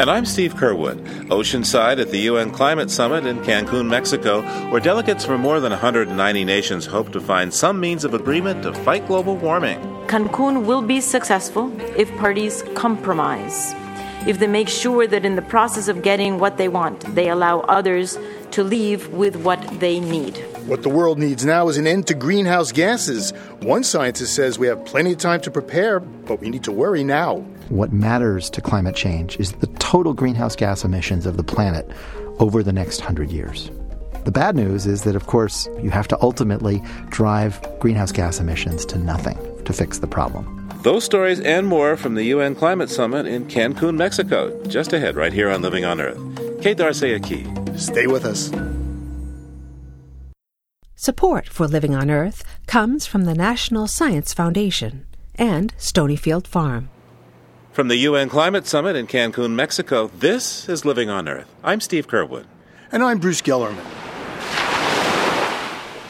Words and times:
And 0.00 0.10
I'm 0.10 0.24
Steve 0.24 0.54
Curwood, 0.54 0.96
oceanside 1.28 2.00
at 2.00 2.08
the 2.08 2.20
UN 2.20 2.52
Climate 2.52 2.90
Summit 2.90 3.26
in 3.26 3.38
Cancun, 3.40 3.86
Mexico, 3.86 4.40
where 4.70 4.80
delegates 4.80 5.26
from 5.26 5.42
more 5.42 5.60
than 5.60 5.72
190 5.72 6.42
nations 6.42 6.86
hope 6.86 7.12
to 7.12 7.20
find 7.20 7.52
some 7.52 7.78
means 7.78 8.02
of 8.02 8.14
agreement 8.14 8.62
to 8.62 8.72
fight 8.72 9.06
global 9.06 9.36
warming. 9.36 9.78
Cancun 10.06 10.64
will 10.64 10.80
be 10.80 11.02
successful 11.02 11.70
if 11.98 12.10
parties 12.16 12.64
compromise, 12.74 13.74
if 14.26 14.38
they 14.38 14.46
make 14.46 14.70
sure 14.70 15.06
that 15.06 15.26
in 15.26 15.36
the 15.36 15.42
process 15.42 15.86
of 15.86 16.00
getting 16.00 16.38
what 16.38 16.56
they 16.56 16.68
want, 16.68 17.00
they 17.14 17.28
allow 17.28 17.60
others 17.60 18.18
to 18.52 18.64
leave 18.64 19.06
with 19.08 19.36
what 19.36 19.60
they 19.80 20.00
need. 20.00 20.38
What 20.64 20.82
the 20.82 20.88
world 20.88 21.18
needs 21.18 21.44
now 21.44 21.68
is 21.68 21.76
an 21.76 21.86
end 21.86 22.06
to 22.06 22.14
greenhouse 22.14 22.72
gases. 22.72 23.32
One 23.60 23.84
scientist 23.84 24.34
says 24.34 24.58
we 24.58 24.66
have 24.66 24.82
plenty 24.86 25.12
of 25.12 25.18
time 25.18 25.42
to 25.42 25.50
prepare, 25.50 26.00
but 26.00 26.40
we 26.40 26.48
need 26.48 26.64
to 26.64 26.72
worry 26.72 27.04
now. 27.04 27.44
What 27.70 27.92
matters 27.92 28.50
to 28.50 28.60
climate 28.60 28.96
change 28.96 29.38
is 29.38 29.52
the 29.52 29.68
total 29.78 30.12
greenhouse 30.12 30.56
gas 30.56 30.84
emissions 30.84 31.24
of 31.24 31.36
the 31.36 31.44
planet 31.44 31.88
over 32.40 32.64
the 32.64 32.72
next 32.72 33.00
hundred 33.00 33.30
years. 33.30 33.70
The 34.24 34.32
bad 34.32 34.56
news 34.56 34.88
is 34.88 35.04
that, 35.04 35.14
of 35.14 35.28
course, 35.28 35.68
you 35.80 35.90
have 35.90 36.08
to 36.08 36.20
ultimately 36.20 36.82
drive 37.10 37.60
greenhouse 37.78 38.10
gas 38.10 38.40
emissions 38.40 38.84
to 38.86 38.98
nothing 38.98 39.38
to 39.66 39.72
fix 39.72 39.98
the 39.98 40.08
problem. 40.08 40.68
Those 40.82 41.04
stories 41.04 41.38
and 41.38 41.64
more 41.64 41.96
from 41.96 42.16
the 42.16 42.24
UN 42.24 42.56
Climate 42.56 42.90
Summit 42.90 43.26
in 43.26 43.44
Cancun, 43.46 43.96
Mexico, 43.96 44.60
just 44.64 44.92
ahead 44.92 45.14
right 45.14 45.32
here 45.32 45.48
on 45.48 45.62
Living 45.62 45.84
on 45.84 46.00
Earth. 46.00 46.18
Kate 46.60 46.76
Darcy 46.76 47.20
Key. 47.20 47.46
Stay 47.76 48.08
with 48.08 48.24
us. 48.24 48.50
Support 50.96 51.48
for 51.48 51.68
Living 51.68 51.94
on 51.94 52.10
Earth 52.10 52.42
comes 52.66 53.06
from 53.06 53.26
the 53.26 53.34
National 53.34 53.86
Science 53.86 54.34
Foundation 54.34 55.06
and 55.36 55.72
Stonyfield 55.76 56.48
Farm. 56.48 56.90
From 57.80 57.88
the 57.88 57.96
UN 57.96 58.28
Climate 58.28 58.66
Summit 58.66 58.94
in 58.94 59.06
Cancun, 59.06 59.52
Mexico, 59.52 60.08
this 60.08 60.68
is 60.68 60.84
Living 60.84 61.08
on 61.08 61.26
Earth. 61.26 61.50
I'm 61.64 61.80
Steve 61.80 62.06
Curwood. 62.06 62.44
And 62.92 63.02
I'm 63.02 63.16
Bruce 63.16 63.40
Gellerman. 63.40 63.82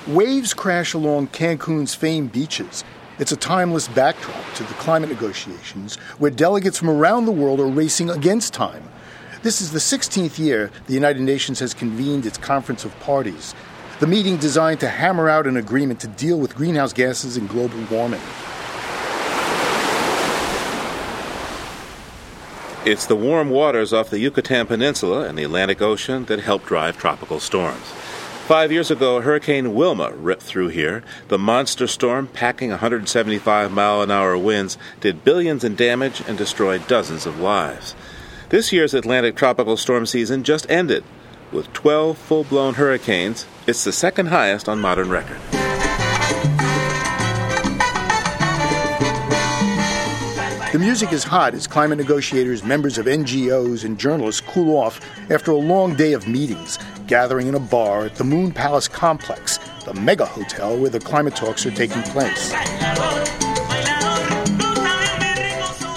Waves 0.08 0.52
crash 0.52 0.94
along 0.94 1.28
Cancun's 1.28 1.94
famed 1.94 2.32
beaches. 2.32 2.82
It's 3.20 3.30
a 3.30 3.36
timeless 3.36 3.86
backdrop 3.86 4.52
to 4.54 4.64
the 4.64 4.74
climate 4.74 5.10
negotiations 5.10 5.94
where 6.18 6.32
delegates 6.32 6.76
from 6.76 6.90
around 6.90 7.26
the 7.26 7.30
world 7.30 7.60
are 7.60 7.68
racing 7.68 8.10
against 8.10 8.52
time. 8.52 8.82
This 9.44 9.60
is 9.60 9.70
the 9.70 9.78
16th 9.78 10.40
year 10.40 10.72
the 10.88 10.94
United 10.94 11.22
Nations 11.22 11.60
has 11.60 11.72
convened 11.72 12.26
its 12.26 12.36
Conference 12.36 12.84
of 12.84 12.98
Parties, 12.98 13.54
the 14.00 14.08
meeting 14.08 14.38
designed 14.38 14.80
to 14.80 14.88
hammer 14.88 15.28
out 15.28 15.46
an 15.46 15.56
agreement 15.56 16.00
to 16.00 16.08
deal 16.08 16.40
with 16.40 16.56
greenhouse 16.56 16.92
gases 16.92 17.36
and 17.36 17.48
global 17.48 17.78
warming. 17.92 18.20
It's 22.82 23.04
the 23.04 23.14
warm 23.14 23.50
waters 23.50 23.92
off 23.92 24.08
the 24.08 24.20
Yucatan 24.20 24.66
Peninsula 24.66 25.28
and 25.28 25.36
the 25.36 25.44
Atlantic 25.44 25.82
Ocean 25.82 26.24
that 26.24 26.40
help 26.40 26.64
drive 26.64 26.96
tropical 26.96 27.38
storms. 27.38 27.84
Five 28.46 28.72
years 28.72 28.90
ago, 28.90 29.20
Hurricane 29.20 29.74
Wilma 29.74 30.12
ripped 30.12 30.42
through 30.42 30.68
here. 30.68 31.04
The 31.28 31.36
monster 31.36 31.86
storm, 31.86 32.26
packing 32.28 32.70
175 32.70 33.70
mile 33.70 34.00
an 34.00 34.10
hour 34.10 34.38
winds, 34.38 34.78
did 35.00 35.24
billions 35.24 35.62
in 35.62 35.76
damage 35.76 36.22
and 36.26 36.38
destroyed 36.38 36.88
dozens 36.88 37.26
of 37.26 37.38
lives. 37.38 37.94
This 38.48 38.72
year's 38.72 38.94
Atlantic 38.94 39.36
tropical 39.36 39.76
storm 39.76 40.06
season 40.06 40.42
just 40.42 40.68
ended. 40.70 41.04
With 41.52 41.70
12 41.74 42.16
full 42.16 42.44
blown 42.44 42.74
hurricanes, 42.74 43.44
it's 43.66 43.84
the 43.84 43.92
second 43.92 44.28
highest 44.28 44.70
on 44.70 44.80
modern 44.80 45.10
record. 45.10 45.59
The 50.72 50.78
music 50.78 51.12
is 51.12 51.24
hot 51.24 51.54
as 51.54 51.66
climate 51.66 51.98
negotiators, 51.98 52.62
members 52.62 52.96
of 52.96 53.06
NGOs, 53.06 53.84
and 53.84 53.98
journalists 53.98 54.40
cool 54.40 54.76
off 54.76 55.00
after 55.28 55.50
a 55.50 55.56
long 55.56 55.96
day 55.96 56.12
of 56.12 56.28
meetings, 56.28 56.78
gathering 57.08 57.48
in 57.48 57.56
a 57.56 57.58
bar 57.58 58.04
at 58.04 58.14
the 58.14 58.22
Moon 58.22 58.52
Palace 58.52 58.86
complex, 58.86 59.58
the 59.84 59.94
mega 59.94 60.24
hotel 60.24 60.78
where 60.78 60.88
the 60.88 61.00
climate 61.00 61.34
talks 61.34 61.66
are 61.66 61.72
taking 61.72 62.02
place. 62.02 62.50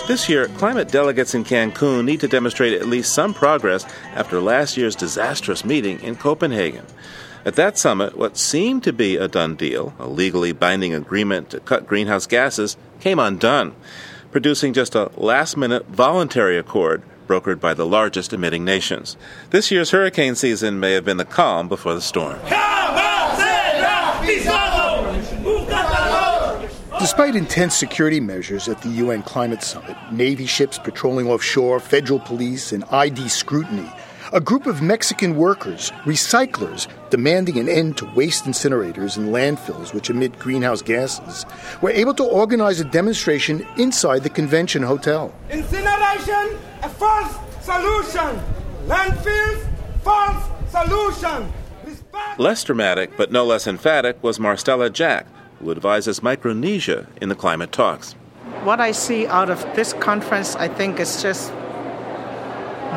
This 0.08 0.28
year, 0.28 0.48
climate 0.58 0.88
delegates 0.88 1.36
in 1.36 1.44
Cancun 1.44 2.04
need 2.04 2.22
to 2.22 2.28
demonstrate 2.28 2.74
at 2.74 2.88
least 2.88 3.14
some 3.14 3.36
progress 3.36 3.86
after 4.16 4.42
last 4.42 4.76
year's 4.76 4.96
disastrous 4.96 5.64
meeting 5.64 6.00
in 6.00 6.16
Copenhagen. 6.16 6.88
At 7.46 7.58
that 7.58 7.78
summit, 7.78 8.18
what 8.18 8.38
seemed 8.38 8.84
to 8.86 8.94
be 8.94 9.18
a 9.18 9.28
done 9.28 9.56
deal, 9.56 9.94
a 10.00 10.08
legally 10.08 10.52
binding 10.52 10.96
agreement 10.96 11.52
to 11.52 11.60
cut 11.60 11.86
greenhouse 11.86 12.26
gases, 12.26 12.76
came 13.00 13.20
undone 13.20 13.76
producing 14.34 14.74
just 14.74 14.96
a 14.96 15.12
last 15.16 15.56
minute 15.56 15.86
voluntary 15.86 16.58
accord 16.58 17.04
brokered 17.28 17.60
by 17.60 17.74
the 17.76 17.86
largest 17.86 18.34
emitting 18.34 18.66
nations. 18.66 19.16
This 19.52 19.70
year's 19.70 19.92
hurricane 19.92 20.34
season 20.34 20.80
may 20.80 20.94
have 20.94 21.06
been 21.06 21.18
the 21.18 21.24
calm 21.24 21.70
before 21.70 21.94
the 21.94 22.02
storm. 22.02 22.40
Despite 27.00 27.36
intense 27.36 27.76
security 27.76 28.20
measures 28.20 28.68
at 28.68 28.82
the 28.82 28.90
UN 28.90 29.22
Climate 29.22 29.62
Summit, 29.62 29.96
Navy 30.12 30.48
ships 30.48 30.80
patrolling 30.80 31.28
offshore, 31.30 31.80
federal 31.80 32.20
police, 32.20 32.72
and 32.72 32.84
ID 32.86 33.30
scrutiny, 33.30 33.88
a 34.34 34.42
group 34.42 34.66
of 34.66 34.82
Mexican 34.82 35.38
workers, 35.38 35.92
recyclers, 36.06 36.88
demanding 37.12 37.60
an 37.60 37.70
end 37.70 37.96
to 37.98 38.06
waste 38.16 38.46
incinerators 38.46 39.16
and 39.16 39.30
landfills 39.30 39.94
which 39.94 40.10
emit 40.10 40.40
greenhouse 40.40 40.82
gases, 40.82 41.46
were 41.84 41.92
able 41.92 42.16
to 42.16 42.24
organize 42.24 42.80
a 42.80 42.84
demonstration 42.84 43.66
inside 43.78 44.24
the 44.24 44.30
convention 44.32 44.82
hotel. 44.82 45.32
Incineration, 45.52 46.58
a 46.82 46.90
false 46.90 47.38
solution. 47.62 48.42
Landfills, 48.88 49.68
false 50.02 50.44
solution. 50.72 51.54
Less 52.40 52.64
dramatic, 52.64 53.16
but 53.16 53.32
no 53.32 53.46
less 53.46 53.68
emphatic, 53.68 54.22
was 54.24 54.40
Marcella 54.40 54.90
Jack, 54.90 55.28
who 55.60 55.70
advises 55.70 56.24
Micronesia 56.24 57.08
in 57.22 57.30
the 57.30 57.36
climate 57.36 57.72
talks. 57.72 58.14
What 58.64 58.80
I 58.80 58.94
see 58.94 59.28
out 59.28 59.52
of 59.52 59.64
this 59.76 59.94
conference, 59.94 60.56
I 60.56 60.70
think, 60.70 61.00
is 61.00 61.22
just 61.22 61.54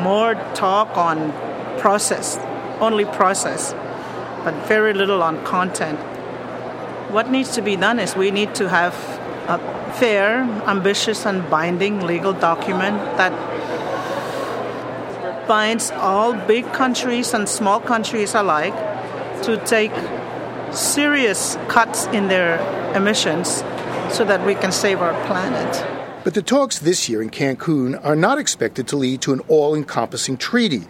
more 0.03 0.35
talk 0.53 0.97
on 0.97 1.31
process, 1.79 2.37
only 2.79 3.05
process, 3.05 3.73
but 4.43 4.53
very 4.67 4.93
little 4.93 5.21
on 5.23 5.43
content. 5.43 5.99
What 7.11 7.29
needs 7.29 7.51
to 7.55 7.61
be 7.61 7.75
done 7.75 7.99
is 7.99 8.15
we 8.15 8.31
need 8.31 8.55
to 8.55 8.69
have 8.69 8.93
a 9.47 9.57
fair, 9.93 10.41
ambitious, 10.67 11.25
and 11.25 11.49
binding 11.49 12.05
legal 12.05 12.33
document 12.33 12.97
that 13.17 13.33
binds 15.47 15.91
all 15.91 16.33
big 16.33 16.65
countries 16.73 17.33
and 17.33 17.47
small 17.47 17.79
countries 17.79 18.35
alike 18.35 18.75
to 19.43 19.57
take 19.65 19.93
serious 20.71 21.57
cuts 21.69 22.05
in 22.07 22.27
their 22.27 22.59
emissions 22.93 23.63
so 24.11 24.25
that 24.25 24.45
we 24.45 24.55
can 24.55 24.71
save 24.71 25.01
our 25.01 25.13
planet. 25.25 25.96
But 26.27 26.33
the 26.33 26.41
talks 26.41 26.79
this 26.79 27.07
year 27.07 27.21
in 27.21 27.29
Cancun 27.29 28.03
are 28.03 28.13
not 28.13 28.37
expected 28.37 28.85
to 28.89 28.97
lead 28.97 29.21
to 29.21 29.31
an 29.31 29.39
all 29.47 29.73
encompassing 29.73 30.35
treaty. 30.35 30.81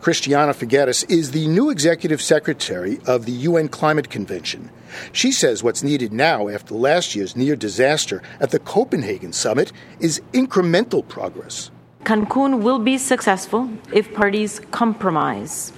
Christiana 0.00 0.54
Figueres 0.54 1.04
is 1.10 1.32
the 1.32 1.48
new 1.48 1.68
executive 1.68 2.22
secretary 2.22 3.00
of 3.04 3.26
the 3.26 3.32
UN 3.32 3.66
Climate 3.66 4.08
Convention. 4.08 4.70
She 5.10 5.32
says 5.32 5.64
what's 5.64 5.82
needed 5.82 6.12
now, 6.12 6.48
after 6.48 6.76
last 6.76 7.16
year's 7.16 7.34
near 7.34 7.56
disaster 7.56 8.22
at 8.38 8.50
the 8.52 8.60
Copenhagen 8.60 9.32
summit, 9.32 9.72
is 9.98 10.22
incremental 10.32 11.02
progress. 11.08 11.72
Cancun 12.04 12.62
will 12.62 12.78
be 12.78 12.96
successful 12.96 13.68
if 13.92 14.14
parties 14.14 14.60
compromise, 14.70 15.72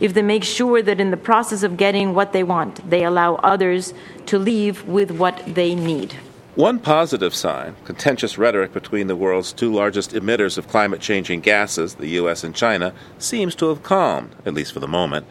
if 0.00 0.14
they 0.14 0.22
make 0.22 0.44
sure 0.44 0.80
that 0.80 0.98
in 0.98 1.10
the 1.10 1.18
process 1.18 1.62
of 1.62 1.76
getting 1.76 2.14
what 2.14 2.32
they 2.32 2.42
want, 2.42 2.88
they 2.88 3.04
allow 3.04 3.34
others 3.34 3.92
to 4.24 4.38
leave 4.38 4.82
with 4.88 5.10
what 5.10 5.42
they 5.46 5.74
need. 5.74 6.16
One 6.54 6.80
positive 6.80 7.34
sign 7.34 7.76
contentious 7.86 8.36
rhetoric 8.36 8.74
between 8.74 9.06
the 9.06 9.16
world's 9.16 9.54
two 9.54 9.72
largest 9.72 10.12
emitters 10.12 10.58
of 10.58 10.68
climate 10.68 11.00
changing 11.00 11.40
gases, 11.40 11.94
the 11.94 12.08
U.S. 12.08 12.44
and 12.44 12.54
China, 12.54 12.92
seems 13.16 13.54
to 13.54 13.70
have 13.70 13.82
calmed, 13.82 14.36
at 14.44 14.52
least 14.52 14.74
for 14.74 14.80
the 14.80 14.86
moment. 14.86 15.26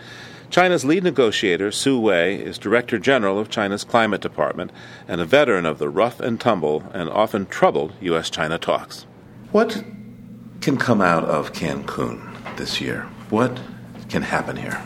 China's 0.50 0.84
lead 0.84 1.04
negotiator, 1.04 1.72
Su 1.72 2.00
Wei, 2.00 2.38
is 2.38 2.58
Director 2.58 2.98
General 2.98 3.38
of 3.38 3.52
China's 3.52 3.84
Climate 3.84 4.20
Department 4.20 4.72
and 5.08 5.22
a 5.22 5.26
veteran 5.26 5.68
of 5.68 5.78
the 5.78 5.90
rough 5.90 6.20
and 6.20 6.42
tumble 6.42 6.90
and 6.92 7.08
often 7.08 7.46
troubled 7.46 7.94
U.S. 8.02 8.32
China 8.32 8.58
talks. 8.58 9.06
What 9.52 9.84
can 10.60 10.76
come 10.76 11.02
out 11.02 11.26
of 11.26 11.54
Cancun 11.54 12.58
this 12.58 12.82
year? 12.82 13.04
What 13.30 13.60
can 14.10 14.24
happen 14.24 14.56
here? 14.56 14.82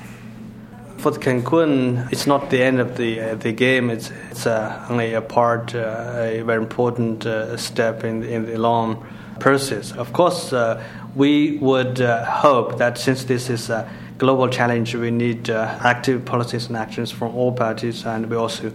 For 1.05 1.19
Cancun, 1.19 2.11
it's 2.11 2.25
not 2.25 2.49
the 2.49 2.63
end 2.63 2.79
of 2.79 2.97
the 2.97 3.21
uh, 3.21 3.35
the 3.35 3.51
game. 3.51 3.91
It's 3.91 4.11
it's 4.31 4.47
uh, 4.47 4.87
only 4.89 5.13
a 5.13 5.21
part, 5.21 5.75
uh, 5.75 6.39
a 6.39 6.41
very 6.41 6.57
important 6.57 7.27
uh, 7.27 7.57
step 7.57 8.03
in 8.03 8.23
in 8.23 8.47
the 8.47 8.57
long 8.57 9.05
process. 9.39 9.91
Of 9.91 10.13
course, 10.13 10.51
uh, 10.51 10.83
we 11.15 11.59
would 11.59 12.01
uh, 12.01 12.25
hope 12.25 12.79
that 12.79 12.97
since 12.97 13.25
this 13.25 13.51
is 13.51 13.69
a 13.69 13.87
global 14.17 14.49
challenge, 14.49 14.95
we 14.95 15.11
need 15.11 15.47
active 15.49 16.25
policies 16.25 16.67
and 16.69 16.75
actions 16.75 17.11
from 17.11 17.35
all 17.35 17.51
parties, 17.51 18.03
and 18.05 18.27
we 18.27 18.35
also 18.35 18.71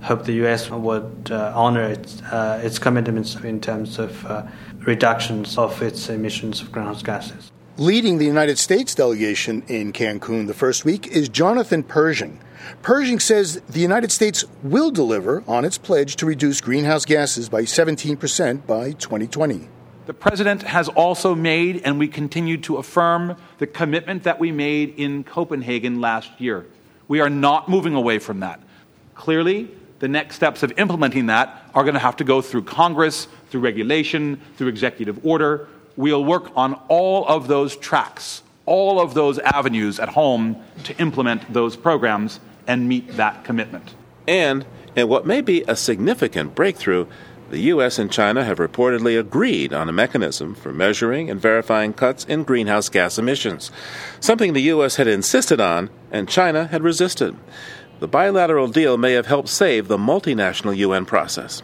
hope 0.00 0.24
the 0.24 0.44
U.S. 0.44 0.70
would 0.70 1.30
honor 1.30 1.82
its 1.82 2.22
its 2.64 2.78
commitments 2.78 3.36
in 3.44 3.60
terms 3.60 3.98
of 3.98 4.24
reductions 4.86 5.58
of 5.58 5.82
its 5.82 6.08
emissions 6.08 6.62
of 6.62 6.72
greenhouse 6.72 7.02
gases. 7.02 7.53
Leading 7.76 8.18
the 8.18 8.24
United 8.24 8.56
States 8.56 8.94
delegation 8.94 9.64
in 9.66 9.92
Cancun 9.92 10.46
the 10.46 10.54
first 10.54 10.84
week 10.84 11.08
is 11.08 11.28
Jonathan 11.28 11.82
Pershing. 11.82 12.38
Pershing 12.82 13.18
says 13.18 13.60
the 13.68 13.80
United 13.80 14.12
States 14.12 14.44
will 14.62 14.92
deliver 14.92 15.42
on 15.48 15.64
its 15.64 15.76
pledge 15.76 16.14
to 16.16 16.24
reduce 16.24 16.60
greenhouse 16.60 17.04
gases 17.04 17.48
by 17.48 17.62
17% 17.62 18.64
by 18.64 18.92
2020. 18.92 19.66
The 20.06 20.14
President 20.14 20.62
has 20.62 20.88
also 20.90 21.34
made, 21.34 21.82
and 21.84 21.98
we 21.98 22.06
continue 22.06 22.58
to 22.58 22.76
affirm, 22.76 23.34
the 23.58 23.66
commitment 23.66 24.22
that 24.22 24.38
we 24.38 24.52
made 24.52 24.94
in 24.96 25.24
Copenhagen 25.24 26.00
last 26.00 26.30
year. 26.40 26.66
We 27.08 27.18
are 27.18 27.30
not 27.30 27.68
moving 27.68 27.96
away 27.96 28.20
from 28.20 28.38
that. 28.38 28.60
Clearly, 29.16 29.68
the 29.98 30.06
next 30.06 30.36
steps 30.36 30.62
of 30.62 30.72
implementing 30.78 31.26
that 31.26 31.68
are 31.74 31.82
going 31.82 31.94
to 31.94 32.00
have 32.00 32.18
to 32.18 32.24
go 32.24 32.40
through 32.40 32.62
Congress, 32.62 33.26
through 33.50 33.62
regulation, 33.62 34.40
through 34.56 34.68
executive 34.68 35.26
order 35.26 35.68
we'll 35.96 36.24
work 36.24 36.50
on 36.56 36.74
all 36.88 37.26
of 37.26 37.48
those 37.48 37.76
tracks, 37.76 38.42
all 38.66 39.00
of 39.00 39.14
those 39.14 39.38
avenues 39.38 39.98
at 39.98 40.10
home 40.10 40.62
to 40.84 40.96
implement 40.98 41.52
those 41.52 41.76
programs 41.76 42.40
and 42.66 42.88
meet 42.88 43.16
that 43.16 43.44
commitment. 43.44 43.94
And 44.26 44.64
in 44.96 45.08
what 45.08 45.26
may 45.26 45.40
be 45.40 45.62
a 45.68 45.76
significant 45.76 46.54
breakthrough, 46.54 47.06
the 47.50 47.60
U.S. 47.60 47.98
and 47.98 48.10
China 48.10 48.42
have 48.44 48.58
reportedly 48.58 49.18
agreed 49.18 49.72
on 49.72 49.88
a 49.88 49.92
mechanism 49.92 50.54
for 50.54 50.72
measuring 50.72 51.30
and 51.30 51.40
verifying 51.40 51.92
cuts 51.92 52.24
in 52.24 52.42
greenhouse 52.42 52.88
gas 52.88 53.18
emissions, 53.18 53.70
something 54.18 54.52
the 54.52 54.62
U.S. 54.62 54.96
had 54.96 55.06
insisted 55.06 55.60
on 55.60 55.90
and 56.10 56.28
China 56.28 56.66
had 56.68 56.82
resisted. 56.82 57.36
The 58.00 58.08
bilateral 58.08 58.68
deal 58.68 58.96
may 58.96 59.12
have 59.12 59.26
helped 59.26 59.48
save 59.48 59.88
the 59.88 59.98
multinational 59.98 60.76
UN 60.76 61.04
process. 61.04 61.62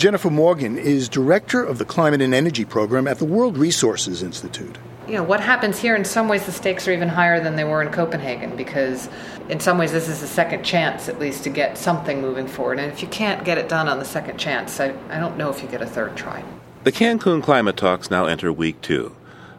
Jennifer 0.00 0.30
Morgan 0.30 0.78
is 0.78 1.10
director 1.10 1.62
of 1.62 1.76
the 1.76 1.84
Climate 1.84 2.22
and 2.22 2.32
Energy 2.32 2.64
Program 2.64 3.06
at 3.06 3.18
the 3.18 3.26
World 3.26 3.58
Resources 3.58 4.22
Institute. 4.22 4.78
You 5.06 5.16
know, 5.16 5.22
what 5.22 5.40
happens 5.40 5.78
here, 5.78 5.94
in 5.94 6.06
some 6.06 6.26
ways, 6.26 6.46
the 6.46 6.52
stakes 6.52 6.88
are 6.88 6.92
even 6.92 7.10
higher 7.10 7.38
than 7.38 7.56
they 7.56 7.64
were 7.64 7.82
in 7.82 7.92
Copenhagen 7.92 8.56
because, 8.56 9.10
in 9.50 9.60
some 9.60 9.76
ways, 9.76 9.92
this 9.92 10.08
is 10.08 10.22
a 10.22 10.26
second 10.26 10.64
chance, 10.64 11.10
at 11.10 11.18
least, 11.18 11.44
to 11.44 11.50
get 11.50 11.76
something 11.76 12.22
moving 12.22 12.46
forward. 12.46 12.78
And 12.78 12.90
if 12.90 13.02
you 13.02 13.08
can't 13.08 13.44
get 13.44 13.58
it 13.58 13.68
done 13.68 13.88
on 13.88 13.98
the 13.98 14.06
second 14.06 14.38
chance, 14.38 14.80
I, 14.80 14.94
I 15.10 15.20
don't 15.20 15.36
know 15.36 15.50
if 15.50 15.62
you 15.62 15.68
get 15.68 15.82
a 15.82 15.86
third 15.86 16.16
try. 16.16 16.42
The 16.84 16.92
Cancun 16.92 17.42
climate 17.42 17.76
talks 17.76 18.10
now 18.10 18.24
enter 18.24 18.50
week 18.50 18.80
two. 18.80 19.14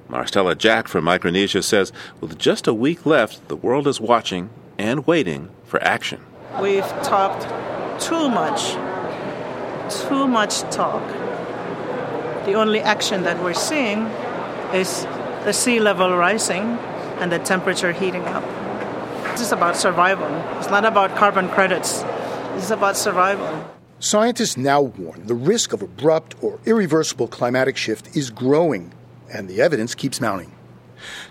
Marcella 0.10 0.56
Jack 0.56 0.88
from 0.88 1.04
Micronesia 1.04 1.62
says 1.62 1.94
with 2.20 2.40
just 2.40 2.66
a 2.66 2.74
week 2.74 3.06
left, 3.06 3.48
the 3.48 3.56
world 3.56 3.88
is 3.88 4.02
watching 4.02 4.50
and 4.80 5.06
waiting 5.06 5.52
for 5.66 5.80
action. 5.84 6.20
We've 6.60 6.82
talked 7.04 7.44
too 8.02 8.28
much 8.28 8.76
too 9.92 10.28
much 10.28 10.62
talk. 10.74 11.06
The 12.46 12.54
only 12.54 12.80
action 12.80 13.24
that 13.24 13.42
we're 13.44 13.54
seeing 13.54 14.08
is 14.74 15.06
the 15.46 15.54
sea 15.54 15.80
level 15.80 16.16
rising 16.16 16.78
and 17.20 17.32
the 17.32 17.40
temperature 17.40 17.92
heating 17.92 18.24
up. 18.24 18.44
This 19.32 19.42
is 19.42 19.52
about 19.52 19.76
survival. 19.76 20.28
It's 20.60 20.70
not 20.70 20.86
about 20.86 21.16
carbon 21.16 21.50
credits. 21.50 22.02
This 22.54 22.66
is 22.66 22.72
about 22.72 22.98
survival. 22.98 23.70
Scientists 24.00 24.58
now 24.58 24.82
warn 24.82 25.28
the 25.28 25.36
risk 25.36 25.74
of 25.74 25.82
abrupt 25.82 26.36
or 26.42 26.60
irreversible 26.66 27.28
climatic 27.28 27.78
shift 27.78 28.16
is 28.16 28.32
growing, 28.32 28.92
and 29.32 29.48
the 29.48 29.62
evidence 29.62 29.94
keeps 29.94 30.20
mounting. 30.20 30.52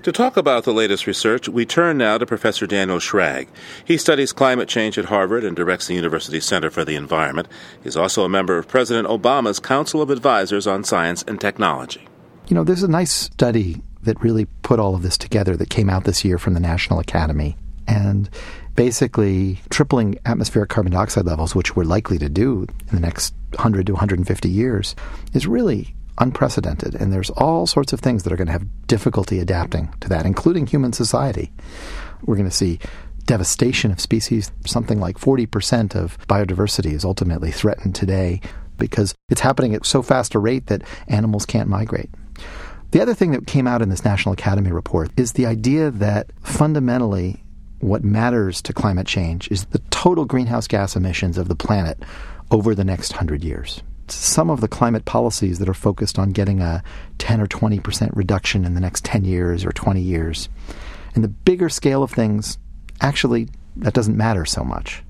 To 0.03 0.13
talk 0.13 0.37
about 0.37 0.65
the 0.65 0.73
latest 0.73 1.07
research, 1.07 1.49
we 1.49 1.67
turn 1.67 1.99
now 1.99 2.19
to 2.19 2.27
Professor 2.27 2.67
Daniel 2.67 2.99
Schrag. 2.99 3.49
He 3.85 3.97
studies 3.97 4.33
climate 4.33 4.69
change 4.69 4.99
at 4.99 5.07
Harvard 5.07 5.45
and 5.45 5.57
directs 5.57 5.87
the 5.87 5.95
University 5.95 6.41
Center 6.41 6.71
for 6.71 6.85
the 6.85 6.97
Environment. 6.97 7.49
He's 7.83 7.97
also 7.97 8.25
a 8.25 8.29
member 8.29 8.59
of 8.59 8.69
President 8.69 9.09
Obama's 9.09 9.61
Council 9.61 10.03
of 10.03 10.11
Advisors 10.11 10.67
on 10.67 10.85
Science 10.85 11.23
and 11.27 11.41
Technology. 11.41 12.07
You 12.49 12.55
know, 12.55 12.65
there's 12.65 12.83
a 12.83 12.89
nice 12.89 13.13
study 13.13 13.83
that 14.03 14.21
really 14.23 14.47
put 14.63 14.81
all 14.81 14.95
of 14.95 15.03
this 15.03 15.19
together 15.19 15.57
that 15.57 15.71
came 15.71 15.91
out 15.91 16.05
this 16.05 16.25
year 16.25 16.39
from 16.39 16.55
the 16.55 16.61
National 16.61 16.99
Academy. 16.99 17.57
And 17.87 18.31
basically, 18.77 19.61
tripling 19.69 20.19
atmospheric 20.25 20.71
carbon 20.71 20.93
dioxide 20.93 21.27
levels, 21.27 21.55
which 21.55 21.77
we're 21.77 21.85
likely 21.85 22.19
to 22.19 22.29
do 22.29 22.67
in 22.89 22.95
the 22.95 23.01
next 23.01 23.35
100 23.51 23.87
to 23.87 23.93
150 23.93 24.49
years, 24.49 24.95
is 25.35 25.47
really 25.47 25.95
unprecedented, 26.21 26.95
and 26.95 27.13
there's 27.13 27.31
all 27.31 27.67
sorts 27.67 27.93
of 27.93 28.01
things 28.01 28.23
that 28.23 28.33
are 28.33 28.37
going 28.37 28.47
to 28.47 28.53
have 28.53 28.87
difficulty 28.87 29.41
adapting 29.41 29.93
to 30.01 30.09
that, 30.09 30.27
including 30.27 30.67
human 30.67 30.93
society. 30.93 31.51
We're 32.25 32.37
going 32.37 32.49
to 32.49 32.55
see 32.55 32.79
devastation 33.25 33.91
of 33.91 34.01
species. 34.01 34.53
Something 34.67 35.01
like 35.01 35.19
40% 35.19 35.97
of 35.97 36.19
biodiversity 36.29 36.93
is 36.93 37.05
ultimately 37.05 37.51
threatened 37.51 37.95
today 37.95 38.41
because 38.77 39.15
it's 39.29 39.41
happening 39.41 39.75
at 39.75 39.87
so 39.87 40.03
fast 40.03 40.35
a 40.35 40.39
rate 40.39 40.67
that 40.67 40.83
animals 41.09 41.47
can't 41.47 41.69
migrate. 41.69 42.11
The 42.91 43.01
other 43.01 43.15
thing 43.15 43.31
that 43.33 43.47
came 43.47 43.67
out 43.67 43.83
in 43.83 43.89
this 43.89 44.05
National 44.05 44.33
Academy 44.33 44.73
report 44.73 45.11
is 45.17 45.33
the 45.33 45.47
idea 45.47 45.91
that 45.93 46.31
fundamentally 46.43 47.45
what 47.79 48.05
matters 48.05 48.61
to 48.63 48.73
climate 48.73 49.07
change 49.07 49.51
is 49.51 49.65
the 49.67 49.79
total 49.91 50.25
greenhouse 50.25 50.67
gas 50.67 50.97
emissions 50.97 51.39
of 51.39 51.49
the 51.49 51.55
planet 51.55 52.03
over 52.51 52.75
the 52.75 52.85
next 52.85 53.13
hundred 53.13 53.45
years 53.45 53.83
some 54.13 54.51
of 54.51 54.61
the 54.61 54.69
climate 54.69 55.05
policies 55.05 55.59
that 55.59 55.69
are 55.69 55.75
focused 55.75 56.19
on 56.19 56.31
getting 56.31 56.61
a 56.61 56.83
10 57.19 57.41
or 57.41 57.47
20% 57.47 58.11
reduction 58.15 58.65
in 58.65 58.75
the 58.75 58.81
next 58.81 59.05
10 59.05 59.25
years 59.25 59.65
or 59.65 59.73
20 59.73 60.01
years. 60.01 60.49
In 61.15 61.23
the 61.23 61.29
bigger 61.29 61.69
scale 61.69 62.03
of 62.03 62.11
things, 62.11 62.59
actually, 63.01 63.49
that 63.77 63.95
doesn't 63.95 64.17
matter 64.17 64.45
so 64.45 64.65
much. 64.65 65.03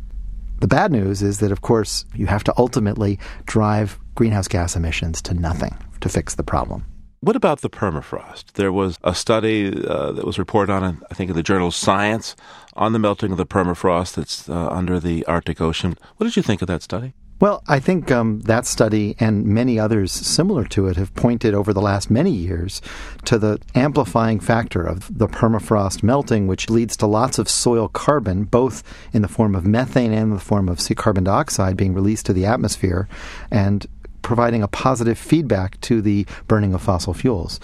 The 0.61 0.69
bad 0.69 0.93
news 0.93 1.23
is 1.23 1.41
that, 1.41 1.53
of 1.53 1.63
course, 1.63 2.05
you 2.15 2.27
have 2.27 2.45
to 2.45 2.55
ultimately 2.59 3.19
drive 3.47 3.99
greenhouse 4.15 4.49
gas 4.49 4.77
emissions 4.77 5.23
to 5.23 5.35
nothing 5.35 5.77
to 6.01 6.09
fix 6.09 6.35
the 6.35 6.43
problem. 6.43 6.85
What 7.23 7.37
about 7.37 7.61
the 7.61 7.69
permafrost? 7.69 8.53
There 8.53 8.73
was 8.73 8.99
a 9.05 9.15
study 9.15 9.85
uh, 9.87 10.13
that 10.13 10.25
was 10.25 10.39
reported 10.39 10.73
on, 10.73 11.03
I 11.11 11.15
think, 11.15 11.31
in 11.31 11.37
the 11.37 11.43
journal 11.43 11.71
Science 11.71 12.35
on 12.75 12.93
the 12.93 12.99
melting 12.99 13.31
of 13.31 13.37
the 13.37 13.47
permafrost 13.47 14.15
that's 14.15 14.49
uh, 14.49 14.69
under 14.71 14.99
the 14.99 15.27
Arctic 15.27 15.61
Ocean. 15.61 15.99
What 16.17 16.25
did 16.25 16.37
you 16.37 16.43
think 16.43 16.63
of 16.63 16.69
that 16.69 16.83
study? 16.83 17.13
Well, 17.41 17.63
I 17.67 17.81
think 17.81 18.11
um, 18.11 18.41
that 18.41 18.67
study 18.67 19.17
and 19.19 19.47
many 19.47 19.79
others 19.79 20.13
similar 20.13 20.67
to 20.67 20.89
it 20.89 20.99
have 20.99 21.15
pointed 21.15 21.55
over 21.55 21.73
the 21.73 21.81
last 21.81 22.11
many 22.11 22.31
years 22.31 22.83
to 23.25 23.39
the 23.39 23.59
amplifying 23.75 24.41
factor 24.41 24.85
of 24.85 25.19
the 25.19 25.27
permafrost 25.27 26.03
melting, 26.03 26.49
which 26.49 26.69
leads 26.69 26.99
to 26.99 27.07
lots 27.07 27.39
of 27.39 27.49
soil 27.49 27.89
carbon, 27.89 28.45
both 28.45 28.83
in 29.15 29.23
the 29.23 29.29
form 29.29 29.55
of 29.55 29.67
methane 29.67 30.13
and 30.13 30.25
in 30.25 30.31
the 30.31 30.39
form 30.39 30.69
of 30.69 30.87
carbon 30.97 31.25
dioxide 31.25 31.79
being 31.79 31.95
released 31.95 32.27
to 32.27 32.35
the 32.35 32.45
atmosphere 32.45 33.09
and 33.51 33.87
providing 34.21 34.63
a 34.63 34.69
positive 34.69 35.19
feedback 35.19 35.81
to 35.81 36.03
the 36.03 36.27
burning 36.47 36.75
of 36.75 36.83
fossil 36.83 37.15
fuels. 37.15 37.59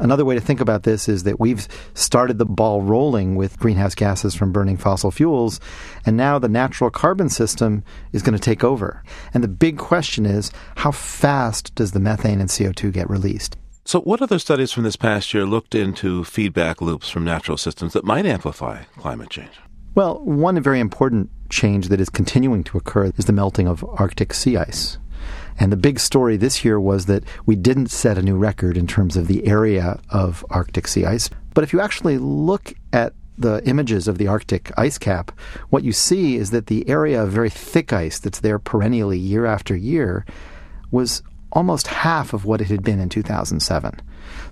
Another 0.00 0.24
way 0.24 0.34
to 0.34 0.40
think 0.40 0.60
about 0.60 0.84
this 0.84 1.08
is 1.08 1.24
that 1.24 1.38
we've 1.38 1.68
started 1.92 2.38
the 2.38 2.46
ball 2.46 2.80
rolling 2.80 3.36
with 3.36 3.58
greenhouse 3.58 3.94
gases 3.94 4.34
from 4.34 4.50
burning 4.50 4.78
fossil 4.78 5.10
fuels, 5.10 5.60
and 6.06 6.16
now 6.16 6.38
the 6.38 6.48
natural 6.48 6.90
carbon 6.90 7.28
system 7.28 7.84
is 8.12 8.22
going 8.22 8.36
to 8.36 8.42
take 8.42 8.64
over. 8.64 9.04
And 9.34 9.44
the 9.44 9.48
big 9.48 9.76
question 9.76 10.24
is 10.24 10.50
how 10.76 10.90
fast 10.90 11.74
does 11.74 11.92
the 11.92 12.00
methane 12.00 12.40
and 12.40 12.48
CO2 12.48 12.92
get 12.92 13.10
released? 13.10 13.58
So, 13.84 14.00
what 14.00 14.22
other 14.22 14.38
studies 14.38 14.72
from 14.72 14.84
this 14.84 14.96
past 14.96 15.34
year 15.34 15.44
looked 15.44 15.74
into 15.74 16.24
feedback 16.24 16.80
loops 16.80 17.10
from 17.10 17.24
natural 17.24 17.56
systems 17.58 17.92
that 17.92 18.04
might 18.04 18.24
amplify 18.24 18.84
climate 18.96 19.30
change? 19.30 19.52
Well, 19.94 20.20
one 20.20 20.62
very 20.62 20.80
important 20.80 21.28
change 21.50 21.88
that 21.88 22.00
is 22.00 22.08
continuing 22.08 22.64
to 22.64 22.78
occur 22.78 23.12
is 23.16 23.24
the 23.24 23.32
melting 23.32 23.66
of 23.66 23.84
Arctic 23.98 24.32
sea 24.32 24.56
ice. 24.56 24.98
And 25.60 25.70
the 25.70 25.76
big 25.76 26.00
story 26.00 26.38
this 26.38 26.64
year 26.64 26.80
was 26.80 27.04
that 27.06 27.22
we 27.44 27.54
didn't 27.54 27.88
set 27.88 28.16
a 28.16 28.22
new 28.22 28.36
record 28.36 28.78
in 28.78 28.86
terms 28.86 29.16
of 29.16 29.28
the 29.28 29.46
area 29.46 30.00
of 30.08 30.44
Arctic 30.48 30.88
sea 30.88 31.04
ice. 31.04 31.28
But 31.52 31.64
if 31.64 31.74
you 31.74 31.80
actually 31.80 32.16
look 32.16 32.72
at 32.94 33.12
the 33.36 33.62
images 33.66 34.08
of 34.08 34.16
the 34.16 34.26
Arctic 34.26 34.72
ice 34.78 34.96
cap, 34.96 35.30
what 35.68 35.84
you 35.84 35.92
see 35.92 36.36
is 36.36 36.50
that 36.50 36.66
the 36.66 36.88
area 36.88 37.22
of 37.22 37.30
very 37.30 37.50
thick 37.50 37.92
ice 37.92 38.18
that's 38.18 38.40
there 38.40 38.58
perennially 38.58 39.18
year 39.18 39.44
after 39.44 39.76
year 39.76 40.24
was 40.90 41.22
almost 41.52 41.88
half 41.88 42.32
of 42.32 42.46
what 42.46 42.60
it 42.60 42.68
had 42.68 42.82
been 42.82 43.00
in 43.00 43.10
2007. 43.10 44.00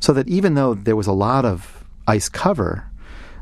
So 0.01 0.13
that 0.13 0.29
even 0.29 0.55
though 0.55 0.75
there 0.75 0.97
was 0.97 1.07
a 1.07 1.13
lot 1.13 1.47
of 1.47 1.85
ice 2.07 2.29
cover, 2.29 2.85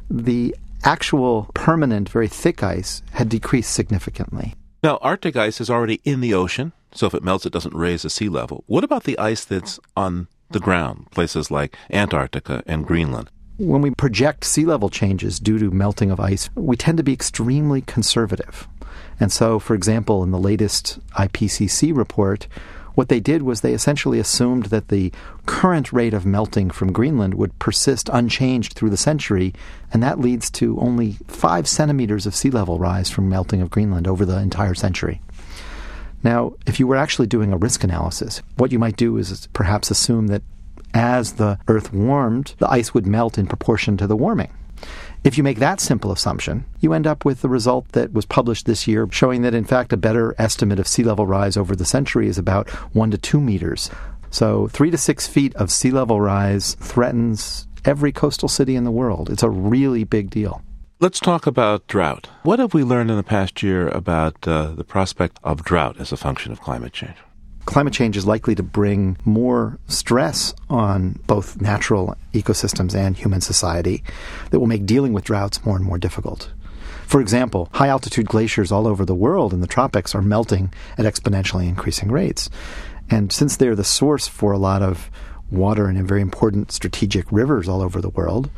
the 0.08 0.54
actual 0.84 1.50
permanent, 1.54 2.08
very 2.08 2.28
thick 2.28 2.62
ice 2.62 3.02
had 3.12 3.28
decreased 3.28 3.72
significantly. 3.72 4.54
Now, 4.86 5.00
Arctic 5.02 5.34
ice 5.34 5.60
is 5.60 5.68
already 5.68 6.00
in 6.04 6.20
the 6.20 6.32
ocean. 6.32 6.70
So 6.92 7.08
if 7.08 7.14
it 7.14 7.24
melts, 7.24 7.44
it 7.44 7.52
doesn't 7.52 7.74
raise 7.74 8.02
the 8.02 8.08
sea 8.08 8.28
level. 8.28 8.62
What 8.68 8.84
about 8.84 9.02
the 9.02 9.18
ice 9.18 9.44
that's 9.44 9.80
on 9.96 10.28
the 10.50 10.60
ground, 10.60 11.10
places 11.10 11.50
like 11.50 11.76
Antarctica 11.90 12.62
and 12.68 12.86
Greenland? 12.86 13.28
when 13.58 13.82
we 13.82 13.90
project 13.90 14.44
sea 14.44 14.64
level 14.64 14.88
changes 14.88 15.40
due 15.40 15.58
to 15.58 15.72
melting 15.72 16.12
of 16.12 16.20
ice, 16.20 16.50
we 16.54 16.76
tend 16.76 16.98
to 16.98 17.02
be 17.02 17.12
extremely 17.12 17.80
conservative. 17.80 18.68
And 19.18 19.32
so, 19.32 19.58
for 19.58 19.74
example, 19.74 20.22
in 20.22 20.30
the 20.30 20.38
latest 20.38 21.00
IPCC 21.14 21.96
report, 21.96 22.46
what 22.96 23.10
they 23.10 23.20
did 23.20 23.42
was 23.42 23.60
they 23.60 23.74
essentially 23.74 24.18
assumed 24.18 24.66
that 24.66 24.88
the 24.88 25.12
current 25.44 25.92
rate 25.92 26.14
of 26.14 26.26
melting 26.26 26.70
from 26.70 26.92
Greenland 26.92 27.34
would 27.34 27.56
persist 27.58 28.08
unchanged 28.10 28.72
through 28.72 28.90
the 28.90 28.96
century, 28.96 29.52
and 29.92 30.02
that 30.02 30.18
leads 30.18 30.50
to 30.52 30.80
only 30.80 31.18
five 31.28 31.68
centimeters 31.68 32.26
of 32.26 32.34
sea 32.34 32.50
level 32.50 32.78
rise 32.78 33.10
from 33.10 33.28
melting 33.28 33.60
of 33.60 33.70
Greenland 33.70 34.08
over 34.08 34.24
the 34.24 34.38
entire 34.38 34.74
century. 34.74 35.20
Now, 36.22 36.54
if 36.66 36.80
you 36.80 36.86
were 36.86 36.96
actually 36.96 37.26
doing 37.26 37.52
a 37.52 37.58
risk 37.58 37.84
analysis, 37.84 38.40
what 38.56 38.72
you 38.72 38.78
might 38.78 38.96
do 38.96 39.18
is 39.18 39.46
perhaps 39.52 39.90
assume 39.90 40.28
that 40.28 40.42
as 40.94 41.34
the 41.34 41.58
Earth 41.68 41.92
warmed, 41.92 42.54
the 42.58 42.70
ice 42.70 42.94
would 42.94 43.06
melt 43.06 43.36
in 43.36 43.46
proportion 43.46 43.98
to 43.98 44.06
the 44.06 44.16
warming. 44.16 44.50
If 45.26 45.36
you 45.36 45.42
make 45.42 45.58
that 45.58 45.80
simple 45.80 46.12
assumption, 46.12 46.64
you 46.78 46.92
end 46.92 47.04
up 47.04 47.24
with 47.24 47.42
the 47.42 47.48
result 47.48 47.88
that 47.88 48.12
was 48.12 48.24
published 48.24 48.64
this 48.64 48.86
year 48.86 49.08
showing 49.10 49.42
that, 49.42 49.54
in 49.54 49.64
fact, 49.64 49.92
a 49.92 49.96
better 49.96 50.36
estimate 50.38 50.78
of 50.78 50.86
sea 50.86 51.02
level 51.02 51.26
rise 51.26 51.56
over 51.56 51.74
the 51.74 51.84
century 51.84 52.28
is 52.28 52.38
about 52.38 52.70
one 52.94 53.10
to 53.10 53.18
two 53.18 53.40
meters. 53.40 53.90
So, 54.30 54.68
three 54.68 54.88
to 54.92 54.96
six 54.96 55.26
feet 55.26 55.52
of 55.56 55.72
sea 55.72 55.90
level 55.90 56.20
rise 56.20 56.76
threatens 56.76 57.66
every 57.84 58.12
coastal 58.12 58.48
city 58.48 58.76
in 58.76 58.84
the 58.84 58.92
world. 58.92 59.28
It's 59.28 59.42
a 59.42 59.50
really 59.50 60.04
big 60.04 60.30
deal. 60.30 60.62
Let's 61.00 61.18
talk 61.18 61.44
about 61.44 61.88
drought. 61.88 62.28
What 62.44 62.60
have 62.60 62.72
we 62.72 62.84
learned 62.84 63.10
in 63.10 63.16
the 63.16 63.24
past 63.24 63.64
year 63.64 63.88
about 63.88 64.46
uh, 64.46 64.74
the 64.74 64.84
prospect 64.84 65.40
of 65.42 65.64
drought 65.64 65.98
as 65.98 66.12
a 66.12 66.16
function 66.16 66.52
of 66.52 66.60
climate 66.60 66.92
change? 66.92 67.16
Climate 67.66 67.92
change 67.92 68.16
is 68.16 68.26
likely 68.26 68.54
to 68.54 68.62
bring 68.62 69.18
more 69.24 69.78
stress 69.88 70.54
on 70.70 71.18
both 71.26 71.60
natural 71.60 72.16
ecosystems 72.32 72.94
and 72.94 73.16
human 73.16 73.40
society 73.40 74.02
that 74.50 74.60
will 74.60 74.66
make 74.66 74.86
dealing 74.86 75.12
with 75.12 75.24
droughts 75.24 75.64
more 75.64 75.76
and 75.76 75.84
more 75.84 75.98
difficult. 75.98 76.50
For 77.06 77.20
example, 77.20 77.68
high 77.72 77.88
altitude 77.88 78.26
glaciers 78.26 78.72
all 78.72 78.86
over 78.86 79.04
the 79.04 79.14
world 79.14 79.52
in 79.52 79.60
the 79.60 79.66
tropics 79.66 80.14
are 80.14 80.22
melting 80.22 80.72
at 80.96 81.04
exponentially 81.04 81.68
increasing 81.68 82.10
rates. 82.10 82.48
And 83.10 83.32
since 83.32 83.56
they're 83.56 83.76
the 83.76 83.84
source 83.84 84.26
for 84.26 84.52
a 84.52 84.58
lot 84.58 84.82
of 84.82 85.10
water 85.50 85.86
and 85.86 86.08
very 86.08 86.20
important 86.20 86.72
strategic 86.72 87.30
rivers 87.30 87.68
all 87.68 87.80
over 87.80 88.00
the 88.00 88.08
world, 88.08 88.50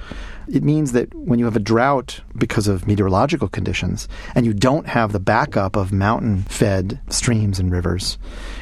it 0.50 0.62
means 0.62 0.92
that 0.92 1.14
when 1.14 1.38
you 1.38 1.44
have 1.44 1.56
a 1.56 1.60
drought 1.60 2.20
because 2.36 2.68
of 2.68 2.86
meteorological 2.86 3.48
conditions 3.48 4.08
and 4.34 4.46
you 4.46 4.54
don't 4.54 4.86
have 4.86 5.12
the 5.12 5.20
backup 5.20 5.76
of 5.76 5.92
mountain 5.92 6.42
fed 6.42 7.00
streams 7.08 7.58
and 7.58 7.70
rivers, 7.70 8.18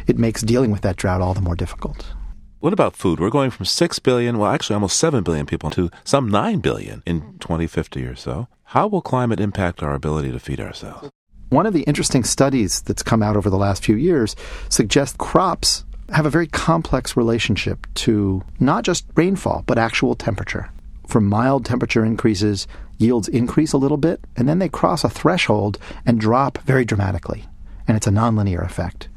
it 0.07 0.19
makes 0.19 0.43
dealing 0.43 0.71
with 0.71 0.83
that 0.83 0.97
drought 0.97 1.21
all 1.21 1.35
the 1.35 1.40
more 1.40 1.55
difficult. 1.55 2.14
What 2.61 2.73
about 2.73 2.97
food? 2.97 3.21
We're 3.21 3.31
going 3.31 3.50
from 3.50 3.66
6 3.66 3.99
billion, 4.00 4.38
well, 4.38 4.50
actually 4.50 4.75
almost 4.75 4.99
7 4.99 5.23
billion 5.23 5.47
people 5.47 5.71
to 5.71 5.90
some 6.05 6.28
9 6.28 6.61
billion 6.61 7.02
in 7.07 7.38
2050 7.38 8.05
or 8.05 8.16
so. 8.16 8.49
How 8.64 8.87
will 8.87 9.02
climate 9.02 9.40
impact 9.40 9.83
our 9.83 9.95
ability 9.95 10.33
to 10.33 10.40
feed 10.40 10.61
ourselves? 10.61 11.11
One 11.50 11.66
of 11.66 11.75
the 11.75 11.83
interesting 11.83 12.25
studies 12.25 12.83
that's 12.83 13.05
come 13.05 13.23
out 13.23 13.37
over 13.37 13.50
the 13.50 13.57
last 13.57 13.85
few 13.85 13.95
years 13.95 14.35
suggests 14.69 15.16
crops 15.19 15.85
have 16.09 16.26
a 16.26 16.31
very 16.31 16.47
complex 16.49 17.16
relationship 17.16 17.87
to 17.95 18.43
not 18.59 18.85
just 18.85 19.07
rainfall, 19.14 19.62
but 19.66 19.78
actual 19.78 20.14
temperature 20.14 20.71
from 21.06 21.26
mild 21.26 21.64
temperature 21.64 22.04
increases, 22.04 22.66
yields 22.98 23.28
increase 23.28 23.72
a 23.72 23.78
little 23.78 23.96
bit, 23.96 24.20
and 24.36 24.48
then 24.48 24.58
they 24.58 24.68
cross 24.68 25.04
a 25.04 25.10
threshold 25.10 25.78
and 26.04 26.20
drop 26.20 26.58
very 26.58 26.84
dramatically. 26.84 27.44
And 27.88 27.96
it's 27.96 28.06
a 28.06 28.10
nonlinear 28.10 28.64
effect. 28.64 29.08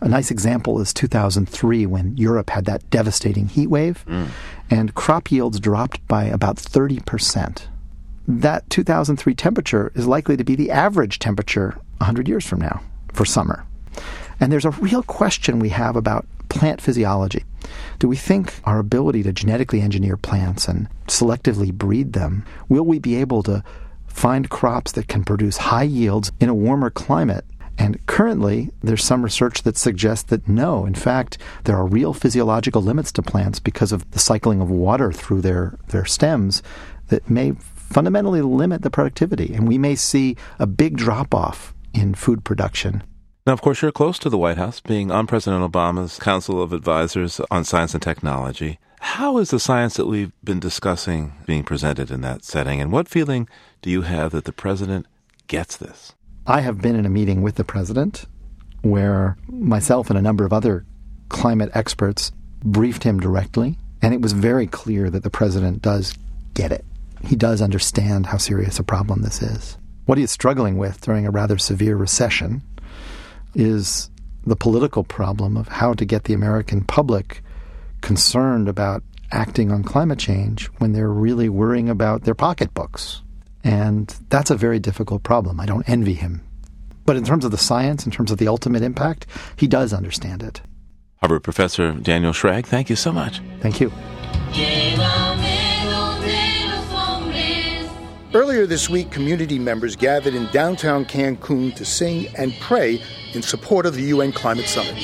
A 0.00 0.08
nice 0.08 0.30
example 0.30 0.80
is 0.80 0.94
2003 0.94 1.86
when 1.86 2.16
Europe 2.16 2.50
had 2.50 2.66
that 2.66 2.88
devastating 2.90 3.48
heat 3.48 3.66
wave, 3.66 4.04
mm. 4.06 4.28
and 4.70 4.94
crop 4.94 5.32
yields 5.32 5.58
dropped 5.58 6.06
by 6.06 6.24
about 6.24 6.56
30%. 6.56 7.66
That 8.28 8.68
2003 8.70 9.34
temperature 9.34 9.90
is 9.94 10.06
likely 10.06 10.36
to 10.36 10.44
be 10.44 10.54
the 10.54 10.70
average 10.70 11.18
temperature 11.18 11.78
100 11.98 12.28
years 12.28 12.46
from 12.46 12.60
now 12.60 12.80
for 13.12 13.24
summer. 13.24 13.64
And 14.40 14.52
there's 14.52 14.64
a 14.64 14.70
real 14.70 15.02
question 15.02 15.58
we 15.58 15.70
have 15.70 15.96
about 15.96 16.26
plant 16.48 16.80
physiology. 16.80 17.44
Do 17.98 18.08
we 18.08 18.16
think 18.16 18.54
our 18.64 18.78
ability 18.78 19.22
to 19.24 19.32
genetically 19.32 19.80
engineer 19.80 20.16
plants 20.16 20.68
and 20.68 20.88
selectively 21.06 21.72
breed 21.72 22.12
them, 22.12 22.44
will 22.68 22.84
we 22.84 22.98
be 22.98 23.16
able 23.16 23.42
to 23.44 23.62
find 24.06 24.50
crops 24.50 24.92
that 24.92 25.08
can 25.08 25.24
produce 25.24 25.56
high 25.56 25.82
yields 25.84 26.32
in 26.40 26.48
a 26.48 26.54
warmer 26.54 26.90
climate? 26.90 27.44
And 27.76 28.04
currently, 28.06 28.70
there's 28.82 29.04
some 29.04 29.22
research 29.22 29.62
that 29.62 29.76
suggests 29.76 30.24
that 30.30 30.48
no, 30.48 30.84
in 30.84 30.94
fact, 30.94 31.38
there 31.64 31.76
are 31.76 31.86
real 31.86 32.12
physiological 32.12 32.82
limits 32.82 33.12
to 33.12 33.22
plants 33.22 33.60
because 33.60 33.92
of 33.92 34.10
the 34.10 34.18
cycling 34.18 34.60
of 34.60 34.68
water 34.68 35.12
through 35.12 35.42
their, 35.42 35.78
their 35.88 36.04
stems 36.04 36.60
that 37.06 37.30
may 37.30 37.52
fundamentally 37.52 38.42
limit 38.42 38.82
the 38.82 38.90
productivity. 38.90 39.54
And 39.54 39.68
we 39.68 39.78
may 39.78 39.94
see 39.94 40.36
a 40.58 40.66
big 40.66 40.96
drop 40.96 41.34
off 41.34 41.72
in 41.94 42.14
food 42.14 42.44
production 42.44 43.04
now, 43.48 43.54
of 43.54 43.62
course, 43.62 43.80
you're 43.80 43.90
close 43.90 44.18
to 44.18 44.28
the 44.28 44.36
White 44.36 44.58
House, 44.58 44.78
being 44.78 45.10
on 45.10 45.26
President 45.26 45.64
Obama's 45.64 46.18
Council 46.18 46.60
of 46.60 46.74
Advisors 46.74 47.40
on 47.50 47.64
Science 47.64 47.94
and 47.94 48.02
Technology. 48.02 48.78
How 49.00 49.38
is 49.38 49.48
the 49.48 49.58
science 49.58 49.94
that 49.94 50.04
we've 50.04 50.32
been 50.44 50.60
discussing 50.60 51.32
being 51.46 51.64
presented 51.64 52.10
in 52.10 52.20
that 52.20 52.44
setting, 52.44 52.78
and 52.78 52.92
what 52.92 53.08
feeling 53.08 53.48
do 53.80 53.88
you 53.88 54.02
have 54.02 54.32
that 54.32 54.44
the 54.44 54.52
president 54.52 55.06
gets 55.46 55.78
this? 55.78 56.12
I 56.46 56.60
have 56.60 56.82
been 56.82 56.94
in 56.94 57.06
a 57.06 57.08
meeting 57.08 57.40
with 57.40 57.54
the 57.54 57.64
president 57.64 58.26
where 58.82 59.38
myself 59.48 60.10
and 60.10 60.18
a 60.18 60.22
number 60.22 60.44
of 60.44 60.52
other 60.52 60.84
climate 61.30 61.70
experts 61.72 62.32
briefed 62.62 63.04
him 63.04 63.18
directly, 63.18 63.78
and 64.02 64.12
it 64.12 64.20
was 64.20 64.34
very 64.34 64.66
clear 64.66 65.08
that 65.08 65.22
the 65.22 65.30
president 65.30 65.80
does 65.80 66.14
get 66.52 66.70
it. 66.70 66.84
He 67.24 67.34
does 67.34 67.62
understand 67.62 68.26
how 68.26 68.36
serious 68.36 68.78
a 68.78 68.84
problem 68.84 69.22
this 69.22 69.40
is. 69.40 69.78
What 70.04 70.18
he 70.18 70.24
is 70.24 70.30
struggling 70.30 70.76
with 70.76 71.00
during 71.00 71.26
a 71.26 71.30
rather 71.30 71.56
severe 71.56 71.96
recession 71.96 72.60
is 73.54 74.10
the 74.46 74.56
political 74.56 75.04
problem 75.04 75.56
of 75.56 75.68
how 75.68 75.94
to 75.94 76.04
get 76.04 76.24
the 76.24 76.34
American 76.34 76.82
public 76.84 77.42
concerned 78.00 78.68
about 78.68 79.02
acting 79.30 79.70
on 79.70 79.82
climate 79.82 80.18
change 80.18 80.66
when 80.78 80.92
they're 80.92 81.10
really 81.10 81.48
worrying 81.48 81.88
about 81.88 82.22
their 82.22 82.34
pocketbooks. 82.34 83.22
And 83.64 84.08
that's 84.30 84.50
a 84.50 84.56
very 84.56 84.78
difficult 84.78 85.22
problem. 85.22 85.60
I 85.60 85.66
don't 85.66 85.88
envy 85.88 86.14
him. 86.14 86.42
But 87.04 87.16
in 87.16 87.24
terms 87.24 87.44
of 87.44 87.50
the 87.50 87.58
science, 87.58 88.06
in 88.06 88.12
terms 88.12 88.30
of 88.30 88.38
the 88.38 88.48
ultimate 88.48 88.82
impact, 88.82 89.26
he 89.56 89.66
does 89.66 89.92
understand 89.92 90.42
it. 90.42 90.60
Harvard 91.20 91.42
professor 91.42 91.92
Daniel 91.92 92.32
Schrag, 92.32 92.66
thank 92.66 92.88
you 92.88 92.96
so 92.96 93.12
much. 93.12 93.40
Thank 93.60 93.80
you. 93.80 93.90
Earlier 98.34 98.66
this 98.66 98.90
week, 98.90 99.10
community 99.10 99.58
members 99.58 99.96
gathered 99.96 100.34
in 100.34 100.50
downtown 100.52 101.06
Cancun 101.06 101.74
to 101.74 101.84
sing 101.86 102.28
and 102.36 102.52
pray 102.60 103.02
in 103.32 103.40
support 103.40 103.86
of 103.86 103.94
the 103.94 104.02
UN 104.02 104.32
Climate 104.32 104.66
Summit. 104.68 104.94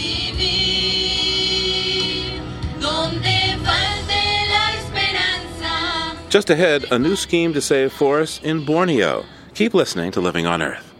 Just 6.29 6.51
ahead, 6.51 6.85
a 6.91 6.99
new 6.99 7.17
scheme 7.17 7.55
to 7.55 7.63
save 7.63 7.95
forests 7.95 8.41
in 8.43 8.67
Borneo. 8.67 9.25
Keep 9.55 9.73
listening 9.73 10.11
to 10.11 10.21
Living 10.21 10.47
on 10.47 10.61
Earth. 10.61 10.93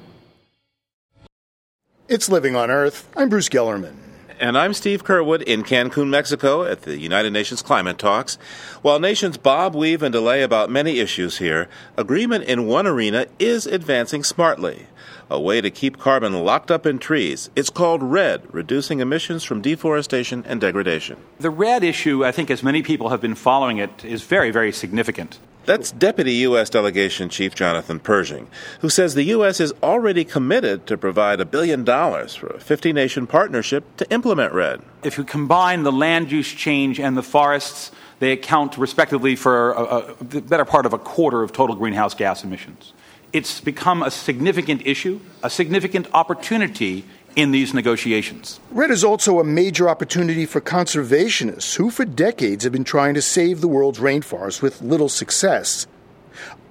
It's 2.09 2.31
Living 2.31 2.57
on 2.57 2.71
Earth. 2.71 3.07
I'm 3.17 3.29
Bruce 3.29 3.51
Gellerman. 3.51 4.04
And 4.45 4.59
I'm 4.59 4.75
Steve 4.75 5.05
Curwood 5.05 5.41
in 5.45 5.63
Cancun, 5.63 6.11
Mexico 6.11 6.65
at 6.65 6.83
the 6.83 6.99
United 6.99 7.33
Nations 7.33 7.63
Climate 7.63 7.97
Talks. 7.97 8.35
While 8.83 9.01
nations 9.01 9.39
bob, 9.39 9.75
weave, 9.75 10.03
and 10.03 10.13
delay 10.13 10.43
about 10.43 10.69
many 10.69 10.99
issues 10.99 11.39
here, 11.39 11.67
agreement 11.97 12.45
in 12.45 12.67
one 12.67 12.87
arena 12.87 13.25
is 13.39 13.65
advancing 13.65 14.23
smartly. 14.23 14.85
A 15.31 15.41
way 15.41 15.63
to 15.63 15.71
keep 15.71 15.97
carbon 15.97 16.45
locked 16.45 16.71
up 16.71 16.85
in 16.85 16.99
trees. 16.99 17.49
It's 17.57 17.71
called 17.71 18.03
REDD, 18.03 18.53
Reducing 18.53 19.01
Emissions 19.01 19.45
from 19.45 19.63
Deforestation 19.63 20.45
and 20.47 20.61
Degradation. 20.61 21.17
The 21.41 21.49
REDD 21.49 21.83
issue, 21.83 22.23
I 22.23 22.31
think, 22.31 22.51
as 22.51 22.63
many 22.63 22.83
people 22.83 23.09
have 23.09 23.23
been 23.23 23.35
following 23.35 23.79
it, 23.79 24.05
is 24.05 24.25
very, 24.25 24.51
very 24.51 24.73
significant. 24.73 25.39
That's 25.67 25.93
Deputy 25.93 26.33
U.S. 26.35 26.69
Delegation 26.69 27.31
Chief 27.31 27.55
Jonathan 27.55 27.99
Pershing, 27.99 28.49
who 28.81 28.91
says 28.91 29.15
the 29.15 29.23
U.S. 29.25 29.61
is 29.61 29.73
already 29.83 30.25
committed 30.25 30.87
to 30.87 30.99
provide 30.99 31.41
a 31.41 31.47
billion 31.47 31.85
dollars 31.85 32.35
for 32.35 32.49
a 32.49 32.61
50 32.61 32.93
nation 32.93 33.27
partnership 33.27 33.85
to 33.97 34.11
implement 34.13 34.53
REDD. 34.53 34.83
If 35.03 35.17
you 35.17 35.25
combine 35.25 35.83
the 35.83 35.93
land 35.93 36.31
use 36.31 36.53
change 36.53 37.01
and 37.01 37.17
the 37.17 37.23
forests, 37.23 37.93
they 38.19 38.33
account 38.33 38.77
respectively 38.77 39.37
for 39.37 39.73
a, 39.73 39.83
a, 39.83 40.15
the 40.25 40.43
better 40.43 40.67
part 40.67 40.85
of 40.85 40.93
a 40.93 40.99
quarter 40.99 41.43
of 41.43 41.53
total 41.53 41.77
greenhouse 41.77 42.15
gas 42.15 42.45
emissions. 42.45 42.93
It's 43.33 43.61
become 43.61 44.03
a 44.03 44.11
significant 44.11 44.87
issue, 44.87 45.19
a 45.43 45.51
significant 45.51 46.09
opportunity 46.13 47.05
in 47.37 47.51
these 47.51 47.75
negotiations. 47.75 48.61
REDD 48.71 48.91
is 48.91 49.05
also 49.05 49.41
a 49.41 49.45
major 49.45 49.89
opportunity 49.89 50.47
for 50.47 50.61
conservationists 50.61 51.77
who, 51.77 51.91
for 51.91 52.05
decades, 52.05 52.65
have 52.65 52.73
been 52.73 52.85
trying 52.85 53.15
to 53.15 53.23
save 53.23 53.61
the 53.61 53.69
world's 53.69 53.99
rainforests 53.99 54.63
with 54.63 54.83
little 54.83 55.09
success. 55.09 55.87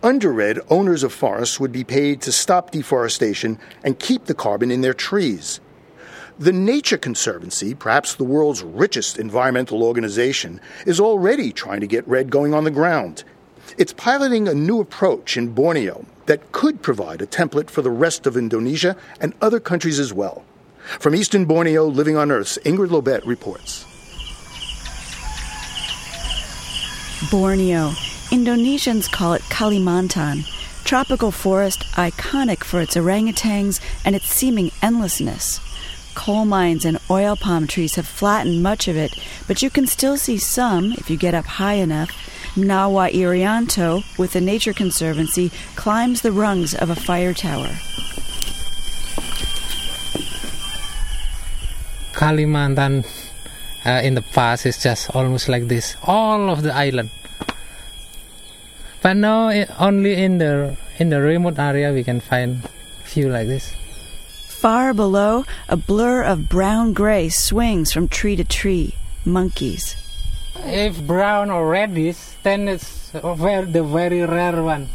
Under 0.02 0.32
REDD, 0.32 0.60
owners 0.70 1.04
of 1.04 1.14
forests 1.14 1.60
would 1.60 1.72
be 1.72 1.84
paid 1.84 2.22
to 2.22 2.32
stop 2.32 2.72
deforestation 2.72 3.58
and 3.84 4.00
keep 4.00 4.26
the 4.26 4.34
carbon 4.34 4.72
in 4.72 4.82
their 4.82 4.94
trees. 4.94 5.60
The 6.40 6.52
Nature 6.52 6.98
Conservancy, 6.98 7.76
perhaps 7.76 8.16
the 8.16 8.24
world's 8.24 8.64
richest 8.64 9.20
environmental 9.20 9.84
organization, 9.84 10.60
is 10.86 11.00
already 11.00 11.54
trying 11.54 11.82
to 11.82 11.88
get 11.88 12.08
REDD 12.08 12.30
going 12.30 12.54
on 12.54 12.64
the 12.64 12.72
ground. 12.72 13.24
It's 13.78 13.94
piloting 13.94 14.48
a 14.48 14.54
new 14.54 14.80
approach 14.82 15.38
in 15.38 15.54
Borneo 15.54 16.06
that 16.26 16.52
could 16.52 16.82
provide 16.82 17.22
a 17.22 17.28
template 17.28 17.70
for 17.70 17.82
the 17.82 17.92
rest 17.92 18.28
of 18.28 18.36
Indonesia 18.36 18.96
and 19.22 19.34
other 19.42 19.60
countries 19.60 20.00
as 20.00 20.12
well. 20.12 20.44
From 21.00 21.16
eastern 21.16 21.46
Borneo, 21.46 21.86
Living 21.86 22.18
on 22.18 22.32
Earth, 22.32 22.58
Ingrid 22.64 22.90
Lobet 22.90 23.26
reports. 23.26 23.86
Borneo. 27.32 27.90
Indonesians 28.32 29.10
call 29.10 29.34
it 29.34 29.42
Kalimantan. 29.44 30.46
Tropical 30.84 31.32
forest 31.32 31.84
iconic 31.94 32.64
for 32.64 32.82
its 32.82 32.96
orangutans 32.96 33.80
and 34.04 34.16
its 34.16 34.28
seeming 34.28 34.72
endlessness. 34.82 35.60
Coal 36.16 36.46
mines 36.46 36.86
and 36.86 37.00
oil 37.10 37.36
palm 37.36 37.66
trees 37.66 37.96
have 37.96 38.08
flattened 38.08 38.62
much 38.62 38.88
of 38.88 38.98
it, 38.98 39.18
but 39.48 39.62
you 39.62 39.70
can 39.70 39.88
still 39.88 40.18
see 40.18 40.38
some 40.38 40.92
if 40.94 41.10
you 41.10 41.18
get 41.18 41.34
up 41.34 41.46
high 41.46 41.76
enough. 41.76 42.12
Nawa 42.56 43.12
Irianto, 43.12 44.04
with 44.20 44.34
the 44.34 44.42
Nature 44.42 44.74
Conservancy, 44.74 45.50
climbs 45.76 46.22
the 46.22 46.32
rungs 46.32 46.76
of 46.76 46.90
a 46.90 46.96
fire 46.96 47.34
tower. 47.34 47.70
Kalimantan 52.14 53.06
uh, 53.86 54.02
in 54.04 54.16
the 54.16 54.22
past 54.22 54.66
is 54.66 54.82
just 54.82 55.10
almost 55.16 55.50
like 55.50 55.68
this, 55.68 55.98
all 56.04 56.50
of 56.50 56.64
the 56.64 56.74
island. 56.74 57.10
But 59.02 59.18
now 59.18 59.50
it, 59.50 59.70
only 59.80 60.16
in 60.16 60.38
the 60.38 60.78
in 60.98 61.10
the 61.10 61.20
remote 61.20 61.60
area 61.60 61.92
we 61.92 62.04
can 62.04 62.22
find 62.22 62.64
few 63.04 63.30
like 63.30 63.48
this. 63.48 63.76
Far 64.48 64.94
below, 64.94 65.44
a 65.68 65.76
blur 65.76 66.24
of 66.24 66.48
brown 66.48 66.94
gray 66.94 67.28
swings 67.28 67.92
from 67.92 68.08
tree 68.08 68.38
to 68.38 68.46
tree. 68.46 68.96
Monkeys. 69.26 69.96
If 70.64 71.06
brown 71.06 71.52
or 71.52 71.68
reddish, 71.68 72.40
then 72.44 72.68
it's 72.68 73.12
very, 73.12 73.66
the 73.66 73.84
very 73.84 74.22
rare 74.22 74.64
one. 74.64 74.88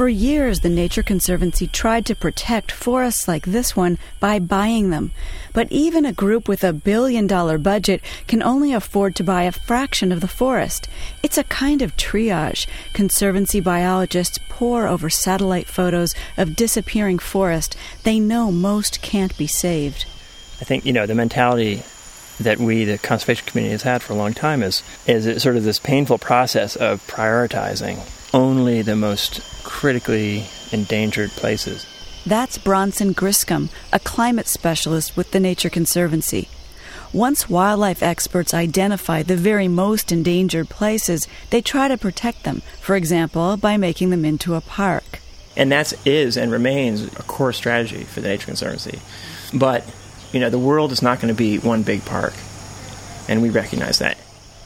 For 0.00 0.08
years, 0.08 0.60
the 0.60 0.70
Nature 0.70 1.02
Conservancy 1.02 1.66
tried 1.66 2.06
to 2.06 2.14
protect 2.14 2.72
forests 2.72 3.28
like 3.28 3.44
this 3.44 3.76
one 3.76 3.98
by 4.18 4.38
buying 4.38 4.88
them. 4.88 5.10
But 5.52 5.70
even 5.70 6.06
a 6.06 6.12
group 6.14 6.48
with 6.48 6.64
a 6.64 6.72
billion 6.72 7.26
dollar 7.26 7.58
budget 7.58 8.00
can 8.26 8.42
only 8.42 8.72
afford 8.72 9.14
to 9.16 9.22
buy 9.22 9.42
a 9.42 9.52
fraction 9.52 10.10
of 10.10 10.22
the 10.22 10.26
forest. 10.26 10.88
It's 11.22 11.36
a 11.36 11.44
kind 11.44 11.82
of 11.82 11.98
triage. 11.98 12.66
Conservancy 12.94 13.60
biologists 13.60 14.38
pore 14.48 14.86
over 14.86 15.10
satellite 15.10 15.66
photos 15.66 16.14
of 16.38 16.56
disappearing 16.56 17.18
forest 17.18 17.76
they 18.02 18.18
know 18.18 18.50
most 18.50 19.02
can't 19.02 19.36
be 19.36 19.46
saved. 19.46 20.06
I 20.62 20.64
think, 20.64 20.86
you 20.86 20.94
know, 20.94 21.04
the 21.04 21.14
mentality 21.14 21.82
that 22.40 22.56
we, 22.56 22.86
the 22.86 22.96
conservation 22.96 23.46
community, 23.46 23.72
has 23.72 23.82
had 23.82 24.00
for 24.00 24.14
a 24.14 24.16
long 24.16 24.32
time 24.32 24.62
is, 24.62 24.82
is 25.06 25.42
sort 25.42 25.56
of 25.56 25.64
this 25.64 25.78
painful 25.78 26.16
process 26.16 26.74
of 26.74 27.06
prioritizing 27.06 27.98
only 28.32 28.82
the 28.82 28.96
most 28.96 29.40
critically 29.64 30.44
endangered 30.72 31.30
places. 31.30 31.86
That's 32.26 32.58
Bronson 32.58 33.14
Griscom, 33.14 33.70
a 33.92 33.98
climate 33.98 34.46
specialist 34.46 35.16
with 35.16 35.30
the 35.30 35.40
Nature 35.40 35.70
Conservancy. 35.70 36.48
Once 37.12 37.50
wildlife 37.50 38.02
experts 38.02 38.54
identify 38.54 39.22
the 39.22 39.36
very 39.36 39.66
most 39.66 40.12
endangered 40.12 40.68
places, 40.68 41.26
they 41.50 41.60
try 41.60 41.88
to 41.88 41.96
protect 41.96 42.44
them, 42.44 42.62
for 42.80 42.94
example, 42.94 43.56
by 43.56 43.76
making 43.76 44.10
them 44.10 44.24
into 44.24 44.54
a 44.54 44.60
park. 44.60 45.18
And 45.56 45.72
that 45.72 45.92
is 46.06 46.36
and 46.36 46.52
remains 46.52 47.02
a 47.02 47.22
core 47.24 47.52
strategy 47.52 48.04
for 48.04 48.20
the 48.20 48.28
Nature 48.28 48.46
Conservancy. 48.46 49.00
But, 49.52 49.84
you 50.32 50.38
know, 50.38 50.50
the 50.50 50.58
world 50.58 50.92
is 50.92 51.02
not 51.02 51.20
going 51.20 51.34
to 51.34 51.38
be 51.38 51.58
one 51.58 51.82
big 51.82 52.04
park, 52.04 52.34
and 53.28 53.42
we 53.42 53.50
recognize 53.50 53.98
that. 53.98 54.16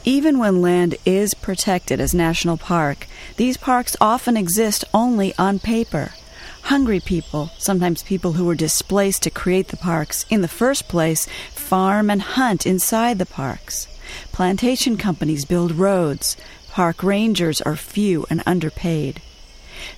Even 0.07 0.39
when 0.39 0.61
land 0.61 0.97
is 1.07 1.33
protected 1.33 1.99
as 1.99 2.13
national 2.13 2.59
park, 2.59 3.07
these 3.39 3.57
parks 3.57 3.97
often 4.03 4.37
exist 4.37 4.85
only 4.93 5.35
on 5.39 5.59
paper. 5.59 6.13
Hungry 6.65 7.01
people, 7.01 7.51
sometimes 7.57 8.03
people 8.03 8.35
who 8.35 8.45
were 8.45 8.55
displaced 8.55 9.23
to 9.23 9.31
create 9.31 9.69
the 9.69 9.79
parks 9.79 10.27
in 10.29 10.43
the 10.43 10.49
first 10.49 10.89
place, 10.89 11.27
farm 11.53 12.11
and 12.11 12.21
hunt 12.21 12.67
inside 12.67 13.19
the 13.19 13.25
parks. 13.25 13.89
Plantation 14.31 14.99
companies 14.99 15.47
build 15.47 15.73
roads. 15.73 16.37
Park 16.71 17.03
rangers 17.03 17.63
are 17.63 17.77
few 17.77 18.27
and 18.29 18.43
underpaid. 18.45 19.23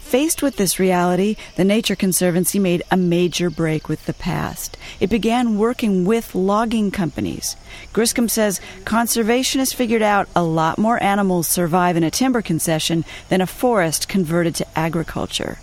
Faced 0.06 0.40
with 0.40 0.54
this 0.54 0.78
reality, 0.78 1.34
the 1.56 1.64
Nature 1.64 1.96
Conservancy 1.96 2.60
made 2.60 2.84
a 2.92 2.96
major 2.96 3.50
break 3.50 3.88
with 3.88 4.06
the 4.06 4.14
past. 4.14 4.76
It 5.00 5.10
began 5.10 5.58
working 5.58 6.04
with 6.04 6.32
logging 6.32 6.92
companies. 6.92 7.56
Griscom 7.92 8.30
says 8.30 8.60
conservationists 8.84 9.74
figured 9.74 10.02
out 10.02 10.28
a 10.36 10.44
lot 10.44 10.78
more 10.78 11.02
animals 11.02 11.48
survive 11.48 11.96
in 11.96 12.04
a 12.04 12.10
timber 12.12 12.40
concession 12.40 13.04
than 13.30 13.40
a 13.40 13.48
forest 13.48 14.06
converted 14.06 14.54
to 14.54 14.78
agriculture. 14.78 15.58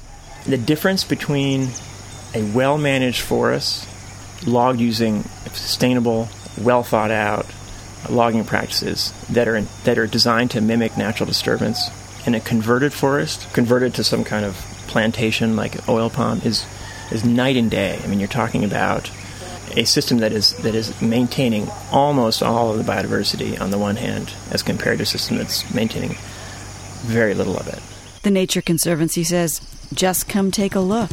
The 0.46 0.58
difference 0.58 1.06
between 1.06 1.70
a 2.36 2.44
well 2.54 2.78
managed 2.78 3.22
forest, 3.22 3.88
logged 4.46 4.82
using 4.82 5.24
sustainable, 5.54 6.28
well 6.62 6.84
thought 6.84 7.12
out 7.12 7.46
logging 8.10 8.44
practices 8.44 9.14
that 9.30 9.48
are, 9.48 9.62
that 9.86 9.98
are 9.98 10.06
designed 10.06 10.52
to 10.52 10.60
mimic 10.60 10.98
natural 10.98 11.28
disturbance 11.28 11.90
in 12.26 12.36
a 12.36 12.40
converted 12.40 12.94
forest, 12.94 13.52
converted 13.54 13.94
to 13.96 14.04
some 14.04 14.24
kind 14.24 14.46
of 14.46 14.56
plantation 14.88 15.56
like 15.56 15.88
oil 15.90 16.10
palm, 16.10 16.42
is 16.44 16.66
is 17.12 17.24
night 17.24 17.58
and 17.58 17.70
day. 17.70 18.00
I 18.04 18.08
mean, 18.08 18.20
you're 18.20 18.28
talking 18.28 18.64
about 18.64 19.12
a 19.76 19.86
system 19.86 20.20
that 20.20 20.32
is 20.32 20.54
that 20.58 20.76
is 20.76 21.00
maintaining 21.02 21.68
almost 21.92 22.44
all 22.44 22.72
of 22.72 22.78
the 22.78 22.90
biodiversity 22.90 23.60
on 23.60 23.72
the 23.72 23.78
one 23.78 23.96
hand, 23.96 24.34
as 24.52 24.64
compared 24.64 24.98
to 24.98 25.04
a 25.04 25.06
system 25.06 25.38
that's 25.38 25.74
maintaining 25.74 26.16
very 27.04 27.34
little 27.34 27.58
of 27.58 27.68
it. 27.68 27.80
The 28.24 28.32
Nature 28.32 28.62
Conservancy 28.62 29.24
says, 29.24 29.60
just 29.94 30.30
come 30.30 30.52
take 30.52 30.76
a 30.76 30.80
look. 30.80 31.12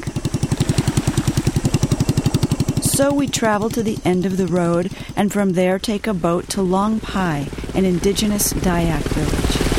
So 2.83 3.13
we 3.13 3.27
travel 3.27 3.71
to 3.71 3.83
the 3.83 3.99
end 4.05 4.27
of 4.27 4.37
the 4.37 4.47
road 4.47 4.93
and 5.17 5.33
from 5.33 5.55
there 5.55 5.79
take 5.79 6.07
a 6.07 6.15
boat 6.15 6.49
to 6.51 6.63
Long 6.63 7.01
Pai, 7.01 7.49
an 7.75 7.85
indigenous 7.85 8.53
Dayak 8.53 9.03
village. 9.03 9.71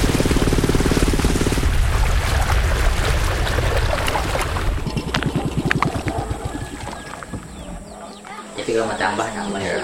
kalau 8.81 8.87
mau 8.87 8.95
tambah 8.97 9.27
nambah 9.35 9.61
ya. 9.61 9.77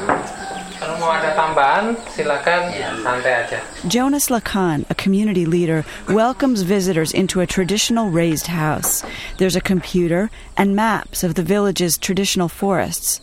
Kalau 0.80 0.96
mau 0.98 1.12
ada 1.12 1.27
tambahan, 1.38 1.94
silakan 2.18 2.74
santai 3.06 3.46
aja. 3.46 3.62
Jonas 3.86 4.34
Lacan, 4.34 4.90
a 4.90 4.96
community 4.96 5.46
leader, 5.46 5.86
welcomes 6.10 6.64
visitors 6.64 7.14
into 7.14 7.42
a 7.42 7.46
traditional 7.46 8.10
raised 8.10 8.48
house. 8.48 9.06
There's 9.38 9.56
a 9.56 9.62
computer 9.62 10.32
and 10.58 10.76
maps 10.76 11.24
of 11.24 11.36
the 11.36 11.44
village's 11.44 11.98
traditional 11.98 12.50
forests. 12.50 13.22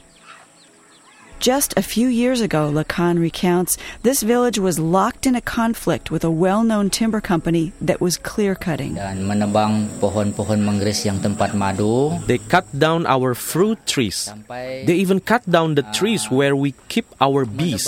Just 1.44 1.76
a 1.76 1.84
few 1.84 2.08
years 2.08 2.40
ago, 2.40 2.72
Lacan 2.72 3.20
recounts, 3.20 3.76
this 4.00 4.22
village 4.22 4.58
was 4.58 4.78
locked 4.78 5.26
in 5.26 5.36
a 5.36 5.44
conflict 5.44 6.10
with 6.10 6.24
a 6.24 6.30
well 6.32 6.64
known 6.64 6.88
timber 6.88 7.20
company 7.20 7.76
that 7.84 8.00
was 8.00 8.16
clear 8.16 8.54
cutting. 8.56 8.96
Dan 8.96 9.28
menebang 9.28 9.92
pohon-pohon 10.00 10.64
manggis 10.64 11.04
yang 11.04 11.20
tempat 11.20 11.52
madu. 11.52 12.16
They 12.24 12.40
cut 12.40 12.64
down 12.72 13.04
our 13.04 13.36
fruit 13.36 13.76
trees. 13.84 14.32
They 14.48 14.96
even 14.96 15.20
cut 15.20 15.44
down 15.44 15.76
the 15.76 15.84
trees 15.92 16.32
ah, 16.32 16.34
where 16.34 16.56
we 16.56 16.72
keep 16.88 17.04
our 17.20 17.44
bees. 17.44 17.84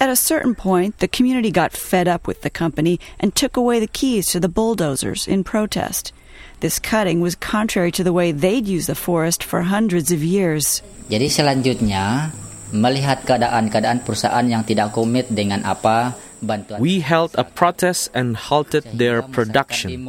At 0.00 0.08
a 0.08 0.16
certain 0.16 0.56
point, 0.56 1.04
the 1.04 1.12
community 1.12 1.52
got 1.52 1.76
fed 1.76 2.08
up 2.08 2.24
with 2.24 2.40
the 2.40 2.48
company 2.48 2.96
and 3.20 3.36
took 3.36 3.60
away 3.60 3.76
the 3.76 3.92
keys 3.92 4.32
to 4.32 4.40
the 4.40 4.48
bulldozers 4.48 5.28
in 5.28 5.44
protest. 5.44 6.15
This 6.60 6.80
cutting 6.80 7.20
was 7.20 7.36
contrary 7.36 7.92
to 7.92 8.04
the 8.04 8.16
way 8.16 8.32
they'd 8.32 8.66
used 8.66 8.88
the 8.88 8.96
forest 8.96 9.44
for 9.44 9.68
hundreds 9.68 10.08
of 10.08 10.24
years. 10.24 10.80
Jadi 11.12 11.28
selanjutnya, 11.28 12.32
melihat 12.72 13.22
keadaan-keadaan 13.28 14.02
perusahaan 14.02 14.46
yang 14.48 14.64
tidak 14.64 14.96
komit 14.96 15.28
dengan 15.28 15.62
apa 15.68 16.16
bantuan. 16.40 16.80
We 16.80 17.04
held 17.04 17.36
a 17.36 17.44
protest 17.44 18.08
and 18.16 18.36
halted 18.36 18.96
their 18.96 19.20
production. 19.20 20.08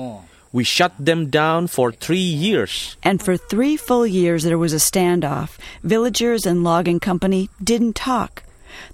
We 0.55 0.63
shut 0.63 0.95
them 0.95 1.27
down 1.27 1.67
for 1.67 1.91
three 1.91 2.23
years. 2.23 2.95
And 3.03 3.19
for 3.19 3.36
three 3.36 3.75
full 3.75 4.07
years, 4.07 4.47
there 4.47 4.57
was 4.57 4.71
a 4.71 4.81
standoff. 4.81 5.60
Villagers 5.83 6.47
and 6.47 6.63
logging 6.63 7.03
company 7.03 7.51
didn't 7.60 7.99
talk. 7.99 8.46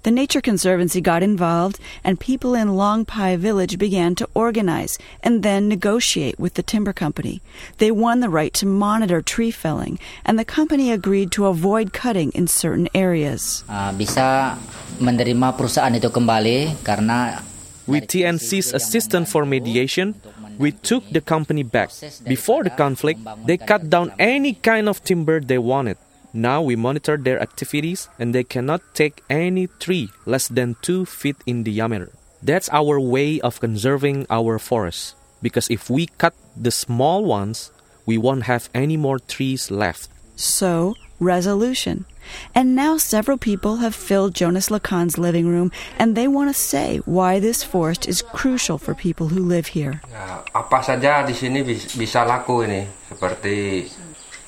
The 0.04 0.12
Nature 0.12 0.42
Conservancy 0.44 1.00
got 1.00 1.22
involved, 1.22 1.80
and 2.04 2.20
people 2.20 2.52
in 2.52 2.76
Long 2.76 3.06
Pai 3.06 3.36
Village 3.36 3.78
began 3.78 4.14
to 4.16 4.28
organize 4.34 4.98
and 5.24 5.42
then 5.42 5.66
negotiate 5.66 6.38
with 6.38 6.60
the 6.60 6.62
timber 6.62 6.92
company. 6.92 7.40
They 7.78 7.90
won 7.90 8.20
the 8.20 8.28
right 8.28 8.52
to 8.60 8.68
monitor 8.68 9.22
tree 9.22 9.50
felling, 9.50 9.98
and 10.26 10.38
the 10.38 10.44
company 10.44 10.92
agreed 10.92 11.32
to 11.40 11.46
avoid 11.46 11.96
cutting 11.96 12.32
in 12.36 12.52
certain 12.52 12.92
areas. 12.92 13.64
Uh, 13.64 13.96
bisa 13.96 14.60
menerima 15.00 15.56
perusahaan 15.56 15.96
itu 15.96 16.12
kembali 16.12 16.84
karena 16.84 17.40
with 17.88 18.04
TNC's 18.04 18.76
assistance 18.76 19.32
for 19.32 19.48
mediation, 19.48 20.20
we 20.60 20.76
took 20.84 21.08
the 21.16 21.24
company 21.24 21.64
back. 21.64 21.88
Before 22.28 22.60
the 22.60 22.76
conflict, 22.76 23.24
they 23.48 23.56
cut 23.56 23.88
down 23.88 24.12
any 24.20 24.52
kind 24.52 24.84
of 24.84 25.00
timber 25.00 25.40
they 25.40 25.56
wanted. 25.56 25.96
Now 26.34 26.60
we 26.60 26.74
monitor 26.74 27.16
their 27.16 27.38
activities 27.38 28.10
and 28.18 28.34
they 28.34 28.42
cannot 28.42 28.82
take 28.92 29.22
any 29.30 29.70
tree 29.78 30.10
less 30.26 30.50
than 30.50 30.74
2 30.82 31.06
feet 31.06 31.38
in 31.46 31.62
diameter. 31.62 32.10
That's 32.42 32.68
our 32.74 32.98
way 32.98 33.38
of 33.38 33.62
conserving 33.62 34.26
our 34.28 34.58
forests. 34.58 35.14
Because 35.40 35.70
if 35.70 35.88
we 35.88 36.10
cut 36.18 36.34
the 36.58 36.74
small 36.74 37.22
ones, 37.22 37.70
we 38.04 38.18
won't 38.18 38.50
have 38.50 38.68
any 38.74 38.98
more 38.98 39.22
trees 39.22 39.70
left. 39.70 40.10
So, 40.34 40.98
resolution. 41.20 42.04
And 42.50 42.74
now 42.74 42.98
several 42.98 43.38
people 43.38 43.76
have 43.76 43.94
filled 43.94 44.34
Jonas 44.34 44.74
Lacan's 44.74 45.16
living 45.16 45.46
room 45.46 45.70
and 46.02 46.16
they 46.16 46.26
want 46.26 46.50
to 46.50 46.56
say 46.58 46.98
why 47.06 47.38
this 47.38 47.62
forest 47.62 48.08
is 48.08 48.22
crucial 48.22 48.76
for 48.76 48.92
people 48.92 49.28
who 49.28 49.38
live 49.38 49.78
here. 49.78 50.02
Apa 50.50 50.82
saja 50.82 51.22
di 51.22 51.36
sini 51.36 51.62
bisa 51.94 52.26
laku 52.26 52.66
ini, 52.66 52.90
seperti 53.06 53.86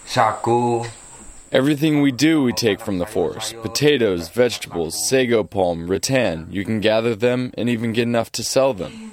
sagu. 0.02 0.82
Everything 1.52 2.02
we 2.02 2.10
do, 2.10 2.42
we 2.42 2.52
take 2.52 2.80
from 2.80 2.98
the 2.98 3.06
forest 3.06 3.54
potatoes, 3.62 4.28
vegetables, 4.28 5.08
sago 5.08 5.44
palm, 5.44 5.86
rattan. 5.86 6.48
You 6.50 6.64
can 6.64 6.80
gather 6.80 7.14
them 7.14 7.52
and 7.56 7.68
even 7.68 7.92
get 7.92 8.02
enough 8.02 8.32
to 8.32 8.42
sell 8.42 8.74
them. 8.74 9.12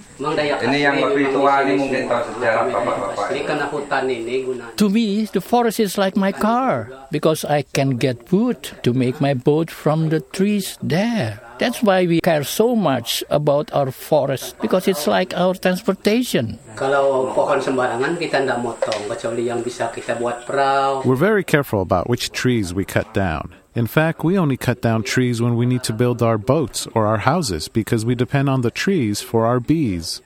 To 4.78 4.90
me, 4.90 5.26
the 5.26 5.42
forest 5.42 5.80
is 5.80 5.98
like 5.98 6.16
my 6.16 6.32
car 6.32 6.90
because 7.12 7.46
I 7.46 7.62
can 7.62 7.98
get 7.98 8.32
wood 8.32 8.64
to 8.82 8.94
make 8.94 9.22
my 9.22 9.34
boat 9.36 9.70
from 9.70 10.10
the 10.10 10.20
trees 10.20 10.78
there. 10.82 11.40
That's 11.60 11.82
why 11.82 12.06
we 12.06 12.20
care 12.22 12.44
so 12.44 12.76
much 12.76 13.24
about 13.30 13.72
our 13.74 13.92
forest 13.92 14.56
because 14.62 14.88
it's 14.88 15.08
like 15.08 15.34
our 15.38 15.54
transportation. 15.54 16.58
Kalau 16.74 17.30
pohon 17.32 17.62
sembarangan 17.62 18.18
kita 18.18 18.44
tidak 18.44 18.60
motong 18.60 19.06
kecuali 19.08 19.48
yang 19.48 19.62
bisa 19.62 19.94
kita 19.94 20.18
buat 20.18 20.44
perahu. 20.44 21.06
We're 21.06 21.20
very 21.20 21.46
careful 21.46 21.82
about 21.82 22.10
which 22.10 22.34
trees 22.34 22.74
we 22.74 22.84
cut 22.84 23.14
down. 23.14 23.54
In 23.74 23.88
fact, 23.88 24.24
we 24.24 24.38
only 24.38 24.58
cut 24.58 24.82
down 24.82 25.02
trees 25.02 25.42
when 25.42 25.58
we 25.58 25.66
need 25.66 25.82
to 25.90 25.94
build 25.94 26.22
our 26.22 26.38
boats 26.38 26.86
or 26.94 27.10
our 27.10 27.26
houses 27.26 27.68
because 27.68 28.06
we 28.06 28.14
depend 28.14 28.50
on 28.50 28.62
the 28.62 28.70
trees 28.70 29.22
for 29.22 29.50
our 29.50 29.60
bees. 29.60 30.22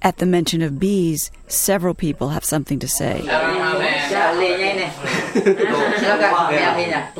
At 0.00 0.16
the 0.16 0.24
mention 0.24 0.64
of 0.64 0.80
bees, 0.80 1.28
several 1.44 1.92
people 1.92 2.32
have 2.32 2.44
something 2.44 2.80
to 2.80 2.88
say. 2.88 3.20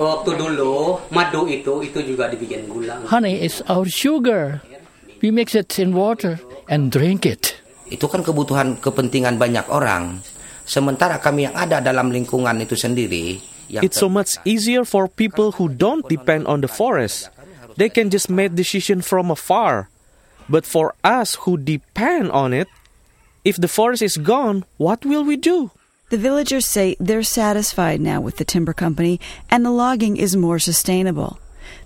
Waktu 0.00 0.30
dulu 0.40 0.96
madu 1.12 1.44
itu 1.44 1.84
itu 1.84 1.98
juga 2.00 2.32
dibikin 2.32 2.64
gula. 2.72 3.04
Honey 3.04 3.44
is 3.44 3.60
our 3.68 3.84
sugar. 3.84 4.64
We 5.20 5.28
mix 5.28 5.52
it 5.52 5.76
in 5.76 5.92
water 5.92 6.40
and 6.72 6.88
drink 6.88 7.28
it. 7.28 7.60
Itu 7.92 8.08
kan 8.08 8.24
kebutuhan 8.24 8.80
kepentingan 8.80 9.36
banyak 9.36 9.68
orang. 9.68 10.24
Sementara 10.64 11.20
kami 11.20 11.52
yang 11.52 11.56
ada 11.58 11.84
dalam 11.84 12.08
lingkungan 12.08 12.56
itu 12.64 12.78
sendiri 12.78 13.50
It's 13.78 13.98
so 13.98 14.08
much 14.08 14.34
easier 14.44 14.84
for 14.84 15.06
people 15.06 15.52
who 15.52 15.68
don't 15.70 16.02
depend 16.08 16.50
on 16.50 16.60
the 16.60 16.68
forest. 16.68 17.30
They 17.78 17.88
can 17.88 18.10
just 18.10 18.26
make 18.26 18.58
decision 18.58 18.98
from 19.00 19.30
afar. 19.30 19.86
But 20.50 20.66
for 20.66 20.94
us 21.04 21.36
who 21.46 21.56
depend 21.56 22.32
on 22.32 22.52
it, 22.52 22.66
if 23.44 23.56
the 23.56 23.68
forest 23.68 24.02
is 24.02 24.16
gone, 24.18 24.64
what 24.76 25.06
will 25.06 25.22
we 25.22 25.36
do? 25.36 25.70
The 26.10 26.18
villagers 26.18 26.66
say 26.66 26.96
they're 26.98 27.22
satisfied 27.22 28.00
now 28.00 28.20
with 28.20 28.36
the 28.36 28.44
timber 28.44 28.72
company 28.74 29.20
and 29.48 29.64
the 29.64 29.70
logging 29.70 30.16
is 30.16 30.34
more 30.34 30.58
sustainable. 30.58 31.38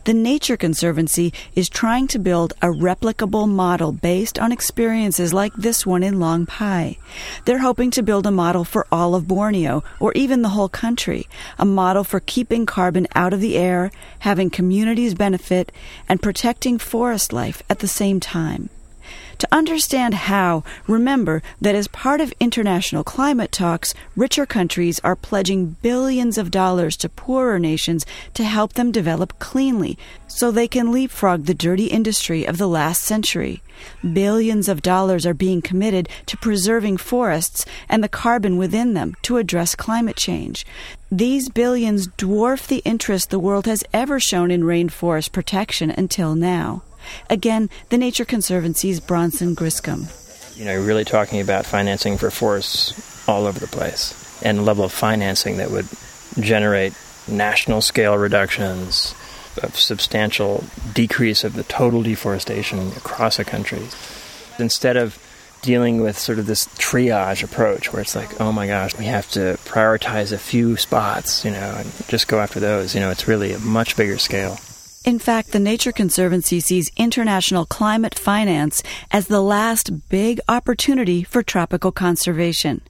The 0.05 0.13
Nature 0.13 0.59
Conservancy 0.59 1.33
is 1.55 1.71
trying 1.71 2.09
to 2.09 2.19
build 2.19 2.53
a 2.61 2.67
replicable 2.67 3.49
model 3.49 3.91
based 3.91 4.39
on 4.39 4.53
experiences 4.53 5.33
like 5.33 5.55
this 5.55 5.87
one 5.87 6.03
in 6.03 6.21
Long 6.21 6.45
Pai. 6.45 6.99
They're 7.47 7.61
hoping 7.61 7.91
to 7.93 8.03
build 8.03 8.27
a 8.27 8.31
model 8.31 8.65
for 8.65 8.87
all 8.93 9.15
of 9.15 9.27
Borneo 9.27 9.83
or 10.01 10.13
even 10.13 10.43
the 10.43 10.51
whole 10.51 10.69
country, 10.69 11.27
a 11.59 11.65
model 11.65 12.05
for 12.05 12.21
keeping 12.21 12.67
carbon 12.67 13.07
out 13.15 13.33
of 13.33 13.41
the 13.41 13.57
air, 13.57 13.91
having 14.19 14.51
communities 14.51 15.15
benefit, 15.15 15.73
and 16.07 16.21
protecting 16.21 16.77
forest 16.77 17.33
life 17.33 17.63
at 17.71 17.79
the 17.79 17.89
same 17.89 18.21
time. 18.21 18.69
To 19.39 19.49
understand 19.51 20.15
how, 20.15 20.63
remember 20.87 21.43
that 21.61 21.75
as 21.75 21.89
part 21.89 22.21
of 22.21 22.33
international 22.39 23.05
climate 23.05 23.53
talks, 23.53 23.95
richer 24.17 24.47
countries 24.47 25.01
are 25.01 25.17
pledging 25.17 25.77
billions 25.83 26.39
of 26.39 26.51
dollars 26.51 26.97
to 26.99 27.09
poorer 27.09 27.59
nations 27.59 28.07
to 28.35 28.45
help 28.45 28.75
them 28.75 28.93
develop 28.93 29.39
cleanly 29.39 29.99
so 30.29 30.51
they 30.51 30.69
can 30.69 30.93
leapfrog 30.93 31.45
the 31.45 31.55
dirty 31.55 31.87
industry 31.87 32.45
of 32.45 32.59
the 32.59 32.69
last 32.69 33.03
century. 33.03 33.63
Billions 34.13 34.69
of 34.69 34.83
dollars 34.83 35.27
are 35.27 35.35
being 35.35 35.61
committed 35.61 36.09
to 36.27 36.37
preserving 36.37 36.97
forests 36.97 37.65
and 37.89 38.03
the 38.03 38.09
carbon 38.09 38.57
within 38.57 38.95
them 38.95 39.15
to 39.23 39.37
address 39.37 39.75
climate 39.75 40.17
change. 40.17 40.65
These 41.11 41.49
billions 41.49 42.09
dwarf 42.09 42.67
the 42.67 42.83
interest 42.85 43.31
the 43.31 43.39
world 43.39 43.67
has 43.67 43.85
ever 43.93 44.21
shown 44.21 44.51
in 44.51 44.63
rainforest 44.63 45.33
protection 45.33 45.91
until 45.91 46.35
now. 46.35 46.83
Again, 47.31 47.71
the 47.89 47.99
Nature 47.99 48.25
Conservancy's 48.25 49.01
Bronson 49.01 49.55
Griscom. 49.55 50.09
You 50.57 50.65
know, 50.65 50.73
you're 50.73 50.83
really 50.83 51.05
talking 51.05 51.41
about 51.41 51.67
financing 51.67 52.17
for 52.17 52.31
forests 52.31 53.29
all 53.29 53.47
over 53.47 53.59
the 53.59 53.67
place 53.67 54.21
and 54.43 54.59
a 54.59 54.63
level 54.63 54.85
of 54.85 54.93
financing 54.93 55.57
that 55.57 55.71
would 55.71 55.89
generate 56.39 56.93
national 57.29 57.81
scale 57.81 58.17
reductions, 58.17 59.15
a 59.63 59.71
substantial 59.71 60.65
decrease 60.93 61.45
of 61.45 61.55
the 61.55 61.65
total 61.65 62.03
deforestation 62.03 62.89
across 62.97 63.39
a 63.39 63.45
country. 63.45 63.83
Instead 64.59 64.97
of 64.97 65.19
dealing 65.63 66.03
with 66.03 66.19
sort 66.19 66.39
of 66.39 66.47
this 66.47 66.67
triage 66.77 67.43
approach 67.43 67.91
where 67.93 68.03
it's 68.03 68.15
like, 68.15 68.39
oh 68.41 68.53
my 68.53 68.67
gosh, 68.67 68.97
we 68.99 69.07
have 69.07 69.29
to 69.31 69.57
prioritize 69.65 70.31
a 70.31 70.39
few 70.39 70.77
spots, 70.77 71.45
you 71.45 71.51
know, 71.51 71.75
and 71.79 71.91
just 72.07 72.29
go 72.29 72.39
after 72.39 72.61
those, 72.61 72.95
you 72.95 73.01
know, 73.01 73.11
it's 73.11 73.27
really 73.27 73.53
a 73.53 73.59
much 73.59 73.97
bigger 73.97 74.19
scale. 74.19 74.59
In 75.05 75.19
fact, 75.19 75.53
the 75.53 75.61
Nature 75.61 75.93
Conservancy 75.93 76.61
sees 76.61 76.91
international 76.97 77.67
climate 77.67 78.19
finance 78.19 78.83
as 79.11 79.27
the 79.27 79.43
last 79.43 80.09
big 80.09 80.41
opportunity 80.49 81.23
for 81.23 81.43
tropical 81.43 81.93
conservation. 81.93 82.81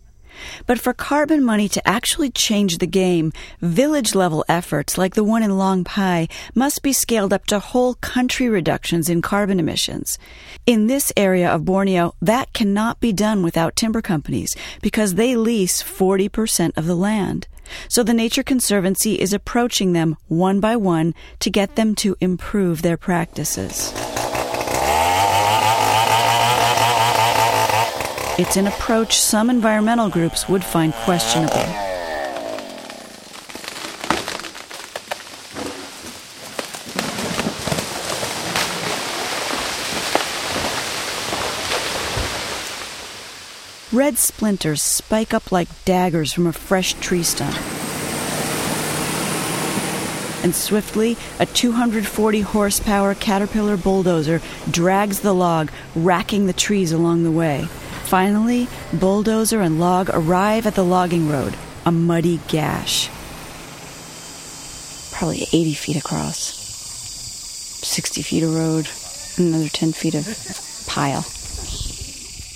But 0.67 0.81
for 0.81 0.93
carbon 0.93 1.45
money 1.45 1.69
to 1.69 1.89
actually 1.89 2.31
change 2.31 2.79
the 2.79 2.87
game, 2.87 3.33
village 3.61 4.15
level 4.15 4.45
efforts 4.49 4.99
like 4.99 5.15
the 5.15 5.25
one 5.25 5.43
in 5.43 5.59
Long 5.59 5.85
Pai 5.85 6.29
must 6.55 6.83
be 6.83 6.93
scaled 6.93 7.33
up 7.33 7.47
to 7.47 7.59
whole 7.59 7.95
country 7.95 8.49
reductions 8.49 9.09
in 9.09 9.23
carbon 9.23 9.59
emissions. 9.61 10.19
In 10.67 10.87
this 10.87 11.13
area 11.17 11.51
of 11.51 11.65
Borneo, 11.65 12.15
that 12.23 12.53
cannot 12.53 13.01
be 13.01 13.13
done 13.13 13.43
without 13.43 13.77
timber 13.77 14.03
companies 14.03 14.57
because 14.83 15.15
they 15.15 15.37
lease 15.37 15.83
40% 15.83 16.77
of 16.77 16.87
the 16.87 16.97
land. 16.97 17.49
So 17.89 18.03
the 18.03 18.15
Nature 18.15 18.43
Conservancy 18.43 19.21
is 19.21 19.33
approaching 19.33 19.93
them 19.93 20.17
one 20.29 20.61
by 20.61 20.77
one 20.77 21.15
to 21.41 21.51
get 21.51 21.77
them 21.77 21.95
to 21.97 22.17
improve 22.21 22.83
their 22.83 22.97
practices. 22.97 23.93
It's 28.37 28.57
an 28.57 28.67
approach 28.67 29.21
some 29.21 29.49
environmental 29.49 30.09
groups 30.09 30.49
would 30.49 30.65
find 30.65 30.93
questionable. 30.93 31.55
Red 43.93 44.19
splinters 44.19 44.83
spike 44.83 45.33
up 45.33 45.53
like 45.53 45.69
daggers 45.85 46.33
from 46.33 46.49
a 46.49 46.53
fresh 46.53 46.95
tree 46.95 47.23
stump. 47.23 47.57
And 50.43 50.53
swiftly, 50.53 51.17
a 51.39 51.47
240 51.47 52.41
horsepower 52.41 53.15
Caterpillar 53.15 53.77
bulldozer 53.77 54.43
drags 54.69 55.21
the 55.21 55.33
log, 55.33 55.71
racking 55.95 56.47
the 56.47 56.53
trees 56.53 56.91
along 56.91 57.23
the 57.23 57.31
way. 57.31 57.69
Finally, 58.05 58.69
bulldozer 58.93 59.61
and 59.61 59.81
log 59.81 60.11
arrive 60.13 60.67
at 60.67 60.75
the 60.75 60.85
logging 60.85 61.29
road, 61.29 61.57
a 61.87 61.91
muddy 61.91 62.39
gash. 62.49 63.09
Probably 65.11 65.47
80 65.53 65.75
feet 65.75 65.97
across. 65.97 66.37
60 67.83 68.23
feet 68.23 68.43
of 68.43 68.55
road, 68.55 68.89
another 69.39 69.69
10 69.69 69.93
feet 69.93 70.15
of 70.15 70.87
pile. 70.87 71.25